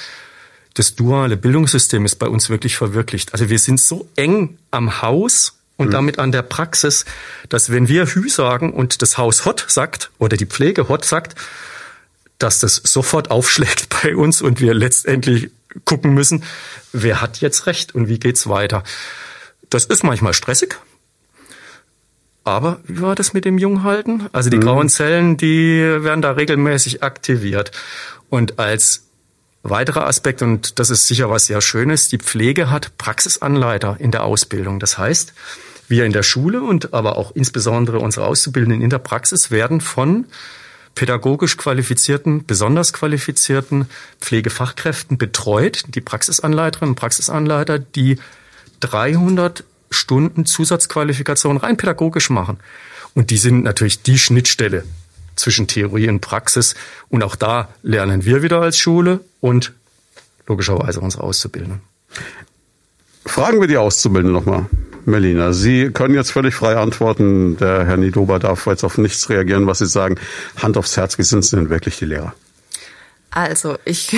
Das 0.74 0.94
duale 0.94 1.36
Bildungssystem 1.36 2.04
ist 2.06 2.16
bei 2.16 2.28
uns 2.28 2.48
wirklich 2.48 2.76
verwirklicht. 2.76 3.32
Also 3.32 3.50
wir 3.50 3.58
sind 3.58 3.80
so 3.80 4.08
eng 4.16 4.58
am 4.70 5.02
Haus 5.02 5.58
und 5.76 5.88
mhm. 5.88 5.92
damit 5.92 6.18
an 6.18 6.32
der 6.32 6.42
Praxis, 6.42 7.04
dass 7.48 7.70
wenn 7.70 7.88
wir 7.88 8.06
Hü 8.06 8.28
sagen 8.28 8.72
und 8.72 9.02
das 9.02 9.18
Haus 9.18 9.44
Hot 9.44 9.66
sagt 9.68 10.10
oder 10.18 10.36
die 10.36 10.46
Pflege 10.46 10.88
Hot 10.88 11.04
sagt, 11.04 11.34
dass 12.38 12.60
das 12.60 12.76
sofort 12.76 13.30
aufschlägt 13.30 13.88
bei 14.02 14.16
uns 14.16 14.40
und 14.42 14.60
wir 14.60 14.74
letztendlich 14.74 15.50
gucken 15.84 16.14
müssen, 16.14 16.44
wer 16.92 17.20
hat 17.20 17.40
jetzt 17.40 17.66
recht 17.66 17.94
und 17.94 18.08
wie 18.08 18.18
geht's 18.18 18.48
weiter. 18.48 18.84
Das 19.70 19.86
ist 19.86 20.04
manchmal 20.04 20.34
stressig, 20.34 20.78
aber 22.44 22.80
wie 22.84 23.00
war 23.00 23.14
das 23.14 23.32
mit 23.34 23.44
dem 23.44 23.58
Junghalten? 23.58 24.28
Also 24.32 24.50
die 24.50 24.56
mhm. 24.56 24.62
grauen 24.62 24.88
Zellen, 24.88 25.36
die 25.36 25.80
werden 25.80 26.22
da 26.22 26.32
regelmäßig 26.32 27.02
aktiviert. 27.02 27.70
Und 28.28 28.58
als 28.58 29.04
weiterer 29.62 30.06
Aspekt, 30.06 30.42
und 30.42 30.78
das 30.78 30.90
ist 30.90 31.06
sicher 31.06 31.30
was 31.30 31.46
sehr 31.46 31.60
Schönes, 31.60 32.08
die 32.08 32.18
Pflege 32.18 32.70
hat 32.70 32.98
Praxisanleiter 32.98 33.96
in 34.00 34.10
der 34.10 34.24
Ausbildung. 34.24 34.80
Das 34.80 34.98
heißt, 34.98 35.32
wir 35.88 36.04
in 36.04 36.12
der 36.12 36.22
Schule 36.22 36.62
und 36.62 36.94
aber 36.94 37.16
auch 37.16 37.32
insbesondere 37.32 37.98
unsere 37.98 38.26
Auszubildenden 38.26 38.82
in 38.82 38.90
der 38.90 38.98
Praxis 38.98 39.50
werden 39.50 39.80
von 39.80 40.26
pädagogisch 40.94 41.56
qualifizierten, 41.56 42.44
besonders 42.44 42.92
qualifizierten 42.92 43.86
Pflegefachkräften 44.20 45.16
betreut, 45.16 45.84
die 45.88 46.00
Praxisanleiterinnen 46.00 46.92
und 46.92 46.96
Praxisanleiter, 46.96 47.78
die 47.78 48.18
300 48.80 49.64
Stunden 49.92 50.46
Zusatzqualifikation 50.46 51.56
rein 51.56 51.76
pädagogisch 51.76 52.30
machen. 52.30 52.58
Und 53.14 53.30
die 53.30 53.36
sind 53.36 53.62
natürlich 53.64 54.02
die 54.02 54.18
Schnittstelle 54.18 54.84
zwischen 55.36 55.66
Theorie 55.66 56.08
und 56.08 56.20
Praxis. 56.20 56.74
Und 57.08 57.22
auch 57.22 57.36
da 57.36 57.68
lernen 57.82 58.24
wir 58.24 58.42
wieder 58.42 58.60
als 58.60 58.78
Schule 58.78 59.20
und 59.40 59.72
logischerweise 60.46 61.00
unsere 61.00 61.24
Auszubildenden. 61.24 61.80
Fragen 63.24 63.60
wir 63.60 63.68
die 63.68 63.76
Auszubildenden 63.76 64.34
nochmal. 64.34 64.66
Melina, 65.04 65.52
Sie 65.52 65.90
können 65.90 66.14
jetzt 66.14 66.30
völlig 66.30 66.54
frei 66.54 66.76
antworten. 66.76 67.56
Der 67.56 67.84
Herr 67.84 67.96
Nidoba 67.96 68.38
darf 68.38 68.66
jetzt 68.66 68.84
auf 68.84 68.98
nichts 68.98 69.28
reagieren, 69.28 69.66
was 69.66 69.78
Sie 69.78 69.86
sagen. 69.86 70.16
Hand 70.60 70.76
aufs 70.76 70.96
Herz, 70.96 71.18
wie 71.18 71.22
sind 71.22 71.44
Sie 71.44 71.56
denn 71.56 71.70
wirklich 71.70 71.98
die 71.98 72.04
Lehrer? 72.04 72.34
Also, 73.30 73.78
ich. 73.84 74.14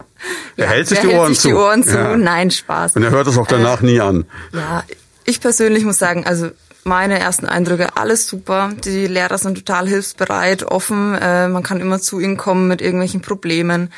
er 0.56 0.68
hält 0.68 0.88
sich 0.88 0.98
die 1.00 1.08
Ohren 1.08 1.28
sich 1.28 1.40
zu. 1.40 1.48
Die 1.48 1.54
Ohren 1.54 1.82
zu. 1.84 1.96
Ja. 1.96 2.16
Nein, 2.16 2.50
Spaß. 2.50 2.96
Und 2.96 3.02
er 3.02 3.10
hört 3.10 3.26
es 3.26 3.36
auch 3.36 3.46
danach 3.46 3.82
äh, 3.82 3.86
nie 3.86 4.00
an. 4.00 4.24
Ja, 4.52 4.82
ich 5.24 5.40
persönlich 5.40 5.84
muss 5.84 5.98
sagen, 5.98 6.26
also 6.26 6.50
meine 6.84 7.18
ersten 7.18 7.46
Eindrücke, 7.46 7.96
alles 7.96 8.26
super. 8.26 8.70
Die 8.84 9.06
Lehrer 9.06 9.38
sind 9.38 9.54
total 9.54 9.88
hilfsbereit, 9.88 10.64
offen. 10.64 11.14
Äh, 11.14 11.48
man 11.48 11.62
kann 11.62 11.80
immer 11.80 11.98
zu 11.98 12.20
ihnen 12.20 12.36
kommen 12.36 12.68
mit 12.68 12.82
irgendwelchen 12.82 13.22
Problemen. 13.22 13.90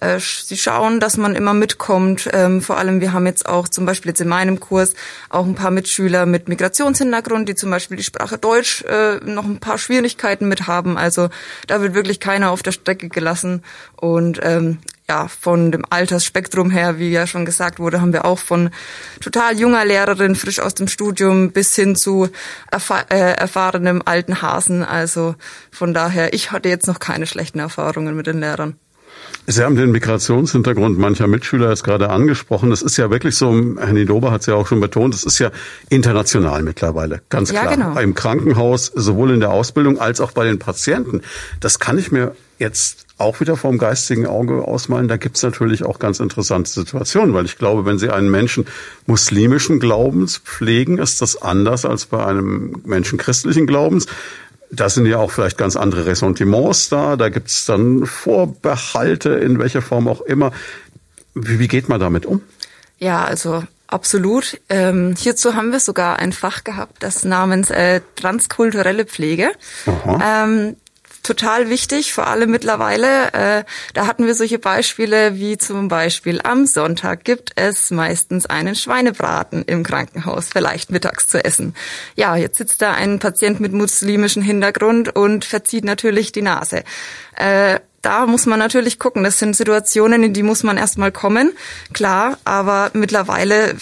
Äh, 0.00 0.18
sie 0.20 0.58
schauen, 0.58 1.00
dass 1.00 1.16
man 1.16 1.34
immer 1.34 1.54
mitkommt. 1.54 2.28
Ähm, 2.32 2.60
vor 2.60 2.76
allem, 2.76 3.00
wir 3.00 3.14
haben 3.14 3.26
jetzt 3.26 3.48
auch 3.48 3.66
zum 3.66 3.86
Beispiel 3.86 4.10
jetzt 4.10 4.20
in 4.20 4.28
meinem 4.28 4.60
Kurs 4.60 4.92
auch 5.30 5.46
ein 5.46 5.54
paar 5.54 5.70
Mitschüler 5.70 6.26
mit 6.26 6.48
Migrationshintergrund, 6.48 7.48
die 7.48 7.54
zum 7.54 7.70
Beispiel 7.70 7.96
die 7.96 8.02
Sprache 8.02 8.36
Deutsch 8.36 8.82
äh, 8.82 9.16
noch 9.24 9.44
ein 9.44 9.60
paar 9.60 9.78
Schwierigkeiten 9.78 10.46
mit 10.46 10.66
haben. 10.66 10.98
Also 10.98 11.30
da 11.66 11.80
wird 11.80 11.94
wirklich 11.94 12.20
keiner 12.20 12.50
auf 12.50 12.62
der 12.62 12.72
Strecke 12.72 13.08
gelassen. 13.08 13.62
Und 13.96 14.40
ähm, 14.42 14.80
ja, 15.08 15.28
von 15.28 15.70
dem 15.70 15.84
Altersspektrum 15.88 16.70
her, 16.70 16.98
wie 16.98 17.10
ja 17.10 17.26
schon 17.26 17.44
gesagt 17.44 17.78
wurde, 17.78 18.00
haben 18.00 18.12
wir 18.12 18.24
auch 18.24 18.38
von 18.38 18.70
total 19.20 19.58
junger 19.58 19.84
Lehrerin, 19.84 20.34
frisch 20.34 20.60
aus 20.60 20.74
dem 20.74 20.88
Studium, 20.88 21.52
bis 21.52 21.74
hin 21.74 21.94
zu 21.94 22.30
erfahr 22.70 23.10
äh, 23.10 23.32
erfahrenem 23.32 24.02
alten 24.04 24.40
Hasen. 24.40 24.82
Also 24.82 25.34
von 25.70 25.92
daher, 25.92 26.32
ich 26.32 26.52
hatte 26.52 26.70
jetzt 26.70 26.86
noch 26.86 27.00
keine 27.00 27.26
schlechten 27.26 27.58
Erfahrungen 27.58 28.16
mit 28.16 28.26
den 28.26 28.40
Lehrern. 28.40 28.78
Sie 29.46 29.62
haben 29.62 29.76
den 29.76 29.90
Migrationshintergrund 29.90 30.98
mancher 30.98 31.26
Mitschüler 31.26 31.68
jetzt 31.68 31.84
gerade 31.84 32.08
angesprochen. 32.08 32.70
Das 32.70 32.80
ist 32.80 32.96
ja 32.96 33.10
wirklich 33.10 33.36
so, 33.36 33.52
Herr 33.78 33.92
Nidoba 33.92 34.30
hat 34.30 34.40
es 34.40 34.46
ja 34.46 34.54
auch 34.54 34.66
schon 34.66 34.80
betont, 34.80 35.12
das 35.12 35.24
ist 35.24 35.38
ja 35.38 35.50
international 35.90 36.62
mittlerweile, 36.62 37.20
ganz 37.28 37.50
klar. 37.50 37.64
Ja, 37.64 37.70
genau. 37.74 37.98
Im 37.98 38.14
Krankenhaus, 38.14 38.86
sowohl 38.94 39.32
in 39.32 39.40
der 39.40 39.50
Ausbildung 39.50 40.00
als 40.00 40.20
auch 40.20 40.32
bei 40.32 40.44
den 40.44 40.58
Patienten. 40.58 41.20
Das 41.60 41.78
kann 41.78 41.98
ich 41.98 42.10
mir 42.10 42.34
jetzt 42.58 43.04
auch 43.16 43.40
wieder 43.40 43.56
vom 43.56 43.78
geistigen 43.78 44.26
Auge 44.26 44.62
ausmalen. 44.66 45.08
Da 45.08 45.16
gibt's 45.16 45.42
natürlich 45.42 45.84
auch 45.84 45.98
ganz 45.98 46.20
interessante 46.20 46.70
Situationen, 46.70 47.34
weil 47.34 47.44
ich 47.44 47.58
glaube, 47.58 47.84
wenn 47.84 47.98
Sie 47.98 48.10
einen 48.10 48.30
Menschen 48.30 48.66
muslimischen 49.06 49.78
Glaubens 49.78 50.38
pflegen, 50.38 50.98
ist 50.98 51.20
das 51.20 51.40
anders 51.40 51.84
als 51.84 52.06
bei 52.06 52.24
einem 52.24 52.82
Menschen 52.84 53.18
christlichen 53.18 53.66
Glaubens. 53.66 54.06
Da 54.74 54.88
sind 54.88 55.06
ja 55.06 55.18
auch 55.18 55.30
vielleicht 55.30 55.58
ganz 55.58 55.76
andere 55.76 56.06
Ressentiments 56.06 56.88
da. 56.88 57.16
Da 57.16 57.28
gibt's 57.28 57.66
dann 57.66 58.06
Vorbehalte, 58.06 59.30
in 59.30 59.58
welcher 59.58 59.82
Form 59.82 60.08
auch 60.08 60.20
immer. 60.22 60.52
Wie, 61.34 61.58
wie 61.58 61.68
geht 61.68 61.88
man 61.88 62.00
damit 62.00 62.26
um? 62.26 62.42
Ja, 62.98 63.24
also 63.24 63.64
absolut. 63.86 64.60
Ähm, 64.68 65.14
hierzu 65.18 65.54
haben 65.54 65.72
wir 65.72 65.80
sogar 65.80 66.18
ein 66.18 66.32
Fach 66.32 66.64
gehabt, 66.64 67.02
das 67.02 67.24
namens 67.24 67.70
äh, 67.70 68.00
transkulturelle 68.16 69.04
Pflege. 69.04 69.52
Ähm, 69.86 70.76
total 71.24 71.68
wichtig, 71.68 72.12
vor 72.12 72.28
allem 72.28 72.50
mittlerweile. 72.50 73.32
Äh, 73.32 73.64
da 73.94 74.06
hatten 74.06 74.26
wir 74.26 74.34
solche 74.34 74.60
Beispiele 74.60 75.34
wie 75.34 75.58
zum 75.58 75.88
Beispiel 75.88 76.40
am 76.42 76.66
Sonntag 76.66 77.24
gibt 77.24 77.52
es 77.56 77.90
meistens 77.90 78.46
einen 78.46 78.76
Schweinebraten 78.76 79.64
im 79.64 79.82
Krankenhaus, 79.82 80.50
vielleicht 80.52 80.92
mittags 80.92 81.26
zu 81.26 81.44
essen. 81.44 81.74
Ja, 82.14 82.36
jetzt 82.36 82.58
sitzt 82.58 82.80
da 82.82 82.92
ein 82.92 83.18
Patient 83.18 83.58
mit 83.58 83.72
muslimischem 83.72 84.42
Hintergrund 84.42 85.16
und 85.16 85.44
verzieht 85.44 85.84
natürlich 85.84 86.30
die 86.30 86.42
Nase. 86.42 86.84
Äh, 87.36 87.80
da 88.02 88.26
muss 88.26 88.44
man 88.44 88.58
natürlich 88.58 88.98
gucken. 88.98 89.24
Das 89.24 89.38
sind 89.38 89.56
Situationen, 89.56 90.22
in 90.22 90.34
die 90.34 90.42
muss 90.42 90.62
man 90.62 90.76
erstmal 90.76 91.10
kommen, 91.10 91.52
klar, 91.94 92.38
aber 92.44 92.90
mittlerweile, 92.92 93.76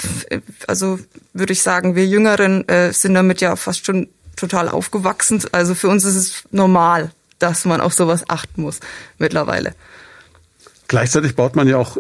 also 0.69 1.01
würde 1.33 1.53
ich 1.53 1.63
sagen, 1.63 1.97
wir 1.97 2.07
Jüngeren 2.07 2.67
äh, 2.69 2.93
sind 2.93 3.15
damit 3.15 3.41
ja 3.41 3.57
fast 3.57 3.85
schon 3.85 4.09
total 4.37 4.69
aufgewachsen. 4.69 5.43
Also 5.51 5.75
für 5.75 5.89
uns 5.89 6.05
ist 6.05 6.17
es 6.17 6.45
normal, 6.51 7.11
dass 7.43 7.65
man 7.65 7.81
auf 7.81 7.93
sowas 7.95 8.25
achten 8.29 8.63
muss 8.63 8.81
mittlerweile. 9.19 9.75
Gleichzeitig 10.89 11.35
baut 11.35 11.57
man 11.57 11.69
ja 11.69 11.79
auch 11.79 11.97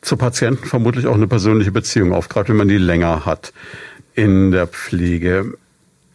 zu 0.00 0.16
Patienten 0.16 0.66
vermutlich 0.66 1.06
auch 1.06 1.14
eine 1.14 1.28
persönliche 1.28 1.70
Beziehung 1.70 2.12
auf, 2.12 2.28
gerade 2.28 2.48
wenn 2.48 2.56
man 2.56 2.68
die 2.68 2.78
länger 2.78 3.24
hat 3.24 3.52
in 4.14 4.50
der 4.50 4.66
Pflege. 4.66 5.54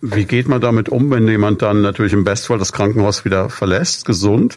Wie 0.02 0.26
geht 0.26 0.48
man 0.48 0.62
damit 0.62 0.90
um, 0.90 1.10
wenn 1.10 1.28
jemand 1.28 1.64
dann 1.64 1.82
natürlich 1.82 2.14
im 2.14 2.24
Bestfall 2.24 2.60
das 2.60 2.72
Krankenhaus 2.72 3.26
wieder 3.26 3.50
verlässt, 3.50 4.06
gesund, 4.06 4.56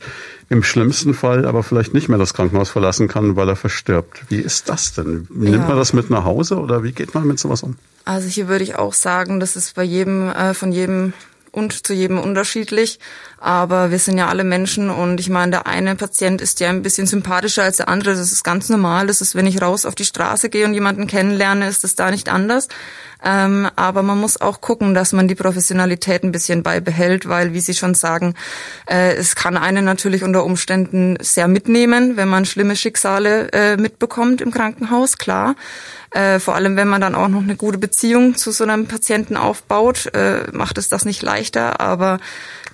im 0.50 0.62
schlimmsten 0.62 1.14
Fall 1.14 1.46
aber 1.46 1.62
vielleicht 1.62 1.94
nicht 1.94 2.08
mehr 2.08 2.18
das 2.18 2.34
Krankenhaus 2.34 2.68
verlassen 2.70 3.08
kann, 3.08 3.36
weil 3.36 3.48
er 3.48 3.56
verstirbt? 3.56 4.24
Wie 4.28 4.40
ist 4.40 4.68
das 4.68 4.92
denn? 4.92 5.26
Nimmt 5.30 5.56
ja. 5.56 5.66
man 5.66 5.76
das 5.76 5.92
mit 5.92 6.10
nach 6.10 6.24
Hause 6.24 6.58
oder 6.58 6.82
wie 6.82 6.92
geht 6.92 7.14
man 7.14 7.26
mit 7.26 7.38
sowas 7.38 7.62
um? 7.62 7.76
Also 8.04 8.28
hier 8.28 8.48
würde 8.48 8.64
ich 8.64 8.76
auch 8.76 8.92
sagen, 8.92 9.40
das 9.40 9.56
ist 9.56 9.76
bei 9.76 9.84
jedem, 9.84 10.28
äh, 10.28 10.52
von 10.52 10.72
jedem 10.72 11.14
und 11.52 11.86
zu 11.86 11.94
jedem 11.94 12.18
unterschiedlich. 12.18 12.98
Aber 13.42 13.90
wir 13.90 13.98
sind 13.98 14.18
ja 14.18 14.28
alle 14.28 14.44
Menschen 14.44 14.90
und 14.90 15.18
ich 15.18 15.30
meine, 15.30 15.50
der 15.50 15.66
eine 15.66 15.96
Patient 15.96 16.42
ist 16.42 16.60
ja 16.60 16.68
ein 16.68 16.82
bisschen 16.82 17.06
sympathischer 17.06 17.62
als 17.62 17.78
der 17.78 17.88
andere. 17.88 18.10
Das 18.10 18.32
ist 18.32 18.44
ganz 18.44 18.68
normal. 18.68 19.06
Das 19.06 19.22
ist, 19.22 19.34
wenn 19.34 19.46
ich 19.46 19.62
raus 19.62 19.86
auf 19.86 19.94
die 19.94 20.04
Straße 20.04 20.50
gehe 20.50 20.66
und 20.66 20.74
jemanden 20.74 21.06
kennenlerne, 21.06 21.66
ist 21.66 21.82
das 21.82 21.94
da 21.94 22.10
nicht 22.10 22.28
anders. 22.28 22.68
Ähm, 23.24 23.68
aber 23.76 24.02
man 24.02 24.18
muss 24.18 24.38
auch 24.40 24.60
gucken, 24.60 24.92
dass 24.92 25.12
man 25.12 25.26
die 25.26 25.34
Professionalität 25.34 26.22
ein 26.22 26.32
bisschen 26.32 26.62
beibehält, 26.62 27.28
weil, 27.28 27.54
wie 27.54 27.60
Sie 27.60 27.72
schon 27.72 27.94
sagen, 27.94 28.34
äh, 28.86 29.14
es 29.14 29.34
kann 29.34 29.56
einen 29.56 29.86
natürlich 29.86 30.22
unter 30.22 30.44
Umständen 30.44 31.16
sehr 31.20 31.48
mitnehmen, 31.48 32.18
wenn 32.18 32.28
man 32.28 32.44
schlimme 32.44 32.76
Schicksale 32.76 33.52
äh, 33.52 33.76
mitbekommt 33.78 34.42
im 34.42 34.50
Krankenhaus, 34.50 35.16
klar. 35.16 35.54
Äh, 36.10 36.40
vor 36.40 36.56
allem, 36.56 36.76
wenn 36.76 36.88
man 36.88 37.00
dann 37.00 37.14
auch 37.14 37.28
noch 37.28 37.42
eine 37.42 37.56
gute 37.56 37.78
Beziehung 37.78 38.36
zu 38.36 38.50
so 38.50 38.64
einem 38.64 38.86
Patienten 38.86 39.36
aufbaut, 39.36 40.12
äh, 40.14 40.50
macht 40.52 40.76
es 40.76 40.88
das 40.88 41.04
nicht 41.04 41.22
leichter. 41.22 41.80
Aber 41.80 42.18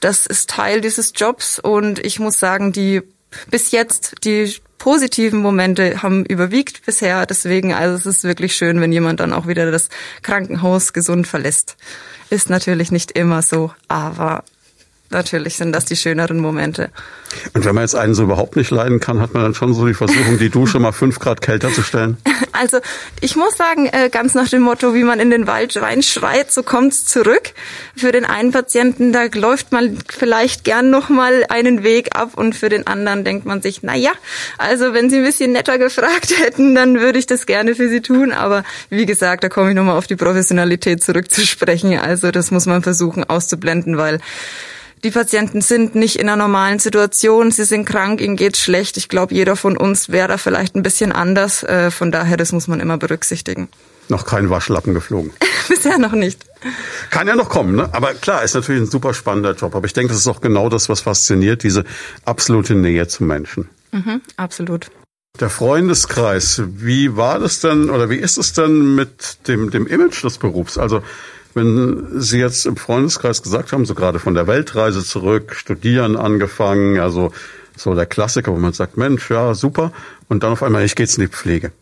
das 0.00 0.26
ist 0.26 0.50
Teil 0.50 0.80
dieses 0.80 1.12
Jobs 1.14 1.58
und 1.58 2.04
ich 2.04 2.18
muss 2.18 2.38
sagen, 2.38 2.72
die 2.72 3.02
bis 3.50 3.70
jetzt 3.70 4.24
die 4.24 4.54
positiven 4.78 5.40
Momente 5.40 6.02
haben 6.02 6.24
überwiegt 6.24 6.84
bisher. 6.84 7.26
Deswegen, 7.26 7.72
also 7.72 7.96
es 7.96 8.06
ist 8.06 8.24
wirklich 8.24 8.54
schön, 8.54 8.80
wenn 8.80 8.92
jemand 8.92 9.20
dann 9.20 9.32
auch 9.32 9.46
wieder 9.46 9.70
das 9.70 9.88
Krankenhaus 10.22 10.92
gesund 10.92 11.26
verlässt. 11.26 11.76
Ist 12.30 12.50
natürlich 12.50 12.90
nicht 12.92 13.12
immer 13.12 13.42
so, 13.42 13.72
aber 13.88 14.44
natürlich 15.10 15.56
sind 15.56 15.72
das 15.72 15.84
die 15.84 15.96
schöneren 15.96 16.38
Momente. 16.38 16.90
Und 17.52 17.64
wenn 17.64 17.74
man 17.74 17.84
jetzt 17.84 17.94
einen 17.94 18.14
so 18.14 18.22
überhaupt 18.22 18.56
nicht 18.56 18.70
leiden 18.70 19.00
kann, 19.00 19.20
hat 19.20 19.34
man 19.34 19.42
dann 19.42 19.54
schon 19.54 19.74
so 19.74 19.86
die 19.86 19.94
Versuchung, 19.94 20.38
die 20.38 20.50
Dusche 20.50 20.78
mal 20.78 20.92
fünf 20.92 21.18
Grad 21.18 21.40
kälter 21.40 21.72
zu 21.72 21.82
stellen? 21.82 22.16
Also 22.58 22.78
ich 23.20 23.36
muss 23.36 23.54
sagen, 23.54 23.84
äh, 23.84 24.08
ganz 24.08 24.32
nach 24.32 24.48
dem 24.48 24.62
Motto, 24.62 24.94
wie 24.94 25.04
man 25.04 25.20
in 25.20 25.28
den 25.28 25.46
Wald 25.46 25.76
reinschreit, 25.76 26.50
so 26.50 26.62
kommt's 26.62 27.04
zurück. 27.04 27.52
Für 27.94 28.12
den 28.12 28.24
einen 28.24 28.50
Patienten, 28.50 29.12
da 29.12 29.24
läuft 29.34 29.72
man 29.72 29.98
vielleicht 30.08 30.64
gern 30.64 30.88
noch 30.88 31.10
mal 31.10 31.44
einen 31.50 31.82
Weg 31.82 32.16
ab 32.16 32.30
und 32.34 32.56
für 32.56 32.70
den 32.70 32.86
anderen 32.86 33.24
denkt 33.24 33.44
man 33.44 33.60
sich, 33.60 33.82
na 33.82 33.94
ja, 33.94 34.12
also 34.56 34.94
wenn 34.94 35.10
Sie 35.10 35.18
ein 35.18 35.24
bisschen 35.24 35.52
netter 35.52 35.78
gefragt 35.78 36.32
hätten, 36.38 36.74
dann 36.74 36.98
würde 36.98 37.18
ich 37.18 37.26
das 37.26 37.44
gerne 37.44 37.74
für 37.74 37.90
Sie 37.90 38.00
tun. 38.00 38.32
Aber 38.32 38.64
wie 38.88 39.04
gesagt, 39.04 39.44
da 39.44 39.50
komme 39.50 39.70
ich 39.70 39.76
nochmal 39.76 39.98
auf 39.98 40.06
die 40.06 40.16
Professionalität 40.16 41.04
zurückzusprechen. 41.04 41.98
Also 41.98 42.30
das 42.30 42.50
muss 42.50 42.64
man 42.64 42.82
versuchen 42.82 43.24
auszublenden, 43.24 43.98
weil 43.98 44.20
die 45.06 45.12
Patienten 45.12 45.60
sind 45.60 45.94
nicht 45.94 46.16
in 46.16 46.28
einer 46.28 46.34
normalen 46.34 46.80
Situation, 46.80 47.52
sie 47.52 47.62
sind 47.62 47.84
krank, 47.84 48.20
ihnen 48.20 48.34
geht's 48.34 48.58
schlecht. 48.58 48.96
Ich 48.96 49.08
glaube, 49.08 49.32
jeder 49.32 49.54
von 49.54 49.76
uns 49.76 50.08
wäre 50.08 50.26
da 50.26 50.36
vielleicht 50.36 50.74
ein 50.74 50.82
bisschen 50.82 51.12
anders. 51.12 51.62
Äh, 51.62 51.92
von 51.92 52.10
daher, 52.10 52.36
das 52.36 52.50
muss 52.50 52.66
man 52.66 52.80
immer 52.80 52.98
berücksichtigen. 52.98 53.68
Noch 54.08 54.26
kein 54.26 54.50
Waschlappen 54.50 54.94
geflogen. 54.94 55.30
Bisher 55.68 55.98
noch 55.98 56.10
nicht. 56.10 56.44
Kann 57.10 57.28
ja 57.28 57.36
noch 57.36 57.48
kommen, 57.48 57.76
ne? 57.76 57.88
Aber 57.92 58.14
klar, 58.14 58.42
ist 58.42 58.56
natürlich 58.56 58.82
ein 58.82 58.90
super 58.90 59.14
spannender 59.14 59.54
Job. 59.54 59.76
Aber 59.76 59.86
ich 59.86 59.92
denke, 59.92 60.08
das 60.12 60.18
ist 60.18 60.26
auch 60.26 60.40
genau 60.40 60.68
das, 60.68 60.88
was 60.88 61.02
fasziniert, 61.02 61.62
diese 61.62 61.84
absolute 62.24 62.74
Nähe 62.74 63.06
zum 63.06 63.28
Menschen. 63.28 63.68
Mhm, 63.92 64.22
absolut. 64.36 64.90
Der 65.40 65.50
Freundeskreis, 65.50 66.62
wie 66.66 67.16
war 67.16 67.38
das 67.38 67.60
denn 67.60 67.90
oder 67.90 68.08
wie 68.08 68.16
ist 68.16 68.38
es 68.38 68.52
denn 68.54 68.94
mit 68.94 69.46
dem, 69.48 69.70
dem 69.70 69.86
Image 69.86 70.24
des 70.24 70.38
Berufs? 70.38 70.78
Also 70.78 71.02
wenn 71.54 72.20
Sie 72.20 72.38
jetzt 72.38 72.66
im 72.66 72.76
Freundeskreis 72.76 73.42
gesagt 73.42 73.72
haben, 73.72 73.86
so 73.86 73.94
gerade 73.94 74.18
von 74.18 74.34
der 74.34 74.46
Weltreise 74.46 75.02
zurück, 75.02 75.54
studieren 75.54 76.16
angefangen, 76.16 77.00
also 77.00 77.32
so 77.76 77.94
der 77.94 78.06
Klassiker, 78.06 78.52
wo 78.52 78.56
man 78.56 78.72
sagt, 78.72 78.96
Mensch, 78.96 79.30
ja, 79.30 79.54
super, 79.54 79.92
und 80.28 80.42
dann 80.42 80.52
auf 80.52 80.62
einmal, 80.62 80.84
ich 80.84 80.94
geht's 80.94 81.16
in 81.16 81.22
die 81.22 81.28
Pflege. 81.28 81.72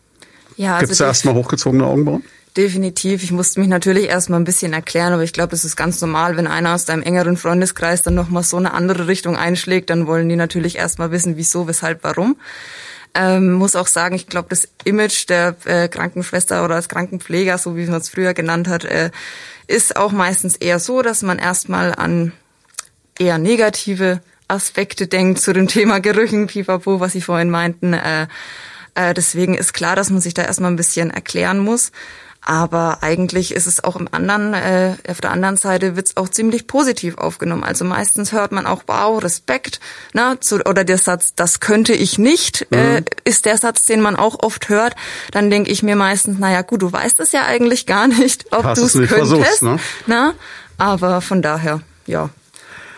Ja, 0.57 0.75
also 0.75 0.87
Gibt's 0.87 0.99
da 0.99 1.07
erstmal 1.07 1.35
hochgezogene 1.35 1.85
Augenbrauen? 1.85 2.23
Definitiv. 2.55 3.21
Ich 3.21 3.31
musste 3.31 3.59
mich 3.59 3.67
natürlich 3.67 4.07
erstmal 4.07 4.39
ein 4.39 4.45
bisschen 4.45 4.71
erklären, 4.71 5.11
aber 5.11 5.23
ich 5.23 5.33
glaube, 5.33 5.53
es 5.53 5.65
ist 5.65 5.75
ganz 5.75 5.99
normal, 5.99 6.37
wenn 6.37 6.47
einer 6.47 6.73
aus 6.73 6.85
deinem 6.85 7.03
engeren 7.03 7.35
Freundeskreis 7.35 8.01
dann 8.01 8.15
nochmal 8.15 8.43
so 8.43 8.55
eine 8.55 8.73
andere 8.73 9.07
Richtung 9.07 9.35
einschlägt, 9.35 9.89
dann 9.89 10.07
wollen 10.07 10.29
die 10.29 10.37
natürlich 10.37 10.77
erstmal 10.77 11.11
wissen, 11.11 11.35
wieso, 11.35 11.67
weshalb, 11.67 12.03
warum. 12.05 12.37
Ähm, 13.17 13.53
muss 13.53 13.77
auch 13.77 13.87
sagen, 13.87 14.13
ich 14.15 14.27
glaube, 14.27 14.49
das 14.49 14.67
Image 14.83 15.29
der 15.29 15.55
äh, 15.63 15.87
Krankenschwester 15.87 16.65
oder 16.65 16.75
des 16.75 16.89
Krankenpfleger, 16.89 17.57
so 17.57 17.77
wie 17.77 17.85
man 17.85 18.01
es 18.01 18.09
früher 18.09 18.33
genannt 18.33 18.67
hat, 18.67 18.83
äh, 18.83 19.09
ist 19.67 19.95
auch 19.95 20.11
meistens 20.11 20.57
eher 20.57 20.79
so, 20.79 21.01
dass 21.01 21.21
man 21.21 21.39
erstmal 21.39 21.95
an 21.95 22.33
eher 23.17 23.37
negative 23.37 24.21
Aspekte 24.49 25.07
denkt 25.07 25.39
zu 25.39 25.53
dem 25.53 25.67
Thema 25.69 25.99
Gerüchen, 25.99 26.47
pipapo, 26.47 26.99
was 26.99 27.13
Sie 27.13 27.21
vorhin 27.21 27.49
meinten. 27.49 27.93
Äh, 27.93 28.27
äh, 28.95 29.13
deswegen 29.13 29.55
ist 29.55 29.73
klar, 29.73 29.95
dass 29.95 30.09
man 30.09 30.21
sich 30.21 30.33
da 30.33 30.43
erstmal 30.43 30.71
ein 30.71 30.77
bisschen 30.77 31.09
erklären 31.09 31.59
muss. 31.59 31.91
Aber 32.47 32.99
eigentlich 33.01 33.55
ist 33.55 33.65
es 33.65 33.83
auch 33.83 33.95
im 33.95 34.07
anderen, 34.11 34.53
äh, 34.53 34.93
auf 35.09 35.19
der 35.19 35.31
anderen 35.31 35.57
Seite 35.57 35.95
wird 35.95 36.09
es 36.09 36.17
auch 36.17 36.29
ziemlich 36.29 36.67
positiv 36.67 37.17
aufgenommen. 37.17 37.63
Also 37.63 37.85
meistens 37.85 38.33
hört 38.33 38.51
man 38.51 38.67
auch 38.67 38.83
Wow, 38.85 39.23
Respekt, 39.23 39.79
ne, 40.13 40.37
zu, 40.39 40.57
oder 40.63 40.83
der 40.83 40.99
Satz, 40.99 41.33
das 41.33 41.59
könnte 41.59 41.93
ich 41.93 42.19
nicht, 42.19 42.67
äh, 42.69 42.75
mhm. 42.75 42.97
äh, 42.97 43.03
ist 43.23 43.45
der 43.45 43.57
Satz, 43.57 43.87
den 43.87 43.99
man 43.99 44.15
auch 44.15 44.43
oft 44.43 44.69
hört. 44.69 44.95
Dann 45.31 45.49
denke 45.49 45.71
ich 45.71 45.81
mir 45.81 45.95
meistens, 45.95 46.37
naja 46.37 46.61
gut, 46.61 46.83
du 46.83 46.93
weißt 46.93 47.19
es 47.19 47.31
ja 47.31 47.45
eigentlich 47.45 47.87
gar 47.87 48.07
nicht, 48.07 48.45
ob 48.53 48.75
du 48.75 48.83
es 48.83 48.93
könntest. 48.93 49.63
Ne? 49.63 49.79
Na? 50.05 50.35
Aber 50.77 51.21
von 51.21 51.41
daher, 51.41 51.81
ja, 52.05 52.29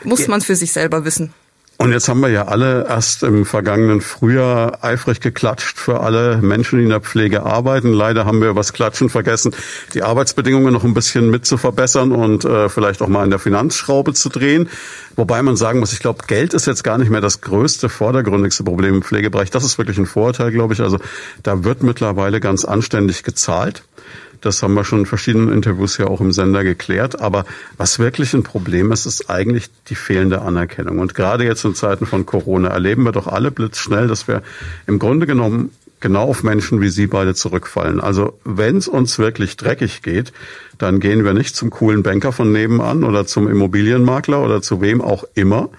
muss 0.03 0.21
ja. 0.21 0.27
man 0.27 0.39
es 0.39 0.45
für 0.45 0.57
sich 0.57 0.73
selber 0.73 1.05
wissen. 1.05 1.33
Und 1.79 1.91
jetzt 1.91 2.09
haben 2.09 2.21
wir 2.21 2.29
ja 2.29 2.47
alle 2.47 2.87
erst 2.87 3.21
im 3.21 3.45
vergangenen 3.45 4.01
Frühjahr 4.01 4.83
eifrig 4.83 5.19
geklatscht 5.19 5.77
für 5.77 5.99
alle 5.99 6.37
Menschen, 6.37 6.79
die 6.79 6.85
in 6.85 6.89
der 6.89 7.01
Pflege 7.01 7.43
arbeiten. 7.43 7.93
Leider 7.93 8.25
haben 8.25 8.41
wir 8.41 8.49
übers 8.49 8.73
Klatschen 8.73 9.09
vergessen, 9.09 9.53
die 9.93 10.01
Arbeitsbedingungen 10.01 10.73
noch 10.73 10.83
ein 10.83 10.95
bisschen 10.95 11.29
mit 11.29 11.45
zu 11.45 11.57
verbessern 11.57 12.13
und 12.13 12.45
äh, 12.45 12.67
vielleicht 12.69 13.03
auch 13.03 13.07
mal 13.07 13.23
in 13.23 13.29
der 13.29 13.37
Finanzschraube 13.37 14.15
zu 14.15 14.29
drehen. 14.29 14.69
Wobei 15.15 15.43
man 15.43 15.55
sagen 15.55 15.79
muss, 15.79 15.93
ich 15.93 15.99
glaube, 15.99 16.23
Geld 16.25 16.55
ist 16.55 16.65
jetzt 16.65 16.83
gar 16.83 16.97
nicht 16.97 17.11
mehr 17.11 17.21
das 17.21 17.41
größte, 17.41 17.89
vordergründigste 17.89 18.63
Problem 18.63 18.95
im 18.95 19.01
Pflegebereich. 19.03 19.51
Das 19.51 19.63
ist 19.63 19.77
wirklich 19.77 19.99
ein 19.99 20.07
Vorteil, 20.07 20.51
glaube 20.51 20.73
ich. 20.73 20.81
Also 20.81 20.97
da 21.43 21.63
wird 21.63 21.83
mittlerweile 21.83 22.39
ganz 22.39 22.65
anständig 22.65 23.21
gezahlt. 23.21 23.83
Das 24.41 24.61
haben 24.63 24.73
wir 24.73 24.83
schon 24.83 24.99
in 24.99 25.05
verschiedenen 25.05 25.51
Interviews 25.51 25.97
ja 25.97 26.07
auch 26.07 26.21
im 26.21 26.31
Sender 26.31 26.63
geklärt. 26.63 27.19
Aber 27.21 27.45
was 27.77 27.99
wirklich 27.99 28.33
ein 28.33 28.43
Problem 28.43 28.91
ist, 28.91 29.05
ist 29.05 29.29
eigentlich 29.29 29.69
die 29.89 29.95
fehlende 29.95 30.41
Anerkennung. 30.41 30.99
Und 30.99 31.15
gerade 31.15 31.43
jetzt 31.45 31.65
in 31.65 31.75
Zeiten 31.75 32.05
von 32.05 32.25
Corona 32.25 32.69
erleben 32.69 33.03
wir 33.03 33.11
doch 33.11 33.27
alle 33.27 33.51
blitzschnell, 33.51 34.07
dass 34.07 34.27
wir 34.27 34.43
im 34.85 34.99
Grunde 34.99 35.27
genommen 35.27 35.71
genau 35.99 36.23
auf 36.25 36.43
Menschen 36.43 36.81
wie 36.81 36.89
Sie 36.89 37.07
beide 37.07 37.33
zurückfallen. 37.33 37.99
Also 37.99 38.37
wenn 38.43 38.77
es 38.77 38.87
uns 38.87 39.17
wirklich 39.19 39.57
dreckig 39.57 40.01
geht, 40.01 40.31
dann 40.77 40.99
gehen 40.99 41.25
wir 41.25 41.33
nicht 41.33 41.55
zum 41.55 41.69
coolen 41.69 42.03
Banker 42.03 42.31
von 42.31 42.51
nebenan 42.51 43.03
oder 43.03 43.25
zum 43.25 43.47
Immobilienmakler 43.49 44.43
oder 44.43 44.61
zu 44.61 44.81
wem 44.81 45.01
auch 45.01 45.23
immer, 45.33 45.69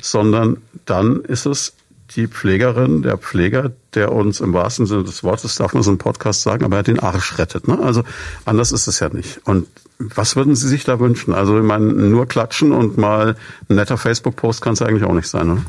sondern 0.00 0.58
dann 0.86 1.20
ist 1.20 1.46
es 1.46 1.74
die 2.16 2.26
Pflegerin, 2.26 3.02
der 3.02 3.18
Pfleger, 3.18 3.70
der 3.94 4.12
uns 4.12 4.40
im 4.40 4.52
wahrsten 4.52 4.86
Sinne 4.86 5.04
des 5.04 5.22
Wortes, 5.22 5.54
darf 5.56 5.74
man 5.74 5.82
so 5.82 5.90
einen 5.90 5.98
Podcast 5.98 6.42
sagen, 6.42 6.64
aber 6.64 6.76
er 6.76 6.82
den 6.82 6.98
Arsch 6.98 7.38
rettet. 7.38 7.68
Ne? 7.68 7.78
Also 7.78 8.02
anders 8.44 8.72
ist 8.72 8.86
es 8.86 9.00
ja 9.00 9.08
nicht. 9.08 9.40
Und 9.44 9.68
was 9.98 10.34
würden 10.34 10.56
Sie 10.56 10.68
sich 10.68 10.84
da 10.84 10.98
wünschen? 10.98 11.34
Also 11.34 11.58
ich 11.58 11.64
meine, 11.64 11.86
nur 11.86 12.26
klatschen 12.26 12.72
und 12.72 12.98
mal 12.98 13.36
ein 13.68 13.76
netter 13.76 13.96
Facebook-Post 13.96 14.62
kann 14.62 14.72
es 14.72 14.82
eigentlich 14.82 15.04
auch 15.04 15.14
nicht 15.14 15.28
sein. 15.28 15.46
Ne? 15.46 15.62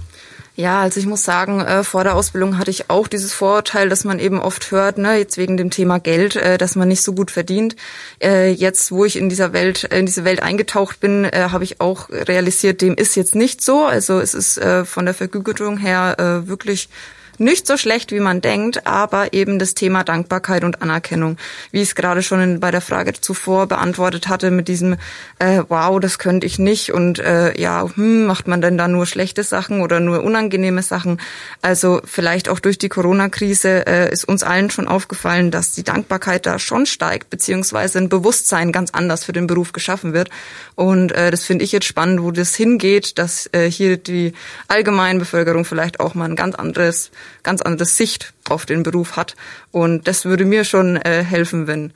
Ja, 0.55 0.81
also 0.81 0.99
ich 0.99 1.05
muss 1.05 1.23
sagen, 1.23 1.61
äh, 1.61 1.83
vor 1.83 2.03
der 2.03 2.15
Ausbildung 2.15 2.57
hatte 2.57 2.71
ich 2.71 2.89
auch 2.89 3.07
dieses 3.07 3.33
Vorurteil, 3.33 3.87
dass 3.87 4.03
man 4.03 4.19
eben 4.19 4.39
oft 4.41 4.69
hört, 4.71 4.97
ne, 4.97 5.15
jetzt 5.15 5.37
wegen 5.37 5.55
dem 5.55 5.69
Thema 5.69 5.99
Geld, 5.99 6.35
äh, 6.35 6.57
dass 6.57 6.75
man 6.75 6.89
nicht 6.89 7.03
so 7.03 7.13
gut 7.13 7.31
verdient. 7.31 7.77
Äh, 8.21 8.51
jetzt, 8.51 8.91
wo 8.91 9.05
ich 9.05 9.15
in 9.15 9.29
dieser 9.29 9.53
Welt, 9.53 9.85
in 9.85 10.05
diese 10.05 10.25
Welt 10.25 10.43
eingetaucht 10.43 10.99
bin, 10.99 11.23
äh, 11.23 11.47
habe 11.51 11.63
ich 11.63 11.79
auch 11.79 12.09
realisiert, 12.09 12.81
dem 12.81 12.95
ist 12.95 13.15
jetzt 13.15 13.33
nicht 13.33 13.61
so. 13.61 13.85
Also 13.85 14.19
es 14.19 14.33
ist 14.33 14.57
äh, 14.57 14.83
von 14.83 15.05
der 15.05 15.13
Vergütung 15.13 15.77
her 15.77 16.17
äh, 16.19 16.47
wirklich 16.49 16.89
nicht 17.37 17.67
so 17.67 17.77
schlecht, 17.77 18.11
wie 18.11 18.19
man 18.19 18.41
denkt, 18.41 18.85
aber 18.87 19.33
eben 19.33 19.59
das 19.59 19.73
Thema 19.73 20.03
Dankbarkeit 20.03 20.63
und 20.63 20.81
Anerkennung, 20.81 21.37
wie 21.71 21.81
ich 21.81 21.89
es 21.89 21.95
gerade 21.95 22.23
schon 22.23 22.41
in, 22.41 22.59
bei 22.59 22.71
der 22.71 22.81
Frage 22.81 23.13
zuvor 23.13 23.67
beantwortet 23.67 24.27
hatte, 24.27 24.51
mit 24.51 24.67
diesem 24.67 24.97
äh, 25.39 25.63
Wow, 25.67 25.99
das 25.99 26.19
könnte 26.19 26.45
ich 26.45 26.59
nicht 26.59 26.91
und 26.91 27.19
äh, 27.19 27.59
ja, 27.59 27.87
hm, 27.95 28.25
macht 28.25 28.47
man 28.47 28.61
denn 28.61 28.77
da 28.77 28.87
nur 28.87 29.05
schlechte 29.05 29.43
Sachen 29.43 29.81
oder 29.81 29.99
nur 29.99 30.23
unangenehme 30.23 30.83
Sachen? 30.83 31.19
Also 31.61 32.01
vielleicht 32.05 32.49
auch 32.49 32.59
durch 32.59 32.77
die 32.77 32.89
Corona-Krise 32.89 33.85
äh, 33.87 34.11
ist 34.11 34.25
uns 34.25 34.43
allen 34.43 34.69
schon 34.69 34.87
aufgefallen, 34.87 35.51
dass 35.51 35.71
die 35.73 35.83
Dankbarkeit 35.83 36.45
da 36.45 36.59
schon 36.59 36.85
steigt, 36.85 37.29
beziehungsweise 37.29 37.99
ein 37.99 38.09
Bewusstsein 38.09 38.71
ganz 38.71 38.91
anders 38.91 39.23
für 39.23 39.33
den 39.33 39.47
Beruf 39.47 39.73
geschaffen 39.73 40.13
wird. 40.13 40.29
Und 40.75 41.11
äh, 41.11 41.31
das 41.31 41.43
finde 41.43 41.65
ich 41.65 41.71
jetzt 41.71 41.85
spannend, 41.85 42.21
wo 42.21 42.31
das 42.31 42.55
hingeht, 42.55 43.17
dass 43.17 43.49
äh, 43.53 43.69
hier 43.69 43.97
die 43.97 44.33
allgemeine 44.67 45.19
Bevölkerung 45.19 45.65
vielleicht 45.65 45.99
auch 45.99 46.13
mal 46.13 46.25
ein 46.25 46.35
ganz 46.35 46.55
anderes 46.55 47.11
ganz 47.43 47.61
andere 47.61 47.85
Sicht 47.85 48.33
auf 48.49 48.65
den 48.65 48.83
Beruf 48.83 49.15
hat. 49.15 49.35
Und 49.71 50.07
das 50.07 50.25
würde 50.25 50.45
mir 50.45 50.63
schon 50.63 50.97
äh, 50.97 51.23
helfen, 51.23 51.67
wenn 51.67 51.93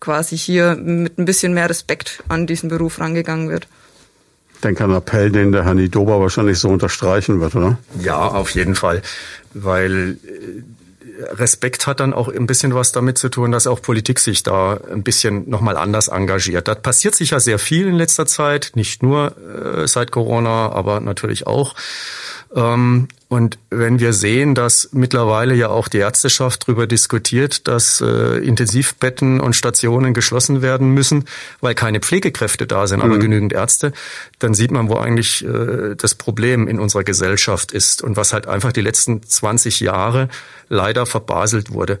quasi 0.00 0.36
hier 0.36 0.76
mit 0.76 1.18
ein 1.18 1.24
bisschen 1.24 1.54
mehr 1.54 1.68
Respekt 1.68 2.22
an 2.28 2.46
diesen 2.46 2.68
Beruf 2.68 3.00
rangegangen 3.00 3.48
wird. 3.48 3.68
Ich 4.54 4.60
denke 4.62 4.84
an 4.84 4.92
Appell, 4.92 5.30
den 5.30 5.52
der 5.52 5.64
Herr 5.64 5.74
Nidoba 5.74 6.18
wahrscheinlich 6.18 6.58
so 6.58 6.68
unterstreichen 6.68 7.40
wird, 7.40 7.54
oder? 7.54 7.78
Ja, 8.00 8.18
auf 8.18 8.50
jeden 8.50 8.74
Fall. 8.74 9.02
Weil 9.54 10.18
äh, 10.24 10.62
Respekt 11.34 11.86
hat 11.86 12.00
dann 12.00 12.12
auch 12.12 12.28
ein 12.28 12.46
bisschen 12.46 12.74
was 12.74 12.92
damit 12.92 13.18
zu 13.18 13.28
tun, 13.28 13.52
dass 13.52 13.66
auch 13.66 13.82
Politik 13.82 14.18
sich 14.18 14.42
da 14.42 14.80
ein 14.90 15.02
bisschen 15.02 15.48
nochmal 15.48 15.76
anders 15.76 16.08
engagiert. 16.08 16.68
Da 16.68 16.74
passiert 16.74 17.14
sicher 17.14 17.40
sehr 17.40 17.58
viel 17.58 17.86
in 17.86 17.94
letzter 17.94 18.26
Zeit, 18.26 18.72
nicht 18.74 19.02
nur 19.02 19.36
äh, 19.36 19.86
seit 19.86 20.10
Corona, 20.10 20.70
aber 20.70 21.00
natürlich 21.00 21.46
auch. 21.46 21.74
Ähm, 22.54 23.08
und 23.28 23.58
wenn 23.68 24.00
wir 24.00 24.14
sehen, 24.14 24.54
dass 24.54 24.88
mittlerweile 24.92 25.54
ja 25.54 25.68
auch 25.68 25.88
die 25.88 25.98
Ärzteschaft 25.98 26.62
darüber 26.62 26.86
diskutiert, 26.86 27.68
dass 27.68 28.00
äh, 28.00 28.38
Intensivbetten 28.38 29.38
und 29.40 29.54
Stationen 29.54 30.14
geschlossen 30.14 30.62
werden 30.62 30.94
müssen, 30.94 31.26
weil 31.60 31.74
keine 31.74 32.00
Pflegekräfte 32.00 32.66
da 32.66 32.86
sind, 32.86 33.02
aber 33.02 33.16
mhm. 33.16 33.20
genügend 33.20 33.52
Ärzte, 33.52 33.92
dann 34.38 34.54
sieht 34.54 34.70
man, 34.70 34.88
wo 34.88 34.94
eigentlich 34.94 35.44
äh, 35.44 35.94
das 35.94 36.14
Problem 36.14 36.68
in 36.68 36.80
unserer 36.80 37.04
Gesellschaft 37.04 37.72
ist 37.72 38.02
und 38.02 38.16
was 38.16 38.32
halt 38.32 38.46
einfach 38.46 38.72
die 38.72 38.80
letzten 38.80 39.22
20 39.22 39.80
Jahre 39.80 40.28
leider 40.70 41.04
verbaselt 41.04 41.72
wurde. 41.72 41.98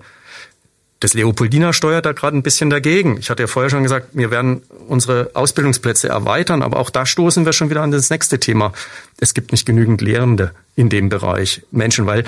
Das 1.00 1.14
Leopoldina 1.14 1.72
steuert 1.72 2.06
da 2.06 2.12
gerade 2.12 2.36
ein 2.36 2.42
bisschen 2.42 2.70
dagegen. 2.70 3.18
Ich 3.18 3.30
hatte 3.30 3.44
ja 3.44 3.46
vorher 3.46 3.70
schon 3.70 3.84
gesagt, 3.84 4.08
wir 4.14 4.32
werden 4.32 4.62
unsere 4.88 5.30
Ausbildungsplätze 5.34 6.08
erweitern, 6.08 6.62
aber 6.62 6.78
auch 6.78 6.90
da 6.90 7.06
stoßen 7.06 7.44
wir 7.44 7.52
schon 7.52 7.70
wieder 7.70 7.82
an 7.82 7.92
das 7.92 8.10
nächste 8.10 8.40
Thema. 8.40 8.72
Es 9.18 9.32
gibt 9.32 9.52
nicht 9.52 9.64
genügend 9.64 10.00
Lehrende 10.00 10.52
in 10.74 10.88
dem 10.88 11.08
Bereich 11.08 11.62
Menschen, 11.70 12.06
weil, 12.06 12.24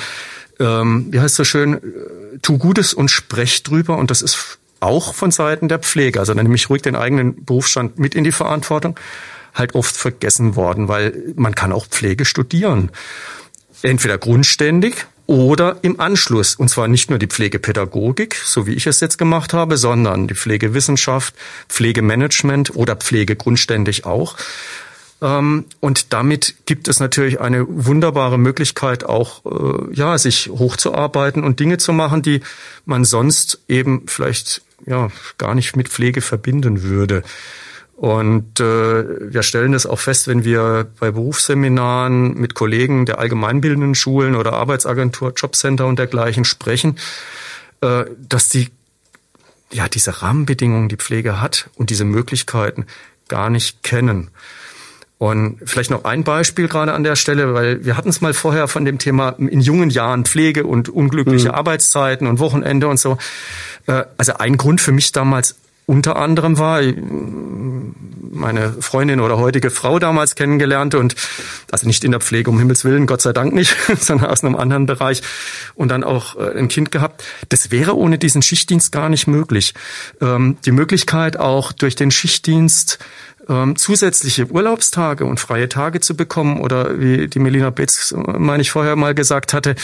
ähm, 0.61 1.09
wie 1.11 1.19
heißt 1.19 1.33
es 1.33 1.37
so 1.37 1.45
schön, 1.45 1.75
äh, 1.75 2.39
tu 2.43 2.59
Gutes 2.59 2.95
und 2.95 3.11
sprech 3.11 3.65
drüber 3.65 3.99
und 3.99 4.11
das 4.11 4.23
ist 4.23 4.59
auch 4.79 5.15
von 5.15 5.31
Seiten 5.31 5.69
der 5.69 5.81
Pflege, 5.81 6.21
also 6.21 6.33
dann 6.33 6.45
nehme 6.45 6.55
ich 6.55 6.71
ruhig 6.71 6.83
den 6.83 6.97
eigenen 6.97 7.45
Berufsstand 7.45 7.99
mit 7.99 8.15
in 8.15 8.25
die 8.25 8.33
Verantwortung, 8.33 8.99
halt 9.53 9.75
oft 9.75 9.97
vergessen 9.97 10.57
worden, 10.57 10.89
weil 10.89 11.35
man 11.37 11.55
kann 11.55 11.73
auch 11.73 11.87
Pflege 11.87 12.25
studieren. 12.25 12.91
Entweder 13.83 14.17
grundständig, 14.17 15.07
oder 15.31 15.77
im 15.83 16.01
Anschluss. 16.01 16.57
Und 16.57 16.71
zwar 16.71 16.89
nicht 16.89 17.09
nur 17.09 17.21
die 17.21 17.29
Pflegepädagogik, 17.29 18.35
so 18.35 18.67
wie 18.67 18.73
ich 18.73 18.89
es 18.89 18.99
jetzt 18.99 19.17
gemacht 19.17 19.53
habe, 19.53 19.77
sondern 19.77 20.27
die 20.27 20.35
Pflegewissenschaft, 20.35 21.37
Pflegemanagement 21.69 22.75
oder 22.75 22.97
Pflege 22.97 23.37
grundständig 23.37 24.05
auch. 24.05 24.35
Ähm, 25.23 25.67
und 25.79 26.13
damit 26.13 26.57
gibt 26.67 26.89
es 26.89 26.99
natürlich 26.99 27.41
eine 27.41 27.65
wunderbare 27.69 28.39
Möglichkeit, 28.39 29.05
auch 29.05 29.45
äh, 29.45 29.95
ja, 29.95 30.19
sich 30.19 30.49
hochzuarbeiten 30.49 31.45
und 31.45 31.61
Dinge 31.61 31.79
zu 31.79 31.93
machen, 31.93 32.23
die 32.23 32.41
man 32.85 33.05
sonst 33.05 33.61
eben 33.69 34.09
vielleicht 34.09 34.63
ja 34.85 35.11
gar 35.39 35.55
nicht 35.55 35.77
mit 35.77 35.89
Pflege 35.89 36.23
verbinden 36.23 36.83
würde. 36.83 37.23
Und 38.01 38.61
äh, 38.61 39.31
wir 39.31 39.43
stellen 39.43 39.73
das 39.73 39.85
auch 39.85 39.99
fest, 39.99 40.27
wenn 40.27 40.43
wir 40.43 40.87
bei 40.99 41.11
Berufsseminaren 41.11 42.33
mit 42.33 42.55
Kollegen 42.55 43.05
der 43.05 43.19
allgemeinbildenden 43.19 43.95
Schulen 43.95 44.37
oder 44.37 44.55
Arbeitsagentur, 44.55 45.35
Jobcenter 45.37 45.87
und 45.87 45.99
dergleichen 45.99 46.47
sprechen, 46.47 46.97
äh, 47.83 48.07
dass 48.19 48.49
die 48.49 48.71
ja 49.71 49.87
diese 49.87 50.23
Rahmenbedingungen, 50.23 50.89
die 50.89 50.97
Pflege 50.97 51.43
hat 51.43 51.69
und 51.75 51.91
diese 51.91 52.07
Möglichkeiten 52.07 52.87
gar 53.29 53.51
nicht 53.51 53.83
kennen. 53.83 54.31
Und 55.19 55.59
vielleicht 55.67 55.91
noch 55.91 56.05
ein 56.05 56.25
Beispiel 56.25 56.69
gerade 56.69 56.95
an 56.95 57.05
der 57.05 57.17
Stelle, 57.17 57.53
weil 57.53 57.85
wir 57.85 57.99
hatten 57.99 58.09
es 58.09 58.23
mal 58.23 58.33
vorher 58.33 58.67
von 58.67 58.87
dem 58.87 58.97
Thema 58.97 59.37
in 59.39 59.61
jungen 59.61 59.91
Jahren 59.91 60.25
Pflege 60.25 60.65
und 60.65 60.89
unglückliche 60.89 61.49
mhm. 61.49 61.55
Arbeitszeiten 61.55 62.27
und 62.27 62.39
Wochenende 62.39 62.89
und 62.89 62.99
so. 62.99 63.19
Äh, 63.87 64.05
also 64.17 64.39
ein 64.39 64.57
Grund 64.57 64.81
für 64.81 64.93
mich 64.93 65.13
damals 65.13 65.57
unter 65.91 66.15
anderem 66.15 66.57
war, 66.57 66.81
meine 68.31 68.75
Freundin 68.81 69.19
oder 69.19 69.39
heutige 69.39 69.71
Frau 69.71 69.99
damals 69.99 70.37
kennengelernt 70.37 70.95
und 70.95 71.17
also 71.73 71.89
nicht 71.89 72.05
in 72.05 72.13
der 72.13 72.21
Pflege, 72.21 72.49
um 72.49 72.61
Himmels 72.61 72.85
Willen, 72.85 73.09
Gott 73.09 73.21
sei 73.21 73.33
Dank 73.33 73.53
nicht, 73.53 73.77
sondern 73.99 74.31
aus 74.31 74.45
einem 74.45 74.55
anderen 74.55 74.87
Bereich 74.87 75.23
und 75.75 75.89
dann 75.89 76.05
auch 76.05 76.37
äh, 76.37 76.57
ein 76.57 76.69
Kind 76.69 76.93
gehabt. 76.93 77.25
Das 77.49 77.73
wäre 77.73 77.97
ohne 77.97 78.19
diesen 78.19 78.41
Schichtdienst 78.41 78.93
gar 78.93 79.09
nicht 79.09 79.27
möglich. 79.27 79.75
Ähm, 80.21 80.59
die 80.65 80.71
Möglichkeit 80.71 81.37
auch 81.37 81.73
durch 81.73 81.97
den 81.97 82.13
Schichtdienst 82.13 83.01
ähm, 83.49 83.77
zusätzliche 83.77 84.47
Urlaubstage 84.47 85.25
und 85.25 85.41
freie 85.41 85.69
Tage 85.69 86.01
zu 86.01 86.17
bekommen 86.17 86.61
oder 86.61 87.01
wie 87.01 87.29
die 87.29 87.39
Melina 87.39 87.71
Betz, 87.71 88.15
meine 88.17 88.63
ich, 88.63 88.71
vorher 88.71 88.97
mal 88.97 89.15
gesagt 89.15 89.53
hatte, 89.53 89.75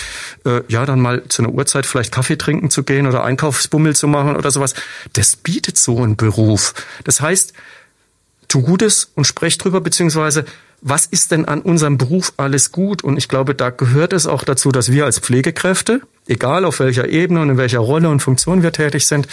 äh, 0.45 0.61
ja, 0.69 0.87
dann 0.87 1.01
mal 1.01 1.25
zu 1.29 1.43
einer 1.43 1.53
Uhrzeit 1.53 1.87
vielleicht 1.87 2.13
Kaffee 2.13 2.37
trinken 2.37 2.71
zu 2.71 2.83
gehen 2.83 3.07
oder 3.07 3.25
Einkaufsbummel 3.25 3.97
zu 3.97 4.09
machen 4.09 4.37
oder 4.37 4.51
sowas, 4.51 4.75
das 5.15 5.37
bietet 5.37 5.79
so 5.79 6.03
ein 6.03 6.17
Beruf. 6.17 6.75
Das 7.05 7.21
heißt, 7.21 7.53
tu 8.49 8.63
Gutes 8.63 9.11
und 9.15 9.27
sprech 9.27 9.59
drüber, 9.59 9.81
beziehungsweise 9.81 10.45
was 10.83 11.07
ist 11.07 11.33
denn 11.33 11.47
an 11.47 11.63
unserem 11.63 11.99
Beruf 11.99 12.33
alles 12.37 12.71
gut? 12.71 13.03
Und 13.03 13.17
ich 13.17 13.29
glaube, 13.29 13.55
da 13.55 13.71
gehört 13.71 14.13
es 14.13 14.27
auch 14.27 14.45
dazu, 14.45 14.71
dass 14.73 14.93
wir 14.93 15.05
als 15.05 15.19
Pflegekräfte, 15.19 16.03
egal 16.29 16.65
auf 16.65 16.81
welcher 16.81 17.09
Ebene 17.09 17.41
und 17.41 17.51
in 17.51 17.57
welcher 17.57 17.79
Rolle 17.79 18.09
und 18.09 18.21
Funktion 18.21 18.63
wir 18.63 18.73
tätig 18.73 19.07
sind, 19.07 19.27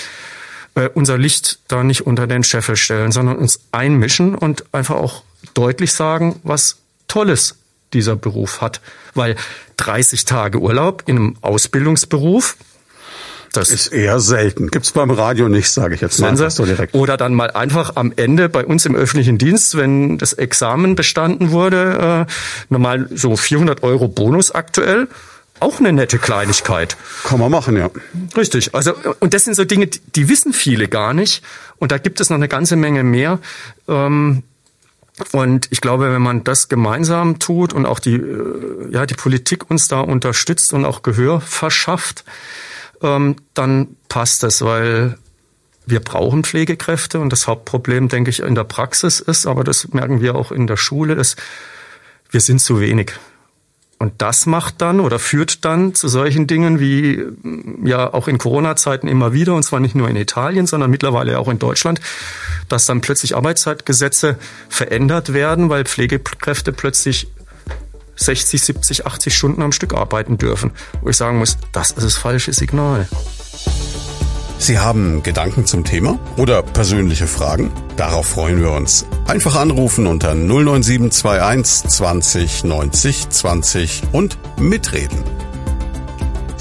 äh, 0.75 0.89
unser 0.93 1.17
Licht 1.17 1.59
da 1.67 1.83
nicht 1.83 2.05
unter 2.05 2.27
den 2.27 2.43
Scheffel 2.43 2.75
stellen, 2.75 3.11
sondern 3.11 3.37
uns 3.37 3.59
einmischen 3.71 4.35
und 4.35 4.65
einfach 4.73 4.95
auch 4.95 5.23
deutlich 5.53 5.93
sagen, 5.93 6.39
was 6.43 6.77
Tolles 7.07 7.55
dieser 7.93 8.15
Beruf 8.15 8.61
hat. 8.61 8.81
Weil 9.13 9.35
30 9.77 10.25
Tage 10.25 10.59
Urlaub 10.59 11.03
in 11.05 11.17
einem 11.17 11.35
Ausbildungsberuf, 11.41 12.57
Das 13.53 13.69
ist 13.69 13.89
eher 13.89 14.19
selten. 14.19 14.71
Gibt's 14.71 14.91
beim 14.93 15.11
Radio 15.11 15.47
nicht, 15.47 15.69
sage 15.69 15.93
ich 15.93 16.01
jetzt 16.01 16.19
mal. 16.19 16.49
So 16.49 16.65
direkt. 16.65 16.95
Oder 16.95 17.17
dann 17.17 17.35
mal 17.35 17.51
einfach 17.51 17.95
am 17.95 18.11
Ende 18.15 18.49
bei 18.49 18.65
uns 18.65 18.87
im 18.87 18.95
öffentlichen 18.95 19.37
Dienst, 19.37 19.77
wenn 19.77 20.17
das 20.17 20.33
Examen 20.33 20.95
bestanden 20.95 21.51
wurde, 21.51 22.25
äh, 22.27 22.33
normal 22.69 23.07
so 23.13 23.35
400 23.35 23.83
Euro 23.83 24.07
Bonus 24.07 24.49
aktuell. 24.49 25.07
Auch 25.59 25.79
eine 25.79 25.93
nette 25.93 26.19
Kleinigkeit. 26.19 26.97
Kann 27.23 27.39
man 27.39 27.51
machen, 27.51 27.77
ja. 27.77 27.89
Richtig. 28.35 28.75
Also, 28.75 28.93
und 29.19 29.33
das 29.33 29.45
sind 29.45 29.55
so 29.55 29.65
Dinge, 29.65 29.87
die 29.87 30.29
wissen 30.29 30.51
viele 30.53 30.87
gar 30.87 31.13
nicht. 31.13 31.43
Und 31.77 31.91
da 31.91 31.97
gibt 31.97 32.19
es 32.19 32.29
noch 32.29 32.35
eine 32.35 32.47
ganze 32.47 32.75
Menge 32.75 33.03
mehr. 33.03 33.39
Ähm, 33.87 34.43
und 35.31 35.67
ich 35.69 35.81
glaube, 35.81 36.11
wenn 36.11 36.21
man 36.21 36.43
das 36.43 36.69
gemeinsam 36.69 37.39
tut 37.39 37.71
und 37.73 37.85
auch 37.85 37.99
die, 37.99 38.15
äh, 38.15 38.91
ja, 38.91 39.05
die 39.05 39.13
Politik 39.13 39.69
uns 39.69 39.87
da 39.87 39.99
unterstützt 39.99 40.73
und 40.73 40.85
auch 40.85 41.03
Gehör 41.03 41.39
verschafft, 41.39 42.23
ähm, 43.01 43.35
dann 43.53 43.95
passt 44.09 44.43
das, 44.43 44.61
weil 44.63 45.17
wir 45.85 45.99
brauchen 45.99 46.43
Pflegekräfte 46.43 47.19
und 47.19 47.29
das 47.29 47.47
Hauptproblem, 47.47 48.07
denke 48.07 48.29
ich, 48.29 48.39
in 48.39 48.55
der 48.55 48.63
Praxis 48.63 49.19
ist, 49.19 49.45
aber 49.45 49.63
das 49.63 49.89
merken 49.89 50.21
wir 50.21 50.35
auch 50.35 50.51
in 50.51 50.65
der 50.65 50.77
Schule, 50.77 51.13
ist, 51.13 51.37
wir 52.31 52.41
sind 52.41 52.59
zu 52.59 52.79
wenig. 52.79 53.13
Und 54.03 54.21
das 54.21 54.45
macht 54.45 54.81
dann 54.81 54.99
oder 54.99 55.17
führt 55.17 55.63
dann 55.63 55.95
zu 55.95 56.09
solchen 56.09 56.45
Dingen 56.45 56.81
wie 56.81 57.23
ja 57.85 58.13
auch 58.13 58.27
in 58.27 58.37
Corona-Zeiten 58.37 59.07
immer 59.07 59.31
wieder, 59.31 59.55
und 59.55 59.63
zwar 59.63 59.79
nicht 59.79 59.95
nur 59.95 60.09
in 60.09 60.17
Italien, 60.17 60.67
sondern 60.67 60.91
mittlerweile 60.91 61.39
auch 61.39 61.47
in 61.47 61.57
Deutschland, 61.57 62.01
dass 62.67 62.85
dann 62.85 62.99
plötzlich 62.99 63.37
Arbeitszeitgesetze 63.37 64.37
verändert 64.67 65.31
werden, 65.31 65.69
weil 65.69 65.85
Pflegekräfte 65.85 66.73
plötzlich 66.73 67.29
60, 68.17 68.61
70, 68.61 69.07
80 69.07 69.33
Stunden 69.33 69.61
am 69.61 69.71
Stück 69.71 69.93
arbeiten 69.93 70.37
dürfen. 70.37 70.71
Wo 70.99 71.07
ich 71.07 71.15
sagen 71.15 71.37
muss, 71.37 71.57
das 71.71 71.91
ist 71.91 72.03
das 72.03 72.17
falsche 72.17 72.51
Signal. 72.51 73.07
Sie 74.63 74.79
haben 74.79 75.23
Gedanken 75.23 75.65
zum 75.65 75.83
Thema 75.83 76.17
oder 76.37 76.63
persönliche 76.63 77.27
Fragen? 77.27 77.69
Darauf 77.97 78.27
freuen 78.27 78.61
wir 78.61 78.71
uns. 78.71 79.05
Einfach 79.27 79.57
anrufen 79.57 80.07
unter 80.07 80.35
09721 80.35 81.89
20 81.89 82.63
90 82.63 83.29
20 83.29 84.03
und 84.13 84.37
mitreden. 84.57 85.21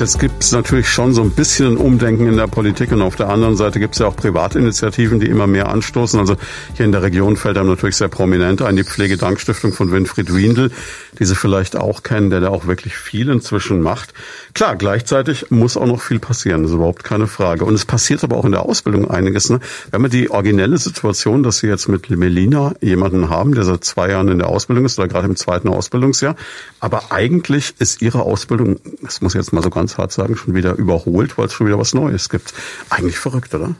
Jetzt 0.02 0.18
gibt 0.18 0.42
es 0.42 0.50
natürlich 0.50 0.88
schon 0.88 1.14
so 1.14 1.22
ein 1.22 1.30
bisschen 1.30 1.76
Umdenken 1.76 2.26
in 2.26 2.36
der 2.36 2.48
Politik 2.48 2.90
und 2.90 3.02
auf 3.02 3.14
der 3.14 3.28
anderen 3.28 3.56
Seite 3.56 3.78
gibt 3.78 3.94
es 3.94 4.00
ja 4.00 4.08
auch 4.08 4.16
Privatinitiativen, 4.16 5.20
die 5.20 5.28
immer 5.28 5.46
mehr 5.46 5.68
anstoßen. 5.68 6.18
Also 6.18 6.34
hier 6.74 6.86
in 6.86 6.90
der 6.90 7.02
Region 7.02 7.36
fällt 7.36 7.56
einem 7.56 7.68
natürlich 7.68 7.94
sehr 7.94 8.08
prominent 8.08 8.62
ein 8.62 8.74
die 8.74 8.82
Pflegedankstiftung 8.82 9.72
von 9.72 9.92
Winfried 9.92 10.34
Wiendl, 10.34 10.72
die 11.20 11.24
Sie 11.24 11.36
vielleicht 11.36 11.76
auch 11.76 12.02
kennen, 12.02 12.30
der 12.30 12.40
da 12.40 12.48
auch 12.48 12.66
wirklich 12.66 12.96
viel 12.96 13.28
inzwischen 13.28 13.80
macht. 13.80 14.12
Klar, 14.54 14.74
gleichzeitig 14.74 15.52
muss 15.52 15.76
auch 15.76 15.86
noch 15.86 16.02
viel 16.02 16.18
passieren, 16.18 16.62
das 16.62 16.72
ist 16.72 16.78
überhaupt 16.78 17.04
keine 17.04 17.28
Frage. 17.28 17.64
Und 17.64 17.74
es 17.74 17.84
passiert 17.84 18.24
aber 18.24 18.38
auch 18.38 18.44
in 18.44 18.50
der 18.50 18.62
Ausbildung 18.62 19.08
einiges. 19.08 19.50
Ne? 19.50 19.60
Wir 19.90 20.00
haben 20.00 20.10
die 20.10 20.32
originelle 20.32 20.78
Situation, 20.78 21.44
dass 21.44 21.58
Sie 21.58 21.68
jetzt 21.68 21.86
mit 21.86 22.10
Melina 22.10 22.74
jemanden 22.80 23.30
haben, 23.30 23.54
der 23.54 23.62
seit 23.62 23.84
zwei 23.84 24.10
Jahren 24.10 24.26
in 24.26 24.40
der 24.40 24.48
Ausbildung 24.48 24.84
ist 24.84 24.98
oder 24.98 25.06
gerade 25.06 25.28
im 25.28 25.36
zweiten 25.36 25.68
Ausbildungsjahr. 25.68 26.34
Aber 26.80 27.12
eigentlich 27.12 27.74
ist 27.78 28.02
Ihre 28.02 28.22
Ausbildung, 28.22 28.80
das 29.00 29.20
muss 29.20 29.36
ich 29.36 29.38
jetzt 29.38 29.52
mal 29.52 29.62
so 29.62 29.70
ganz 29.70 29.91
hart 29.98 30.12
sagen, 30.12 30.36
schon 30.36 30.54
wieder 30.54 30.74
überholt, 30.74 31.38
weil 31.38 31.46
es 31.46 31.52
schon 31.52 31.66
wieder 31.66 31.78
was 31.78 31.94
Neues 31.94 32.28
gibt. 32.28 32.52
Eigentlich 32.90 33.18
verrückt, 33.18 33.54
oder? 33.54 33.74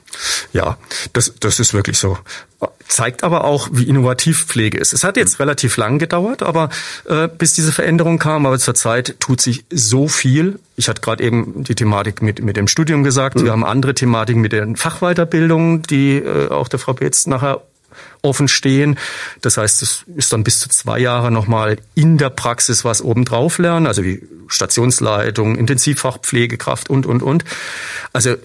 Ja, 0.53 0.79
das, 1.13 1.35
das 1.41 1.61
ist 1.61 1.75
wirklich 1.75 1.99
so. 1.99 2.19
Zeigt 2.87 3.25
aber 3.25 3.45
auch, 3.45 3.69
wie 3.73 3.85
innovativ 3.85 4.45
Pflege 4.45 4.79
ist. 4.79 4.93
Es 4.93 5.03
hat 5.03 5.17
jetzt 5.17 5.41
relativ 5.41 5.77
lang 5.77 5.99
gedauert, 5.99 6.43
aber 6.43 6.69
äh, 7.07 7.27
bis 7.27 7.55
diese 7.55 7.73
Veränderung 7.73 8.19
kam, 8.19 8.47
aber 8.47 8.59
zurzeit 8.59 9.17
tut 9.19 9.41
sich 9.41 9.65
so 9.71 10.09
viel. 10.09 10.59
Ich 10.77 10.89
hatte 10.89 11.01
gerade 11.01 11.25
eben 11.25 11.65
die 11.65 11.75
Thematik 11.75 12.23
mit, 12.23 12.43
mit 12.43 12.57
dem 12.57 12.69
Studium 12.69 13.03
gesagt. 13.03 13.37
Mhm. 13.37 13.45
Wir 13.45 13.53
haben 13.53 13.65
andere 13.65 13.95
Thematiken 13.95 14.43
mit 14.43 14.53
den 14.53 14.77
Fachweiterbildungen, 14.77 15.83
die 15.83 16.19
äh, 16.19 16.51
auch 16.51 16.69
der 16.69 16.79
Frau 16.79 16.93
Beetz 16.93 17.27
nachher 17.27 17.63
offen 18.23 18.49
stehen. 18.49 18.99
Das 19.41 19.57
heißt, 19.57 19.83
es 19.83 20.05
ist 20.17 20.33
dann 20.33 20.45
bis 20.45 20.61
zu 20.61 20.69
zwei 20.69 20.99
Jahre 20.99 21.31
nochmal 21.31 21.79
in 21.95 22.19
der 22.19 22.31
Praxis 22.31 22.85
was 22.85 23.03
obendrauf 23.03 23.59
lernen, 23.59 23.87
also 23.87 24.05
wie 24.05 24.23
Stationsleitung, 24.49 25.57
Intensivfachpflegekraft 25.57 26.89
und, 26.89 27.07
und, 27.07 27.23
und. 27.23 27.45
Also 28.13 28.31
äh, 28.31 28.39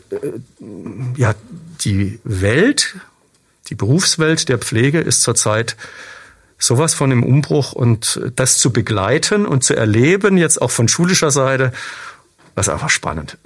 ja, 1.15 1.35
die 1.81 2.19
Welt, 2.23 2.95
die 3.69 3.75
Berufswelt 3.75 4.49
der 4.49 4.57
Pflege 4.57 4.99
ist 4.99 5.21
zurzeit 5.21 5.77
sowas 6.59 6.93
von 6.93 7.11
im 7.11 7.23
Umbruch 7.23 7.73
und 7.73 8.19
das 8.35 8.57
zu 8.57 8.73
begleiten 8.73 9.45
und 9.45 9.63
zu 9.63 9.75
erleben, 9.75 10.37
jetzt 10.37 10.61
auch 10.61 10.71
von 10.71 10.87
schulischer 10.87 11.29
Seite, 11.29 11.71
das 12.55 12.67
ist 12.67 12.73
einfach 12.73 12.89
spannend. 12.89 13.37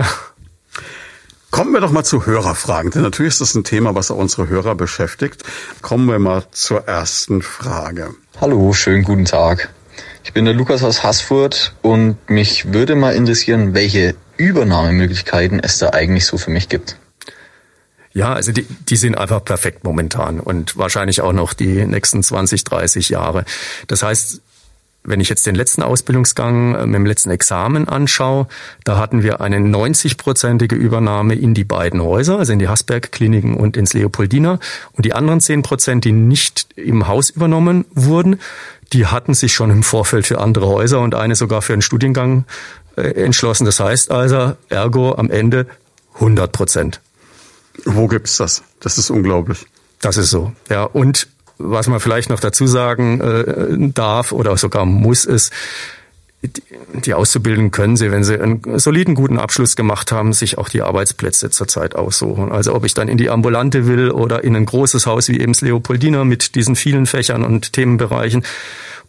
Kommen 1.52 1.74
wir 1.74 1.82
doch 1.82 1.92
mal 1.92 2.06
zu 2.06 2.26
Hörerfragen, 2.26 2.92
denn 2.92 3.02
natürlich 3.02 3.34
ist 3.34 3.42
das 3.42 3.56
ein 3.56 3.66
Thema, 3.66 3.94
was 3.94 4.10
auch 4.10 4.16
unsere 4.16 4.48
Hörer 4.48 4.74
beschäftigt. 4.74 5.44
Kommen 5.82 6.08
wir 6.08 6.18
mal 6.18 6.46
zur 6.52 6.88
ersten 6.88 7.42
Frage. 7.42 8.16
Hallo, 8.40 8.72
schönen 8.72 9.04
guten 9.04 9.26
Tag. 9.26 9.70
Ich 10.24 10.32
bin 10.32 10.46
der 10.46 10.54
Lukas 10.54 10.82
aus 10.82 11.04
Haßfurt 11.04 11.76
und 11.82 12.16
mich 12.30 12.72
würde 12.72 12.96
mal 12.96 13.14
interessieren, 13.16 13.74
welche 13.74 14.16
Übernahmemöglichkeiten 14.38 15.60
es 15.60 15.78
da 15.78 15.90
eigentlich 15.90 16.26
so 16.26 16.38
für 16.38 16.52
mich 16.52 16.70
gibt. 16.70 16.96
Ja, 18.14 18.32
also 18.32 18.54
die, 18.54 18.64
die 18.64 18.96
sind 18.96 19.18
einfach 19.18 19.44
perfekt 19.44 19.84
momentan 19.84 20.40
und 20.40 20.78
wahrscheinlich 20.78 21.20
auch 21.20 21.34
noch 21.34 21.54
die 21.54 21.86
nächsten 21.86 22.24
20, 22.24 22.64
30 22.64 23.10
Jahre. 23.10 23.44
Das 23.88 24.04
heißt, 24.04 24.42
wenn 25.04 25.20
ich 25.20 25.30
jetzt 25.30 25.48
den 25.48 25.56
letzten 25.56 25.82
Ausbildungsgang 25.82 26.76
äh, 26.76 26.86
mit 26.86 26.96
dem 26.96 27.06
letzten 27.06 27.32
Examen 27.32 27.88
anschaue, 27.88 28.48
da 28.84 28.98
hatten 28.98 29.24
wir 29.24 29.42
eine 29.42 29.58
90-prozentige 29.58 30.76
Übernahme 30.76 31.36
in 31.36 31.54
die 31.54 31.64
beiden 31.64 32.02
Häuser, 32.02 32.38
also 32.38 32.54
in 32.54 32.60
die 32.60 32.68
Hasberg-Kliniken 32.68 33.56
und 33.56 33.78
ins 33.78 33.94
Leopoldina. 33.94 34.60
Und 34.94 35.06
die 35.06 35.14
anderen 35.14 35.40
10 35.40 35.64
Prozent, 35.64 36.06
die 36.06 36.12
nicht 36.12 36.68
im 36.76 37.08
Haus 37.08 37.30
übernommen 37.30 37.86
wurden, 37.94 38.40
die 38.94 39.08
hatten 39.08 39.34
sich 39.34 39.54
schon 39.54 39.72
im 39.72 39.84
Vorfeld 39.84 40.28
für 40.28 40.40
andere 40.40 40.68
Häuser 40.68 41.00
und 41.00 41.16
eine 41.16 41.36
sogar 41.36 41.62
für 41.62 41.74
einen 41.74 41.82
Studiengang 41.82 42.46
äh, 42.96 43.02
entschlossen. 43.02 43.66
Das 43.66 43.80
heißt 43.80 44.12
also, 44.12 44.56
ergo 44.70 45.16
am 45.16 45.30
Ende 45.32 45.68
100 46.16 46.52
Prozent. 46.52 47.02
Wo 47.86 48.08
gibt's 48.08 48.38
das? 48.38 48.64
Das 48.82 48.98
ist 48.98 49.10
unglaublich. 49.10 49.66
Das 50.02 50.18
ist 50.18 50.30
so, 50.30 50.52
ja. 50.70 50.84
Und 50.84 51.28
was 51.64 51.88
man 51.88 52.00
vielleicht 52.00 52.30
noch 52.30 52.40
dazu 52.40 52.68
sagen 52.68 53.22
äh, 53.22 53.92
darf 53.94 54.32
oder 54.32 54.58
sogar 54.58 54.86
muss, 54.86 55.26
ist, 55.26 55.52
die 57.06 57.14
Auszubildenden 57.14 57.72
können 57.72 57.98
sie, 57.98 58.12
wenn 58.12 58.24
sie 58.24 58.40
einen 58.40 58.80
soliden, 58.80 59.14
guten 59.14 59.38
Abschluss 59.38 59.76
gemacht 59.76 60.12
haben, 60.12 60.34
sich 60.34 60.58
auch 60.58 60.70
die 60.70 60.82
Arbeitsplätze 60.82 61.52
zurzeit 61.52 61.96
aussuchen. 61.96 62.52
Also 62.52 62.74
ob 62.74 62.84
ich 62.84 62.96
dann 62.96 63.08
in 63.08 63.18
die 63.18 63.30
Ambulante 63.30 63.86
will 63.86 64.10
oder 64.10 64.44
in 64.44 64.56
ein 64.56 64.66
großes 64.66 65.06
Haus 65.06 65.30
wie 65.30 65.40
eben 65.40 65.54
das 65.54 65.62
Leopoldiner 65.62 66.26
mit 66.26 66.56
diesen 66.56 66.76
vielen 66.76 67.06
Fächern 67.06 67.44
und 67.44 67.74
Themenbereichen 67.74 68.44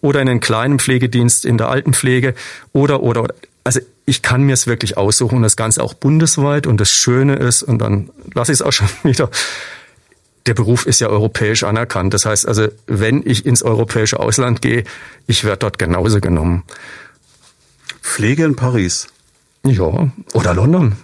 oder 0.02 0.20
in 0.20 0.28
einen 0.28 0.40
kleinen 0.40 0.78
Pflegedienst 0.78 1.46
in 1.46 1.56
der 1.56 1.70
Altenpflege 1.70 2.34
oder, 2.72 3.02
oder, 3.02 3.22
oder. 3.22 3.34
Also 3.64 3.80
ich 4.04 4.20
kann 4.20 4.42
mir 4.42 4.52
es 4.52 4.66
wirklich 4.66 4.98
aussuchen, 4.98 5.42
das 5.42 5.56
Ganze 5.56 5.82
auch 5.82 5.94
bundesweit 5.94 6.66
und 6.66 6.80
das 6.80 6.90
Schöne 6.90 7.36
ist, 7.36 7.62
und 7.62 7.78
dann 7.78 8.10
lasse 8.34 8.52
ich 8.52 8.58
es 8.58 8.62
auch 8.62 8.72
schon 8.72 8.88
wieder, 9.04 9.30
der 10.46 10.54
Beruf 10.54 10.86
ist 10.86 11.00
ja 11.00 11.08
europäisch 11.08 11.62
anerkannt. 11.64 12.14
Das 12.14 12.26
heißt 12.26 12.46
also, 12.46 12.68
wenn 12.86 13.22
ich 13.24 13.46
ins 13.46 13.62
europäische 13.62 14.20
Ausland 14.20 14.62
gehe, 14.62 14.84
ich 15.26 15.44
werde 15.44 15.58
dort 15.58 15.78
genauso 15.78 16.20
genommen. 16.20 16.64
Pflege 18.00 18.44
in 18.44 18.56
Paris. 18.56 19.08
Ja, 19.64 20.10
oder 20.32 20.54
London. 20.54 20.96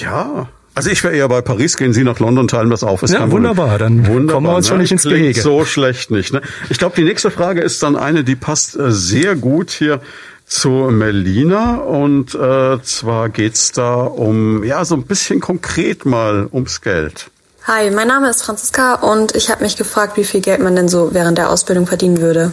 Ja. 0.00 0.48
Also 0.74 0.90
ich 0.90 1.02
wäre 1.02 1.14
eher 1.14 1.28
bei 1.28 1.40
Paris, 1.40 1.76
gehen 1.76 1.92
Sie 1.92 2.04
nach 2.04 2.20
London, 2.20 2.48
teilen 2.48 2.70
das 2.70 2.84
auf. 2.84 3.02
Ist 3.02 3.12
ja, 3.12 3.30
wunderbar, 3.30 3.78
dann 3.78 4.06
wunderbar, 4.06 4.34
kommen 4.34 4.46
wir 4.46 4.56
uns 4.56 4.66
ne? 4.66 4.68
schon 4.68 4.78
nicht 4.78 4.92
ins 4.92 5.02
Klingt 5.02 5.18
Gehege. 5.18 5.40
so 5.40 5.64
schlecht 5.64 6.10
nicht. 6.10 6.32
Ne? 6.32 6.42
Ich 6.68 6.78
glaube, 6.78 6.94
die 6.96 7.04
nächste 7.04 7.30
Frage 7.30 7.60
ist 7.60 7.82
dann 7.82 7.96
eine, 7.96 8.24
die 8.24 8.36
passt 8.36 8.76
äh, 8.76 8.90
sehr 8.92 9.34
gut 9.34 9.70
hier 9.70 10.00
zu 10.46 10.70
Melina 10.90 11.76
und 11.76 12.34
äh, 12.34 12.82
zwar 12.82 13.28
geht's 13.28 13.72
da 13.72 13.94
um 14.02 14.64
ja 14.64 14.84
so 14.84 14.96
ein 14.96 15.04
bisschen 15.04 15.40
konkret 15.40 16.06
mal 16.06 16.48
ums 16.52 16.80
Geld. 16.80 17.30
Hi, 17.66 17.90
mein 17.90 18.08
Name 18.08 18.30
ist 18.30 18.42
Franziska 18.42 18.94
und 18.94 19.36
ich 19.36 19.50
habe 19.50 19.62
mich 19.62 19.76
gefragt, 19.76 20.16
wie 20.16 20.24
viel 20.24 20.40
Geld 20.40 20.60
man 20.60 20.76
denn 20.76 20.88
so 20.88 21.12
während 21.12 21.36
der 21.36 21.50
Ausbildung 21.50 21.86
verdienen 21.86 22.20
würde. 22.20 22.52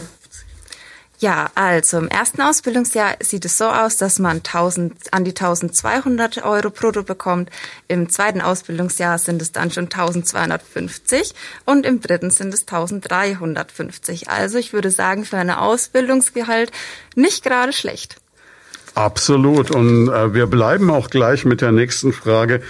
Ja, 1.18 1.48
also 1.54 1.96
im 1.96 2.08
ersten 2.08 2.42
Ausbildungsjahr 2.42 3.16
sieht 3.20 3.46
es 3.46 3.56
so 3.56 3.64
aus, 3.64 3.96
dass 3.96 4.18
man 4.18 4.36
1000, 4.36 5.12
an 5.12 5.24
die 5.24 5.30
1200 5.30 6.44
Euro 6.44 6.70
brutto 6.70 7.02
bekommt. 7.02 7.50
Im 7.88 8.10
zweiten 8.10 8.42
Ausbildungsjahr 8.42 9.18
sind 9.18 9.40
es 9.40 9.50
dann 9.50 9.70
schon 9.70 9.84
1250 9.84 11.34
und 11.64 11.86
im 11.86 12.00
dritten 12.00 12.30
sind 12.30 12.52
es 12.52 12.60
1350. 12.60 14.28
Also 14.28 14.58
ich 14.58 14.74
würde 14.74 14.90
sagen, 14.90 15.24
für 15.24 15.38
ein 15.38 15.50
Ausbildungsgehalt 15.50 16.70
nicht 17.16 17.42
gerade 17.42 17.72
schlecht. 17.72 18.16
Absolut. 18.94 19.70
Und 19.70 20.08
äh, 20.08 20.34
wir 20.34 20.46
bleiben 20.46 20.90
auch 20.90 21.08
gleich 21.08 21.44
mit 21.44 21.62
der 21.62 21.72
nächsten 21.72 22.12
Frage 22.12 22.62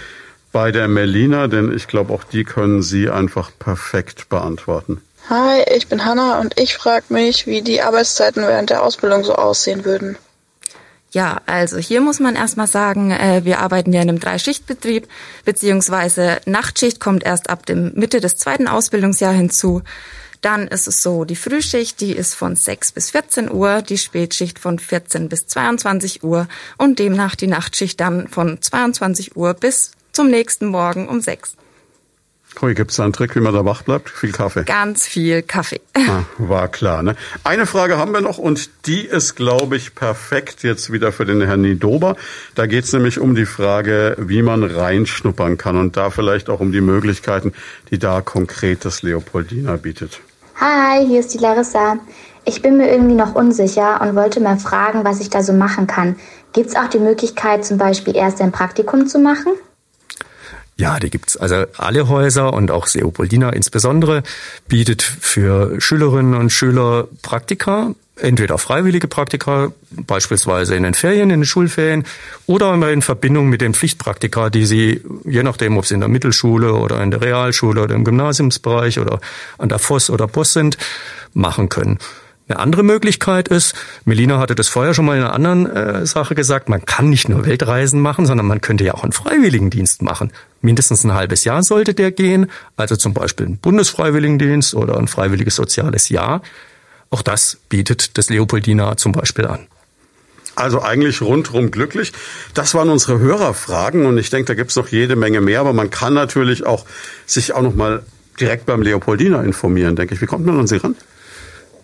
bei 0.51 0.71
der 0.71 0.87
Melina, 0.87 1.47
denn 1.47 1.75
ich 1.75 1.87
glaube, 1.87 2.13
auch 2.13 2.23
die 2.23 2.43
können 2.43 2.81
Sie 2.81 3.09
einfach 3.09 3.51
perfekt 3.57 4.29
beantworten. 4.29 5.01
Hi, 5.29 5.63
ich 5.75 5.87
bin 5.87 6.05
Hanna 6.05 6.39
und 6.39 6.59
ich 6.59 6.75
frage 6.75 7.05
mich, 7.09 7.45
wie 7.45 7.61
die 7.61 7.81
Arbeitszeiten 7.81 8.41
während 8.43 8.71
der 8.71 8.81
Ausbildung 8.83 9.23
so 9.23 9.35
aussehen 9.35 9.85
würden. 9.85 10.17
Ja, 11.11 11.41
also 11.47 11.77
hier 11.77 12.01
muss 12.01 12.19
man 12.19 12.35
erstmal 12.35 12.67
sagen, 12.67 13.11
äh, 13.11 13.41
wir 13.43 13.59
arbeiten 13.59 13.93
ja 13.93 14.01
in 14.01 14.09
einem 14.09 14.19
Dreischichtbetrieb, 14.19 15.07
beziehungsweise 15.43 16.39
Nachtschicht 16.45 16.99
kommt 16.99 17.23
erst 17.23 17.49
ab 17.49 17.65
dem 17.65 17.93
Mitte 17.95 18.19
des 18.19 18.37
zweiten 18.37 18.67
Ausbildungsjahr 18.67 19.33
hinzu. 19.33 19.81
Dann 20.41 20.67
ist 20.67 20.87
es 20.87 21.01
so, 21.01 21.25
die 21.25 21.35
Frühschicht, 21.35 21.99
die 21.99 22.13
ist 22.13 22.33
von 22.33 22.55
6 22.55 22.93
bis 22.93 23.09
14 23.11 23.51
Uhr, 23.51 23.81
die 23.81 23.97
Spätschicht 23.97 24.57
von 24.57 24.79
14 24.79 25.29
bis 25.29 25.47
22 25.47 26.23
Uhr 26.23 26.47
und 26.77 26.99
demnach 26.99 27.35
die 27.35 27.47
Nachtschicht 27.47 27.99
dann 27.99 28.27
von 28.27 28.61
22 28.61 29.35
Uhr 29.35 29.53
bis 29.53 29.91
zum 30.19 30.29
nächsten 30.29 30.65
Morgen 30.65 31.07
um 31.07 31.21
6. 31.21 31.55
Hui, 32.59 32.73
gibt 32.73 32.91
es 32.91 32.97
da 32.97 33.05
einen 33.05 33.13
Trick, 33.13 33.37
wie 33.37 33.39
man 33.39 33.53
da 33.53 33.63
wach 33.63 33.83
bleibt? 33.83 34.09
Viel 34.09 34.33
Kaffee. 34.33 34.65
Ganz 34.65 35.07
viel 35.07 35.41
Kaffee. 35.43 35.79
Ah, 35.95 36.23
war 36.37 36.67
klar, 36.67 37.03
ne? 37.03 37.15
Eine 37.45 37.65
Frage 37.65 37.97
haben 37.97 38.11
wir 38.11 38.19
noch 38.19 38.37
und 38.37 38.69
die 38.85 39.05
ist, 39.05 39.35
glaube 39.35 39.77
ich, 39.77 39.95
perfekt 39.95 40.63
jetzt 40.63 40.91
wieder 40.91 41.13
für 41.13 41.25
den 41.25 41.41
Herrn 41.41 41.61
Nidober. 41.61 42.17
Da 42.55 42.65
geht 42.65 42.83
es 42.83 42.91
nämlich 42.91 43.19
um 43.19 43.33
die 43.33 43.45
Frage, 43.45 44.17
wie 44.19 44.41
man 44.41 44.63
reinschnuppern 44.63 45.57
kann 45.57 45.77
und 45.77 45.95
da 45.95 46.09
vielleicht 46.09 46.49
auch 46.49 46.59
um 46.59 46.73
die 46.73 46.81
Möglichkeiten, 46.81 47.53
die 47.89 47.97
da 47.97 48.19
konkret 48.19 48.83
das 48.83 49.01
Leopoldina 49.03 49.77
bietet. 49.77 50.19
Hi, 50.55 51.05
hier 51.05 51.21
ist 51.21 51.33
die 51.33 51.37
Larissa. 51.37 51.97
Ich 52.43 52.61
bin 52.61 52.75
mir 52.75 52.91
irgendwie 52.91 53.15
noch 53.15 53.35
unsicher 53.35 54.01
und 54.01 54.17
wollte 54.17 54.41
mal 54.41 54.57
fragen, 54.57 55.05
was 55.05 55.21
ich 55.21 55.29
da 55.29 55.43
so 55.43 55.53
machen 55.53 55.87
kann. 55.87 56.17
Gibt 56.51 56.67
es 56.67 56.75
auch 56.75 56.87
die 56.87 56.99
Möglichkeit, 56.99 57.63
zum 57.63 57.77
Beispiel 57.77 58.17
erst 58.17 58.41
ein 58.41 58.51
Praktikum 58.51 59.07
zu 59.07 59.19
machen? 59.19 59.53
Ja, 60.79 60.97
die 60.97 61.09
gibt's. 61.09 61.35
Also 61.35 61.65
alle 61.75 62.07
Häuser 62.07 62.53
und 62.53 62.71
auch 62.71 62.87
Leopoldina 62.93 63.49
insbesondere 63.49 64.23
bietet 64.69 65.01
für 65.01 65.81
Schülerinnen 65.81 66.35
und 66.35 66.51
Schüler 66.51 67.09
Praktika, 67.21 67.95
entweder 68.15 68.57
freiwillige 68.57 69.09
Praktika, 69.09 69.73
beispielsweise 69.91 70.75
in 70.75 70.83
den 70.83 70.93
Ferien, 70.93 71.31
in 71.31 71.41
den 71.41 71.45
Schulferien, 71.45 72.05
oder 72.45 72.73
in 72.93 73.01
Verbindung 73.01 73.49
mit 73.49 73.59
den 73.59 73.73
Pflichtpraktika, 73.73 74.49
die 74.49 74.65
sie, 74.65 75.01
je 75.25 75.43
nachdem, 75.43 75.77
ob 75.77 75.85
sie 75.85 75.95
in 75.95 75.99
der 75.99 76.07
Mittelschule 76.07 76.73
oder 76.73 77.03
in 77.03 77.11
der 77.11 77.19
Realschule 77.19 77.81
oder 77.81 77.93
im 77.93 78.05
Gymnasiumsbereich 78.05 78.99
oder 78.99 79.19
an 79.57 79.67
der 79.67 79.79
FOS 79.79 80.09
oder 80.09 80.27
POS 80.27 80.53
sind, 80.53 80.77
machen 81.33 81.67
können. 81.67 81.99
Eine 82.49 82.57
andere 82.57 82.81
Möglichkeit 82.81 83.47
ist, 83.47 83.75
Melina 84.05 84.39
hatte 84.39 84.55
das 84.55 84.69
vorher 84.69 84.95
schon 84.95 85.05
mal 85.05 85.15
in 85.15 85.21
einer 85.21 85.33
anderen 85.33 85.67
äh, 85.67 86.05
Sache 86.07 86.33
gesagt, 86.33 86.67
man 86.67 86.83
kann 86.83 87.07
nicht 87.07 87.29
nur 87.29 87.45
Weltreisen 87.45 88.01
machen, 88.01 88.25
sondern 88.25 88.47
man 88.47 88.59
könnte 88.59 88.83
ja 88.83 88.95
auch 88.95 89.03
einen 89.03 89.11
Freiwilligendienst 89.11 90.01
machen. 90.01 90.31
Mindestens 90.59 91.03
ein 91.03 91.13
halbes 91.13 91.43
Jahr 91.43 91.61
sollte 91.61 91.93
der 91.93 92.11
gehen, 92.11 92.49
also 92.75 92.95
zum 92.95 93.13
Beispiel 93.13 93.45
ein 93.45 93.57
Bundesfreiwilligendienst 93.57 94.73
oder 94.73 94.97
ein 94.97 95.07
freiwilliges 95.07 95.55
soziales 95.55 96.09
Jahr. 96.09 96.41
Auch 97.11 97.21
das 97.21 97.59
bietet 97.69 98.17
das 98.17 98.31
Leopoldina 98.31 98.97
zum 98.97 99.11
Beispiel 99.11 99.45
an. 99.45 99.67
Also 100.55 100.81
eigentlich 100.81 101.21
rundrum 101.21 101.69
glücklich. 101.69 102.13
Das 102.55 102.73
waren 102.73 102.89
unsere 102.89 103.19
Hörerfragen 103.19 104.07
und 104.07 104.17
ich 104.17 104.31
denke, 104.31 104.47
da 104.47 104.53
gibt's 104.55 104.75
noch 104.75 104.87
jede 104.87 105.15
Menge 105.15 105.39
mehr, 105.39 105.59
aber 105.59 105.73
man 105.73 105.91
kann 105.91 106.15
natürlich 106.15 106.65
auch 106.65 106.85
sich 107.27 107.53
auch 107.53 107.61
noch 107.61 107.75
mal 107.75 108.01
direkt 108.41 108.65
beim 108.65 108.81
Leopoldina 108.81 109.43
informieren, 109.43 109.95
denke 109.95 110.15
ich. 110.15 110.21
Wie 110.21 110.25
kommt 110.25 110.47
man 110.47 110.57
an 110.57 110.65
Sie 110.65 110.77
ran? 110.77 110.95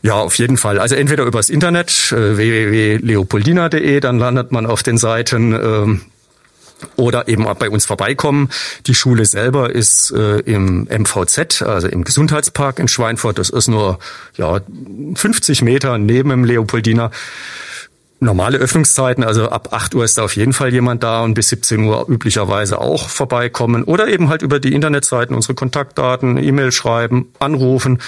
Ja, 0.05 0.17
auf 0.17 0.37
jeden 0.37 0.57
Fall. 0.57 0.77
Also 0.77 0.93
entweder 0.93 1.23
übers 1.23 1.49
Internet 1.49 2.11
äh, 2.11 2.37
www.leopoldina.de, 2.37 3.99
dann 4.01 4.19
landet 4.19 4.51
man 4.51 4.67
auf 4.67 4.83
den 4.83 4.99
Seiten 4.99 5.51
ähm, 5.53 6.01
oder 6.95 7.27
eben 7.27 7.47
auch 7.47 7.55
bei 7.55 7.71
uns 7.71 7.87
vorbeikommen. 7.87 8.49
Die 8.85 8.93
Schule 8.93 9.25
selber 9.25 9.73
ist 9.73 10.11
äh, 10.11 10.41
im 10.41 10.83
MVZ, 10.83 11.63
also 11.63 11.87
im 11.87 12.03
Gesundheitspark 12.03 12.77
in 12.77 12.87
Schweinfurt. 12.87 13.39
Das 13.39 13.49
ist 13.49 13.67
nur 13.67 13.97
ja 14.37 14.61
50 15.15 15.63
Meter 15.63 15.97
neben 15.97 16.29
dem 16.29 16.43
Leopoldina. 16.43 17.09
Normale 18.19 18.59
Öffnungszeiten, 18.59 19.23
also 19.23 19.49
ab 19.49 19.69
8 19.71 19.95
Uhr 19.95 20.05
ist 20.05 20.19
da 20.19 20.23
auf 20.23 20.35
jeden 20.35 20.53
Fall 20.53 20.71
jemand 20.71 21.01
da 21.01 21.23
und 21.23 21.33
bis 21.33 21.49
17 21.49 21.83
Uhr 21.83 22.07
üblicherweise 22.07 22.79
auch 22.79 23.09
vorbeikommen. 23.09 23.83
Oder 23.83 24.07
eben 24.07 24.29
halt 24.29 24.43
über 24.43 24.59
die 24.59 24.73
Internetseiten 24.75 25.35
unsere 25.35 25.55
Kontaktdaten, 25.55 26.37
E-Mail 26.37 26.71
schreiben, 26.71 27.29
anrufen 27.39 27.99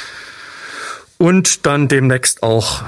und 1.17 1.65
dann 1.65 1.87
demnächst 1.87 2.43
auch 2.43 2.83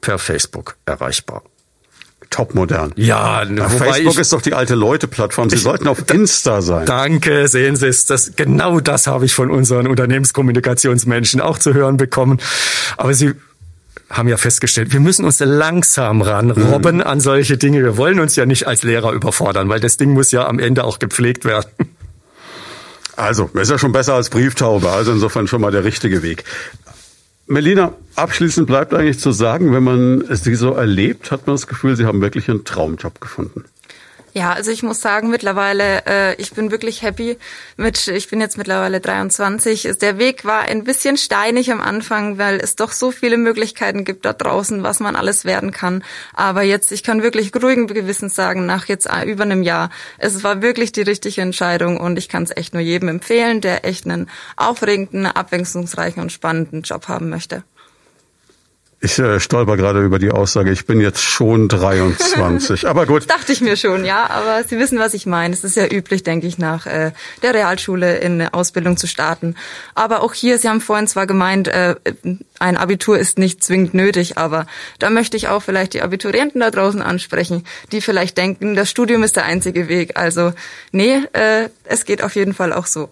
per 0.00 0.18
Facebook 0.18 0.76
erreichbar. 0.86 1.42
Topmodern. 2.30 2.92
Ja, 2.96 3.44
Na, 3.48 3.68
Facebook 3.68 4.18
ist 4.18 4.32
doch 4.32 4.42
die 4.42 4.54
alte 4.54 4.74
Leute-Plattform. 4.74 5.50
Sie 5.50 5.56
sollten 5.56 5.86
auf 5.86 6.10
Insta 6.12 6.62
sein. 6.62 6.84
Danke, 6.84 7.46
sehen 7.46 7.76
Sie 7.76 7.86
es. 7.86 8.06
Das, 8.06 8.34
genau 8.34 8.80
das 8.80 9.06
habe 9.06 9.24
ich 9.24 9.34
von 9.34 9.50
unseren 9.50 9.86
Unternehmenskommunikationsmenschen 9.86 11.40
auch 11.40 11.58
zu 11.58 11.74
hören 11.74 11.96
bekommen. 11.96 12.40
Aber 12.96 13.14
Sie 13.14 13.34
haben 14.10 14.28
ja 14.28 14.36
festgestellt, 14.36 14.92
wir 14.92 15.00
müssen 15.00 15.24
uns 15.24 15.38
langsam 15.40 16.22
ranrobben 16.22 16.96
mhm. 16.96 17.02
an 17.02 17.20
solche 17.20 17.56
Dinge. 17.56 17.82
Wir 17.82 17.96
wollen 17.96 18.18
uns 18.18 18.36
ja 18.36 18.46
nicht 18.46 18.66
als 18.66 18.82
Lehrer 18.82 19.12
überfordern, 19.12 19.68
weil 19.68 19.80
das 19.80 19.96
Ding 19.96 20.12
muss 20.12 20.32
ja 20.32 20.46
am 20.46 20.58
Ende 20.58 20.84
auch 20.84 20.98
gepflegt 20.98 21.44
werden. 21.44 21.70
Also, 23.16 23.48
ist 23.54 23.70
ja 23.70 23.78
schon 23.78 23.92
besser 23.92 24.14
als 24.14 24.28
Brieftaube. 24.28 24.90
Also 24.90 25.12
insofern 25.12 25.46
schon 25.46 25.60
mal 25.60 25.70
der 25.70 25.84
richtige 25.84 26.22
Weg. 26.22 26.44
Melina, 27.46 27.92
abschließend 28.16 28.66
bleibt 28.66 28.94
eigentlich 28.94 29.18
zu 29.18 29.30
sagen, 29.30 29.72
wenn 29.72 29.84
man 29.84 30.24
Sie 30.34 30.54
so 30.54 30.72
erlebt, 30.72 31.30
hat 31.30 31.46
man 31.46 31.54
das 31.54 31.66
Gefühl, 31.66 31.94
Sie 31.94 32.06
haben 32.06 32.22
wirklich 32.22 32.48
einen 32.48 32.64
Traumjob 32.64 33.20
gefunden. 33.20 33.64
Ja, 34.36 34.52
also 34.52 34.72
ich 34.72 34.82
muss 34.82 35.00
sagen, 35.00 35.30
mittlerweile, 35.30 36.04
äh, 36.06 36.34
ich 36.42 36.50
bin 36.50 36.72
wirklich 36.72 37.02
happy 37.02 37.38
mit, 37.76 38.08
ich 38.08 38.28
bin 38.28 38.40
jetzt 38.40 38.58
mittlerweile 38.58 39.00
23. 39.00 39.88
Der 40.02 40.18
Weg 40.18 40.44
war 40.44 40.62
ein 40.62 40.82
bisschen 40.82 41.16
steinig 41.16 41.70
am 41.70 41.80
Anfang, 41.80 42.36
weil 42.36 42.56
es 42.58 42.74
doch 42.74 42.90
so 42.90 43.12
viele 43.12 43.36
Möglichkeiten 43.36 44.04
gibt 44.04 44.24
da 44.24 44.32
draußen, 44.32 44.82
was 44.82 44.98
man 44.98 45.14
alles 45.14 45.44
werden 45.44 45.70
kann. 45.70 46.02
Aber 46.32 46.62
jetzt, 46.62 46.90
ich 46.90 47.04
kann 47.04 47.22
wirklich 47.22 47.52
ruhigen 47.54 47.86
Gewissens 47.86 48.34
sagen, 48.34 48.66
nach 48.66 48.86
jetzt 48.86 49.08
über 49.24 49.44
einem 49.44 49.62
Jahr, 49.62 49.90
es 50.18 50.42
war 50.42 50.62
wirklich 50.62 50.90
die 50.90 51.02
richtige 51.02 51.40
Entscheidung 51.40 52.00
und 52.00 52.18
ich 52.18 52.28
kann 52.28 52.42
es 52.42 52.56
echt 52.56 52.74
nur 52.74 52.82
jedem 52.82 53.08
empfehlen, 53.10 53.60
der 53.60 53.84
echt 53.84 54.04
einen 54.04 54.28
aufregenden, 54.56 55.26
abwechslungsreichen 55.26 56.20
und 56.20 56.32
spannenden 56.32 56.82
Job 56.82 57.06
haben 57.06 57.30
möchte. 57.30 57.62
Ich 59.04 59.18
äh, 59.18 59.38
stolper 59.38 59.76
gerade 59.76 60.02
über 60.02 60.18
die 60.18 60.30
Aussage, 60.30 60.70
ich 60.70 60.86
bin 60.86 60.98
jetzt 60.98 61.20
schon 61.20 61.68
23. 61.68 62.88
Aber 62.88 63.04
gut. 63.04 63.28
Das 63.28 63.36
dachte 63.36 63.52
ich 63.52 63.60
mir 63.60 63.76
schon, 63.76 64.06
ja. 64.06 64.30
Aber 64.30 64.64
Sie 64.64 64.78
wissen, 64.78 64.98
was 64.98 65.12
ich 65.12 65.26
meine. 65.26 65.52
Es 65.52 65.62
ist 65.62 65.76
ja 65.76 65.86
üblich, 65.86 66.22
denke 66.22 66.46
ich, 66.46 66.56
nach 66.56 66.86
äh, 66.86 67.12
der 67.42 67.52
Realschule 67.52 68.16
in 68.16 68.40
eine 68.40 68.54
Ausbildung 68.54 68.96
zu 68.96 69.06
starten. 69.06 69.56
Aber 69.94 70.22
auch 70.22 70.32
hier, 70.32 70.58
Sie 70.58 70.70
haben 70.70 70.80
vorhin 70.80 71.06
zwar 71.06 71.26
gemeint, 71.26 71.68
äh, 71.68 71.96
ein 72.58 72.76
Abitur 72.78 73.18
ist 73.18 73.38
nicht 73.38 73.62
zwingend 73.62 73.92
nötig, 73.92 74.38
aber 74.38 74.66
da 74.98 75.10
möchte 75.10 75.36
ich 75.36 75.48
auch 75.48 75.60
vielleicht 75.60 75.92
die 75.92 76.00
Abiturienten 76.00 76.62
da 76.62 76.70
draußen 76.70 77.02
ansprechen, 77.02 77.64
die 77.92 78.00
vielleicht 78.00 78.38
denken, 78.38 78.74
das 78.74 78.88
Studium 78.88 79.22
ist 79.22 79.36
der 79.36 79.44
einzige 79.44 79.88
Weg. 79.88 80.16
Also 80.16 80.54
nee, 80.92 81.20
äh, 81.34 81.68
es 81.84 82.06
geht 82.06 82.22
auf 82.22 82.36
jeden 82.36 82.54
Fall 82.54 82.72
auch 82.72 82.86
so. 82.86 83.10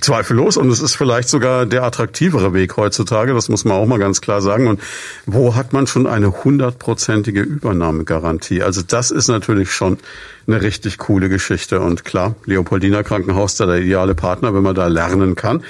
Zweifellos 0.00 0.56
und 0.56 0.70
es 0.70 0.80
ist 0.80 0.94
vielleicht 0.94 1.28
sogar 1.28 1.66
der 1.66 1.82
attraktivere 1.82 2.54
Weg 2.54 2.76
heutzutage, 2.76 3.34
das 3.34 3.48
muss 3.48 3.64
man 3.64 3.76
auch 3.76 3.86
mal 3.86 3.98
ganz 3.98 4.20
klar 4.20 4.42
sagen. 4.42 4.66
Und 4.68 4.80
wo 5.26 5.54
hat 5.54 5.72
man 5.72 5.86
schon 5.86 6.06
eine 6.06 6.44
hundertprozentige 6.44 7.40
Übernahmegarantie? 7.40 8.62
Also 8.62 8.82
das 8.86 9.10
ist 9.10 9.28
natürlich 9.28 9.72
schon 9.72 9.98
eine 10.46 10.62
richtig 10.62 10.98
coole 10.98 11.28
Geschichte 11.28 11.80
und 11.80 12.04
klar, 12.04 12.34
Leopoldina 12.44 13.02
Krankenhaus 13.02 13.56
da 13.56 13.66
der 13.66 13.78
ideale 13.78 14.14
Partner, 14.14 14.54
wenn 14.54 14.62
man 14.62 14.74
da 14.74 14.86
lernen 14.86 15.34
kann. 15.34 15.62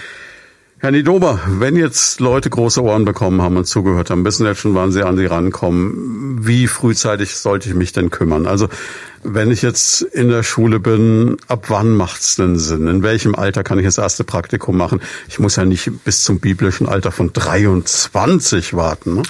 Herr 0.79 0.91
Nidober, 0.91 1.41
wenn 1.47 1.75
jetzt 1.75 2.21
Leute 2.21 2.51
große 2.51 2.83
Ohren 2.83 3.07
bekommen 3.07 3.41
haben 3.41 3.57
und 3.57 3.67
zugehört 3.67 4.11
haben, 4.11 4.27
wissen 4.27 4.45
jetzt 4.45 4.61
schon, 4.61 4.75
wann 4.75 4.93
sie 4.93 5.03
an 5.03 5.17
sie 5.17 5.25
rankommen. 5.25 6.47
Wie 6.47 6.67
frühzeitig 6.67 7.35
sollte 7.35 7.71
ich 7.71 7.75
mich 7.75 7.93
denn 7.93 8.11
kümmern? 8.11 8.47
Also 8.47 8.69
wenn 9.35 9.51
ich 9.51 9.63
jetzt 9.63 10.03
in 10.03 10.29
der 10.29 10.43
Schule 10.43 10.81
bin, 10.81 11.37
ab 11.49 11.67
wann 11.69 11.91
macht's 11.91 12.37
denn 12.37 12.59
Sinn? 12.59 12.87
In 12.87 13.03
welchem 13.03 13.35
Alter 13.35 13.65
kann 13.65 13.79
ich 13.79 13.85
das 13.85 13.99
erste 13.99 14.25
Praktikum 14.25 14.77
machen? 14.77 15.01
Ich 15.29 15.39
muss 15.39 15.57
ja 15.57 15.65
nicht 15.65 15.91
bis 16.05 16.25
zum 16.25 16.41
biblischen 16.41 16.89
Alter 16.89 17.13
von 17.13 17.33
23 17.33 18.75
warten. 18.75 19.17
Ne? 19.17 19.23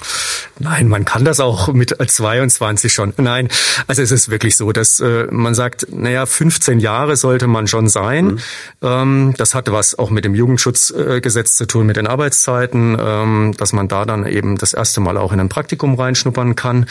Nein, 0.59 0.87
man 0.87 1.05
kann 1.05 1.25
das 1.25 1.39
auch 1.39 1.73
mit 1.73 1.95
22 1.99 2.93
schon. 2.93 3.13
Nein, 3.17 3.49
also 3.87 4.01
es 4.01 4.11
ist 4.11 4.29
wirklich 4.29 4.55
so, 4.55 4.71
dass 4.71 4.99
äh, 4.99 5.27
man 5.31 5.55
sagt, 5.55 5.87
naja, 5.91 6.25
15 6.25 6.79
Jahre 6.79 7.15
sollte 7.15 7.47
man 7.47 7.67
schon 7.67 7.87
sein. 7.89 8.25
Mhm. 8.25 8.39
Ähm, 8.81 9.33
das 9.37 9.55
hatte 9.55 9.71
was 9.71 9.97
auch 9.97 10.09
mit 10.09 10.25
dem 10.25 10.35
Jugendschutzgesetz 10.35 11.55
zu 11.55 11.65
tun, 11.65 11.85
mit 11.85 11.97
den 11.97 12.07
Arbeitszeiten, 12.07 12.97
ähm, 12.99 13.53
dass 13.57 13.73
man 13.73 13.87
da 13.87 14.05
dann 14.05 14.25
eben 14.25 14.57
das 14.57 14.73
erste 14.73 15.01
Mal 15.01 15.17
auch 15.17 15.33
in 15.33 15.39
ein 15.39 15.49
Praktikum 15.49 15.95
reinschnuppern 15.95 16.55
kann. 16.55 16.85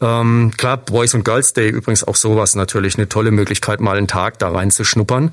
Ähm, 0.00 0.52
klar, 0.56 0.76
Boys 0.76 1.14
und 1.14 1.24
Girls 1.24 1.52
Day 1.52 1.68
übrigens 1.68 2.04
auch 2.04 2.16
sowas 2.16 2.54
natürlich 2.54 2.96
eine 2.96 3.08
tolle 3.08 3.30
Möglichkeit, 3.30 3.80
mal 3.80 3.96
einen 3.96 4.06
Tag 4.06 4.38
da 4.38 4.50
reinzuschnuppern. 4.50 5.32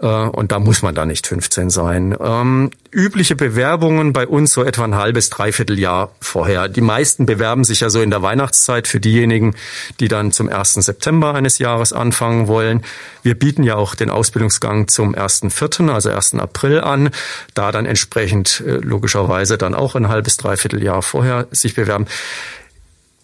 Äh, 0.00 0.06
und 0.06 0.52
da 0.52 0.58
muss 0.58 0.82
man 0.82 0.94
da 0.94 1.06
nicht 1.06 1.26
15 1.26 1.70
sein. 1.70 2.16
Ähm, 2.20 2.70
übliche 2.92 3.34
Bewerbungen 3.34 4.12
bei 4.12 4.26
uns 4.26 4.52
so 4.52 4.62
etwa 4.62 4.84
ein 4.84 4.94
halbes, 4.94 5.30
dreiviertel 5.30 5.78
Jahr 5.78 6.12
vorher. 6.20 6.68
Die 6.68 6.80
meisten 6.80 7.26
bewerben 7.26 7.64
sich 7.64 7.80
ja 7.80 7.90
so 7.90 8.00
in 8.00 8.10
der 8.10 8.22
Weihnachtszeit 8.22 8.86
für 8.86 9.00
diejenigen, 9.00 9.54
die 9.98 10.08
dann 10.08 10.32
zum 10.32 10.48
1. 10.48 10.74
September 10.74 11.34
eines 11.34 11.58
Jahres 11.58 11.92
anfangen 11.92 12.46
wollen. 12.46 12.82
Wir 13.22 13.36
bieten 13.36 13.64
ja 13.64 13.76
auch 13.76 13.94
den 13.94 14.10
Ausbildungsgang 14.10 14.88
zum 14.88 15.14
1.4., 15.14 15.90
also 15.90 16.10
1. 16.10 16.34
April 16.34 16.80
an. 16.80 17.10
Da 17.54 17.72
dann 17.72 17.86
entsprechend 17.86 18.62
äh, 18.66 18.76
logischerweise 18.76 19.58
dann 19.58 19.74
auch 19.74 19.94
ein 19.94 20.08
halbes, 20.08 20.36
dreiviertel 20.36 20.82
Jahr 20.82 21.02
vorher 21.02 21.48
sich 21.50 21.74
bewerben 21.74 22.06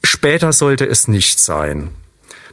Später 0.05 0.53
sollte 0.53 0.86
es 0.86 1.09
nicht 1.09 1.40
sein. 1.40 1.90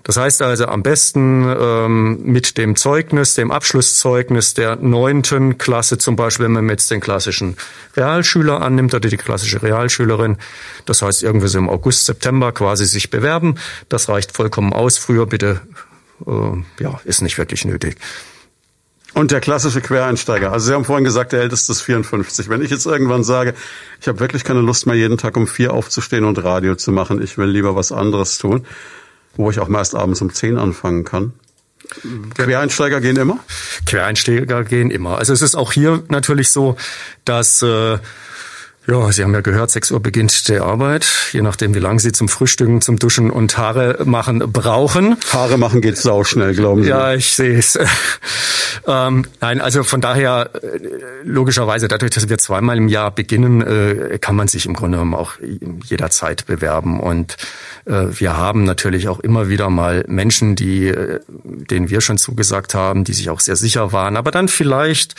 Das 0.04 0.18
heißt 0.18 0.42
also 0.42 0.66
am 0.66 0.82
besten 0.82 1.44
ähm, 1.60 2.20
mit 2.24 2.58
dem 2.58 2.76
Zeugnis, 2.76 3.34
dem 3.34 3.52
Abschlusszeugnis 3.52 4.54
der 4.54 4.78
neunten 4.78 5.58
Klasse, 5.58 5.98
zum 5.98 6.16
Beispiel, 6.16 6.46
wenn 6.46 6.54
man 6.54 6.70
jetzt 6.70 6.90
den 6.90 7.02
klassischen 7.02 7.58
Realschüler 7.96 8.62
annimmt 8.62 8.94
oder 8.94 9.10
die 9.10 9.18
klassische 9.18 9.62
Realschülerin. 9.62 10.38
Das 10.86 11.02
heißt 11.02 11.22
irgendwie 11.24 11.48
so 11.48 11.58
im 11.58 11.70
August, 11.70 12.06
September 12.06 12.52
quasi 12.52 12.86
sich 12.86 13.10
bewerben. 13.10 13.56
Das 13.90 14.10
reicht 14.10 14.32
vollkommen 14.32 14.74
aus. 14.74 14.98
Früher 14.98 15.26
bitte, 15.26 15.62
äh, 16.26 16.84
ja, 16.84 17.02
ist 17.04 17.22
nicht 17.22 17.38
wirklich 17.38 17.66
nötig. 17.66 17.98
Und 19.14 19.32
der 19.32 19.42
klassische 19.42 19.82
Quereinsteiger. 19.82 20.52
Also 20.52 20.68
Sie 20.68 20.74
haben 20.74 20.86
vorhin 20.86 21.04
gesagt, 21.04 21.32
der 21.32 21.42
älteste 21.42 21.72
ist 21.72 21.82
54. 21.82 22.48
Wenn 22.50 22.62
ich 22.62 22.70
jetzt 22.70 22.86
irgendwann 22.86 23.24
sage, 23.24 23.56
ich 24.00 24.08
habe 24.08 24.20
wirklich 24.20 24.44
keine 24.44 24.62
Lust 24.62 24.86
mehr, 24.86 24.96
jeden 24.96 25.18
Tag 25.18 25.36
um 25.36 25.48
vier 25.48 25.74
aufzustehen 25.74 26.26
und 26.26 26.44
Radio 26.44 26.76
zu 26.76 26.92
machen, 26.92 27.22
ich 27.22 27.38
will 27.38 27.50
lieber 27.50 27.76
was 27.76 27.92
anderes 27.92 28.38
tun, 28.38 28.66
wo 29.36 29.50
ich 29.50 29.60
auch 29.60 29.68
meist 29.68 29.96
abends 29.96 30.22
um 30.22 30.32
zehn 30.32 30.58
anfangen 30.58 31.06
kann. 31.06 31.34
Quereinsteiger 32.36 33.02
gehen 33.02 33.16
immer? 33.16 33.40
Quereinsteiger 33.86 34.64
gehen 34.64 34.92
immer. 34.92 35.18
Also 35.18 35.34
es 35.34 35.42
ist 35.42 35.56
auch 35.56 35.72
hier 35.72 36.04
natürlich 36.10 36.52
so, 36.52 36.76
dass 37.26 37.64
äh, 37.64 37.98
ja, 38.90 39.12
Sie 39.12 39.24
haben 39.24 39.34
ja 39.34 39.42
gehört, 39.42 39.70
6 39.70 39.92
Uhr 39.92 40.00
beginnt 40.00 40.48
die 40.48 40.58
Arbeit, 40.58 41.08
je 41.32 41.42
nachdem, 41.42 41.76
wie 41.76 41.80
lange 41.80 42.00
Sie 42.00 42.12
zum 42.12 42.28
Frühstücken, 42.28 42.82
zum 42.82 42.98
Duschen 42.98 43.30
und 43.30 43.58
Haare 43.58 44.00
machen 44.06 44.40
brauchen. 44.52 45.18
Haare 45.32 45.58
machen 45.58 45.82
geht 45.82 45.98
sau 45.98 46.24
schnell, 46.24 46.56
glauben 46.56 46.84
Sie? 46.84 46.90
Ja, 46.90 47.14
ich 47.14 47.32
sehe 47.32 47.58
es. 47.58 47.78
ähm, 48.88 49.26
nein, 49.42 49.62
also 49.62 49.84
von 49.84 50.02
daher, 50.02 50.50
äh, 50.56 50.80
logischerweise, 51.24 51.88
dadurch, 51.88 52.12
dass 52.12 52.30
wir 52.30 52.38
zweimal 52.40 52.78
im 52.78 52.88
Jahr 52.88 53.12
beginnen, 53.12 53.62
äh, 53.62 54.18
kann 54.20 54.36
man 54.36 54.48
sich 54.48 54.66
im 54.66 54.74
Grunde 54.74 54.98
genommen 54.98 55.14
auch 55.14 55.34
jederzeit 55.86 56.48
bewerben. 56.48 57.00
Und 57.00 57.38
äh, 57.86 58.08
wir 58.12 58.38
haben 58.38 58.64
natürlich 58.64 59.08
auch 59.08 59.20
immer 59.20 59.50
wieder 59.50 59.70
mal 59.70 60.04
Menschen, 60.08 60.56
die, 60.56 60.88
äh, 60.88 61.20
denen 61.44 61.90
wir 61.90 62.02
schon 62.02 62.18
zugesagt 62.18 62.74
haben, 62.74 63.04
die 63.04 63.14
sich 63.14 63.30
auch 63.30 63.40
sehr 63.40 63.56
sicher 63.56 63.92
waren, 63.92 64.18
aber 64.18 64.32
dann 64.32 64.48
vielleicht 64.48 65.16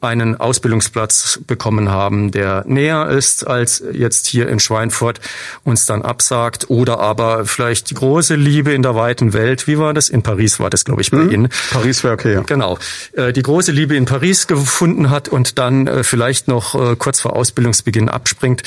einen 0.00 0.38
Ausbildungsplatz 0.38 1.40
bekommen 1.46 1.90
haben, 1.90 2.30
der 2.30 2.64
näher 2.66 3.08
ist 3.14 3.46
als 3.46 3.82
jetzt 3.92 4.26
hier 4.26 4.48
in 4.48 4.60
Schweinfurt, 4.60 5.20
uns 5.64 5.86
dann 5.86 6.02
absagt 6.02 6.68
oder 6.68 7.00
aber 7.00 7.46
vielleicht 7.46 7.90
die 7.90 7.94
große 7.94 8.34
Liebe 8.34 8.72
in 8.72 8.82
der 8.82 8.94
weiten 8.94 9.32
Welt, 9.32 9.66
wie 9.66 9.78
war 9.78 9.94
das? 9.94 10.08
In 10.08 10.22
Paris 10.22 10.60
war 10.60 10.70
das, 10.70 10.84
glaube 10.84 11.00
ich, 11.00 11.10
bei 11.10 11.18
mhm. 11.18 11.30
Ihnen. 11.30 11.48
Paris 11.70 12.04
wäre 12.04 12.14
okay, 12.14 12.34
ja. 12.34 12.40
Genau. 12.42 12.78
Äh, 13.12 13.32
die 13.32 13.42
große 13.42 13.72
Liebe 13.72 13.96
in 13.96 14.04
Paris 14.04 14.46
gefunden 14.46 15.10
hat 15.10 15.28
und 15.28 15.58
dann 15.58 15.86
äh, 15.86 16.04
vielleicht 16.04 16.48
noch 16.48 16.74
äh, 16.74 16.96
kurz 16.96 17.20
vor 17.20 17.36
Ausbildungsbeginn 17.36 18.08
abspringt. 18.08 18.62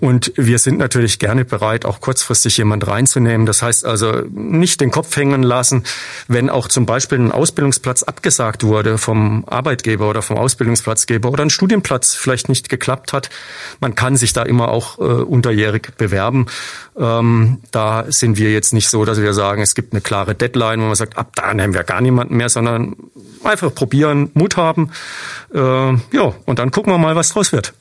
Und 0.00 0.32
wir 0.36 0.58
sind 0.58 0.78
natürlich 0.78 1.18
gerne 1.18 1.44
bereit, 1.44 1.84
auch 1.84 2.00
kurzfristig 2.00 2.56
jemand 2.56 2.86
reinzunehmen. 2.86 3.46
Das 3.46 3.62
heißt 3.62 3.84
also 3.84 4.22
nicht 4.32 4.80
den 4.80 4.90
Kopf 4.90 5.14
hängen 5.16 5.42
lassen, 5.42 5.84
wenn 6.28 6.50
auch 6.50 6.68
zum 6.68 6.86
Beispiel 6.86 7.18
ein 7.18 7.32
Ausbildungsplatz 7.32 8.02
abgesagt 8.02 8.64
wurde 8.64 8.98
vom 8.98 9.44
Arbeitgeber 9.46 10.08
oder 10.08 10.22
vom 10.22 10.36
Ausbildungsplatzgeber 10.36 11.30
oder 11.30 11.44
ein 11.44 11.50
Studienplatz 11.50 12.14
vielleicht 12.14 12.48
nicht 12.48 12.68
geklappt 12.68 13.12
hat. 13.12 13.30
Man 13.80 13.94
kann 13.94 14.16
sich 14.16 14.32
da 14.32 14.42
immer 14.42 14.68
auch 14.68 14.98
äh, 14.98 15.02
unterjährig 15.02 15.92
bewerben. 15.96 16.46
Ähm, 16.96 17.58
da 17.70 18.04
sind 18.08 18.36
wir 18.36 18.52
jetzt 18.52 18.72
nicht 18.74 18.88
so, 18.88 19.04
dass 19.04 19.20
wir 19.20 19.32
sagen, 19.32 19.62
es 19.62 19.74
gibt 19.74 19.92
eine 19.92 20.02
klare 20.02 20.34
Deadline, 20.34 20.80
wo 20.80 20.86
man 20.86 20.94
sagt, 20.94 21.16
ab 21.16 21.32
da 21.34 21.54
nehmen 21.54 21.74
wir 21.74 21.82
gar 21.82 22.00
niemanden 22.00 22.36
mehr, 22.36 22.48
sondern 22.48 22.96
einfach 23.42 23.74
probieren, 23.74 24.30
Mut 24.34 24.56
haben. 24.56 24.90
Äh, 25.54 25.58
ja, 25.58 26.34
und 26.44 26.58
dann 26.58 26.70
gucken 26.70 26.92
wir 26.92 26.98
mal, 26.98 27.16
was 27.16 27.30
draus 27.30 27.52
wird. 27.52 27.72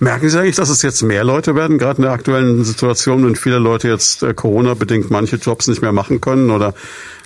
Merken 0.00 0.28
Sie 0.28 0.38
eigentlich, 0.38 0.56
dass 0.56 0.68
es 0.68 0.82
jetzt 0.82 1.02
mehr 1.02 1.24
Leute 1.24 1.54
werden, 1.54 1.78
gerade 1.78 1.96
in 1.96 2.02
der 2.02 2.12
aktuellen 2.12 2.62
Situation, 2.64 3.24
wenn 3.24 3.36
viele 3.36 3.58
Leute 3.58 3.88
jetzt 3.88 4.22
äh, 4.22 4.34
Corona-bedingt 4.34 5.10
manche 5.10 5.36
Jobs 5.36 5.66
nicht 5.66 5.82
mehr 5.82 5.92
machen 5.92 6.20
können 6.20 6.50
oder 6.50 6.74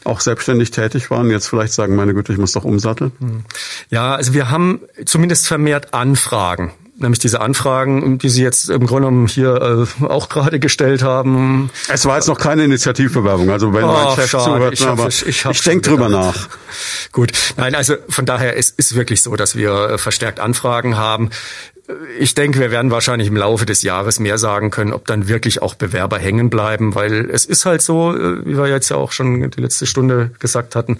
auch 0.04 0.20
selbstständig 0.20 0.70
tätig 0.70 1.10
waren, 1.10 1.30
jetzt 1.30 1.48
vielleicht 1.48 1.72
sagen, 1.72 1.96
meine 1.96 2.14
Güte, 2.14 2.32
ich 2.32 2.38
muss 2.38 2.52
doch 2.52 2.64
umsatteln? 2.64 3.12
Hm. 3.18 3.44
Ja, 3.90 4.14
also 4.14 4.34
wir 4.34 4.50
haben 4.50 4.80
zumindest 5.04 5.46
vermehrt 5.46 5.94
Anfragen 5.94 6.72
nämlich 6.96 7.18
diese 7.18 7.40
Anfragen, 7.40 8.18
die 8.18 8.28
Sie 8.28 8.42
jetzt 8.42 8.68
im 8.70 8.86
Grunde 8.86 9.08
genommen 9.08 9.26
hier 9.26 9.86
äh, 10.00 10.04
auch 10.04 10.28
gerade 10.28 10.60
gestellt 10.60 11.02
haben. 11.02 11.70
Es 11.88 12.06
war 12.06 12.16
jetzt 12.16 12.28
noch 12.28 12.38
keine 12.38 12.64
Initiativbewerbung, 12.64 13.50
also 13.50 13.72
wenn 13.72 13.84
oh, 13.84 13.92
mein 13.92 14.14
Chef 14.14 14.30
schade. 14.30 14.44
zuhört, 14.44 14.74
ich 14.74 14.86
aber 14.86 15.08
ich, 15.08 15.26
ich, 15.26 15.44
ich 15.44 15.62
denke 15.62 15.88
drüber 15.88 16.08
nach. 16.08 16.48
Gut, 17.12 17.32
nein, 17.56 17.74
also 17.74 17.96
von 18.08 18.26
daher 18.26 18.56
es 18.56 18.70
ist 18.70 18.94
wirklich 18.94 19.22
so, 19.22 19.34
dass 19.36 19.56
wir 19.56 19.90
äh, 19.90 19.98
verstärkt 19.98 20.40
Anfragen 20.40 20.96
haben. 20.96 21.30
Ich 22.18 22.34
denke, 22.34 22.60
wir 22.60 22.70
werden 22.70 22.92
wahrscheinlich 22.92 23.26
im 23.26 23.36
Laufe 23.36 23.66
des 23.66 23.82
Jahres 23.82 24.20
mehr 24.20 24.38
sagen 24.38 24.70
können, 24.70 24.92
ob 24.92 25.06
dann 25.06 25.26
wirklich 25.26 25.62
auch 25.62 25.74
Bewerber 25.74 26.18
hängen 26.18 26.48
bleiben, 26.48 26.94
weil 26.94 27.28
es 27.28 27.44
ist 27.44 27.66
halt 27.66 27.82
so, 27.82 28.16
äh, 28.16 28.46
wie 28.46 28.56
wir 28.56 28.68
jetzt 28.68 28.88
ja 28.88 28.96
auch 28.96 29.10
schon 29.10 29.50
die 29.50 29.60
letzte 29.60 29.86
Stunde 29.86 30.30
gesagt 30.38 30.76
hatten, 30.76 30.98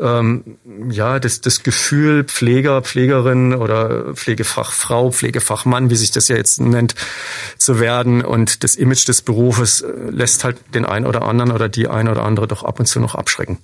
ähm, 0.00 0.58
ja, 0.90 1.20
das, 1.20 1.40
das 1.40 1.62
Gefühl 1.62 2.24
Pfleger, 2.24 2.82
Pflegerin 2.82 3.54
oder 3.54 4.14
Pflegefachfrau, 4.14 5.12
Pflegefachmann, 5.12 5.88
wie 5.88 5.96
sich 5.96 6.10
das 6.10 6.26
ja 6.26 6.36
jetzt 6.36 6.60
nennt, 6.60 6.96
zu 7.56 7.78
werden 7.78 8.24
und 8.24 8.64
das 8.64 8.74
Image 8.74 9.06
des 9.06 9.22
Berufes 9.22 9.82
äh, 9.82 9.92
lässt 10.10 10.42
halt 10.42 10.56
den 10.74 10.84
einen 10.84 11.06
oder 11.06 11.22
anderen 11.22 11.52
oder 11.52 11.68
die 11.68 11.86
ein 11.86 12.08
oder 12.08 12.24
andere 12.24 12.48
doch 12.48 12.64
ab 12.64 12.80
und 12.80 12.86
zu 12.86 12.98
noch 12.98 13.14
abschrecken. 13.14 13.58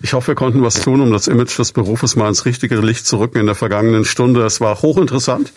Ich 0.00 0.12
hoffe, 0.12 0.28
wir 0.28 0.34
konnten 0.36 0.62
was 0.62 0.74
tun, 0.74 1.00
um 1.00 1.10
das 1.10 1.26
Image 1.26 1.58
des 1.58 1.72
Berufes 1.72 2.14
mal 2.14 2.28
ins 2.28 2.44
richtige 2.44 2.76
Licht 2.76 3.04
zu 3.04 3.18
rücken 3.18 3.38
in 3.38 3.46
der 3.46 3.56
vergangenen 3.56 4.04
Stunde. 4.04 4.44
Es 4.44 4.60
war 4.60 4.80
hochinteressant 4.80 5.52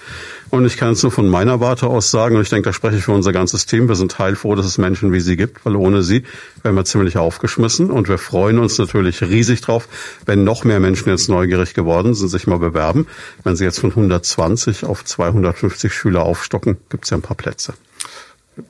und 0.49 0.65
ich 0.65 0.77
kann 0.77 0.93
es 0.93 1.03
nur 1.03 1.11
von 1.11 1.29
meiner 1.29 1.59
Warte 1.59 1.85
aus 1.85 2.09
sagen 2.09 2.35
und 2.35 2.41
ich 2.41 2.49
denke, 2.49 2.69
da 2.69 2.73
spreche 2.73 2.97
ich 2.97 3.03
für 3.03 3.11
unser 3.11 3.31
ganzes 3.33 3.67
Team. 3.67 3.87
Wir 3.87 3.95
sind 3.95 4.17
heilfroh, 4.17 4.55
dass 4.55 4.65
es 4.65 4.79
Menschen 4.79 5.13
wie 5.13 5.19
Sie 5.19 5.37
gibt, 5.37 5.63
weil 5.63 5.75
ohne 5.75 6.01
Sie 6.01 6.23
wären 6.63 6.75
wir 6.75 6.85
ziemlich 6.85 7.17
aufgeschmissen 7.17 7.91
und 7.91 8.09
wir 8.09 8.17
freuen 8.17 8.57
uns 8.57 8.79
natürlich 8.79 9.21
riesig 9.21 9.61
drauf, 9.61 9.87
wenn 10.25 10.43
noch 10.43 10.63
mehr 10.63 10.79
Menschen 10.79 11.09
jetzt 11.09 11.29
neugierig 11.29 11.75
geworden 11.75 12.15
sind, 12.15 12.29
sich 12.29 12.47
mal 12.47 12.57
bewerben. 12.57 13.05
Wenn 13.43 13.55
Sie 13.55 13.63
jetzt 13.63 13.79
von 13.79 13.91
120 13.91 14.85
auf 14.85 15.05
250 15.05 15.93
Schüler 15.93 16.23
aufstocken, 16.23 16.77
gibt 16.89 17.03
es 17.03 17.11
ja 17.11 17.17
ein 17.17 17.21
paar 17.21 17.37
Plätze. 17.37 17.75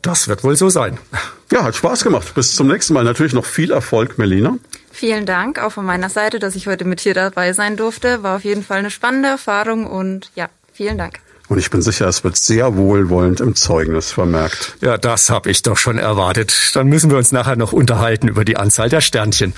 Das 0.01 0.27
wird 0.27 0.43
wohl 0.43 0.55
so 0.55 0.69
sein. 0.69 0.97
Ja, 1.51 1.63
hat 1.63 1.75
Spaß 1.75 2.03
gemacht. 2.03 2.33
Bis 2.35 2.55
zum 2.55 2.67
nächsten 2.67 2.93
Mal. 2.93 3.03
Natürlich 3.03 3.33
noch 3.33 3.45
viel 3.45 3.71
Erfolg, 3.71 4.17
Melina. 4.17 4.57
Vielen 4.91 5.25
Dank 5.25 5.59
auch 5.59 5.71
von 5.71 5.85
meiner 5.85 6.09
Seite, 6.09 6.39
dass 6.39 6.55
ich 6.55 6.67
heute 6.67 6.85
mit 6.85 6.99
hier 7.01 7.13
dabei 7.13 7.53
sein 7.53 7.77
durfte. 7.77 8.23
War 8.23 8.35
auf 8.35 8.43
jeden 8.43 8.63
Fall 8.63 8.79
eine 8.79 8.91
spannende 8.91 9.29
Erfahrung 9.29 9.87
und 9.87 10.31
ja, 10.35 10.49
vielen 10.73 10.97
Dank. 10.97 11.19
Und 11.47 11.57
ich 11.57 11.69
bin 11.69 11.81
sicher, 11.81 12.07
es 12.07 12.23
wird 12.23 12.37
sehr 12.37 12.77
wohlwollend 12.77 13.41
im 13.41 13.55
Zeugnis 13.55 14.11
vermerkt. 14.11 14.77
Ja, 14.79 14.97
das 14.97 15.29
habe 15.29 15.51
ich 15.51 15.63
doch 15.63 15.75
schon 15.75 15.97
erwartet. 15.97 16.71
Dann 16.75 16.87
müssen 16.87 17.09
wir 17.09 17.17
uns 17.17 17.33
nachher 17.33 17.57
noch 17.57 17.73
unterhalten 17.73 18.29
über 18.29 18.45
die 18.45 18.55
Anzahl 18.55 18.87
der 18.87 19.01
Sternchen. 19.01 19.53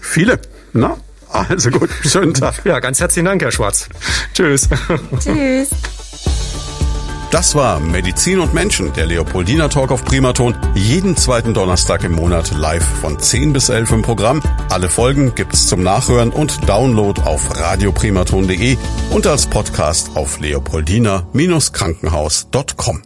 Viele. 0.00 0.40
Na, 0.72 0.96
also 1.28 1.70
gut, 1.70 1.90
schönen 2.02 2.32
Tag. 2.32 2.64
Ja, 2.64 2.80
ganz 2.80 3.00
herzlichen 3.00 3.26
Dank, 3.26 3.42
Herr 3.42 3.52
Schwarz. 3.52 3.88
Tschüss. 4.32 4.68
Tschüss. 5.20 5.70
Das 7.36 7.54
war 7.54 7.78
Medizin 7.80 8.40
und 8.40 8.54
Menschen, 8.54 8.94
der 8.94 9.04
Leopoldina 9.04 9.68
Talk 9.68 9.92
auf 9.92 10.06
Primaton. 10.06 10.56
Jeden 10.74 11.18
zweiten 11.18 11.52
Donnerstag 11.52 12.02
im 12.02 12.12
Monat 12.12 12.56
live 12.56 12.82
von 12.82 13.18
10 13.18 13.52
bis 13.52 13.68
11 13.68 13.92
im 13.92 14.00
Programm. 14.00 14.40
Alle 14.70 14.88
Folgen 14.88 15.34
gibt's 15.34 15.66
zum 15.66 15.82
Nachhören 15.82 16.30
und 16.30 16.66
Download 16.66 17.20
auf 17.20 17.54
radioprimaton.de 17.54 18.78
und 19.10 19.26
als 19.26 19.48
Podcast 19.48 20.16
auf 20.16 20.40
leopoldina-krankenhaus.com. 20.40 23.02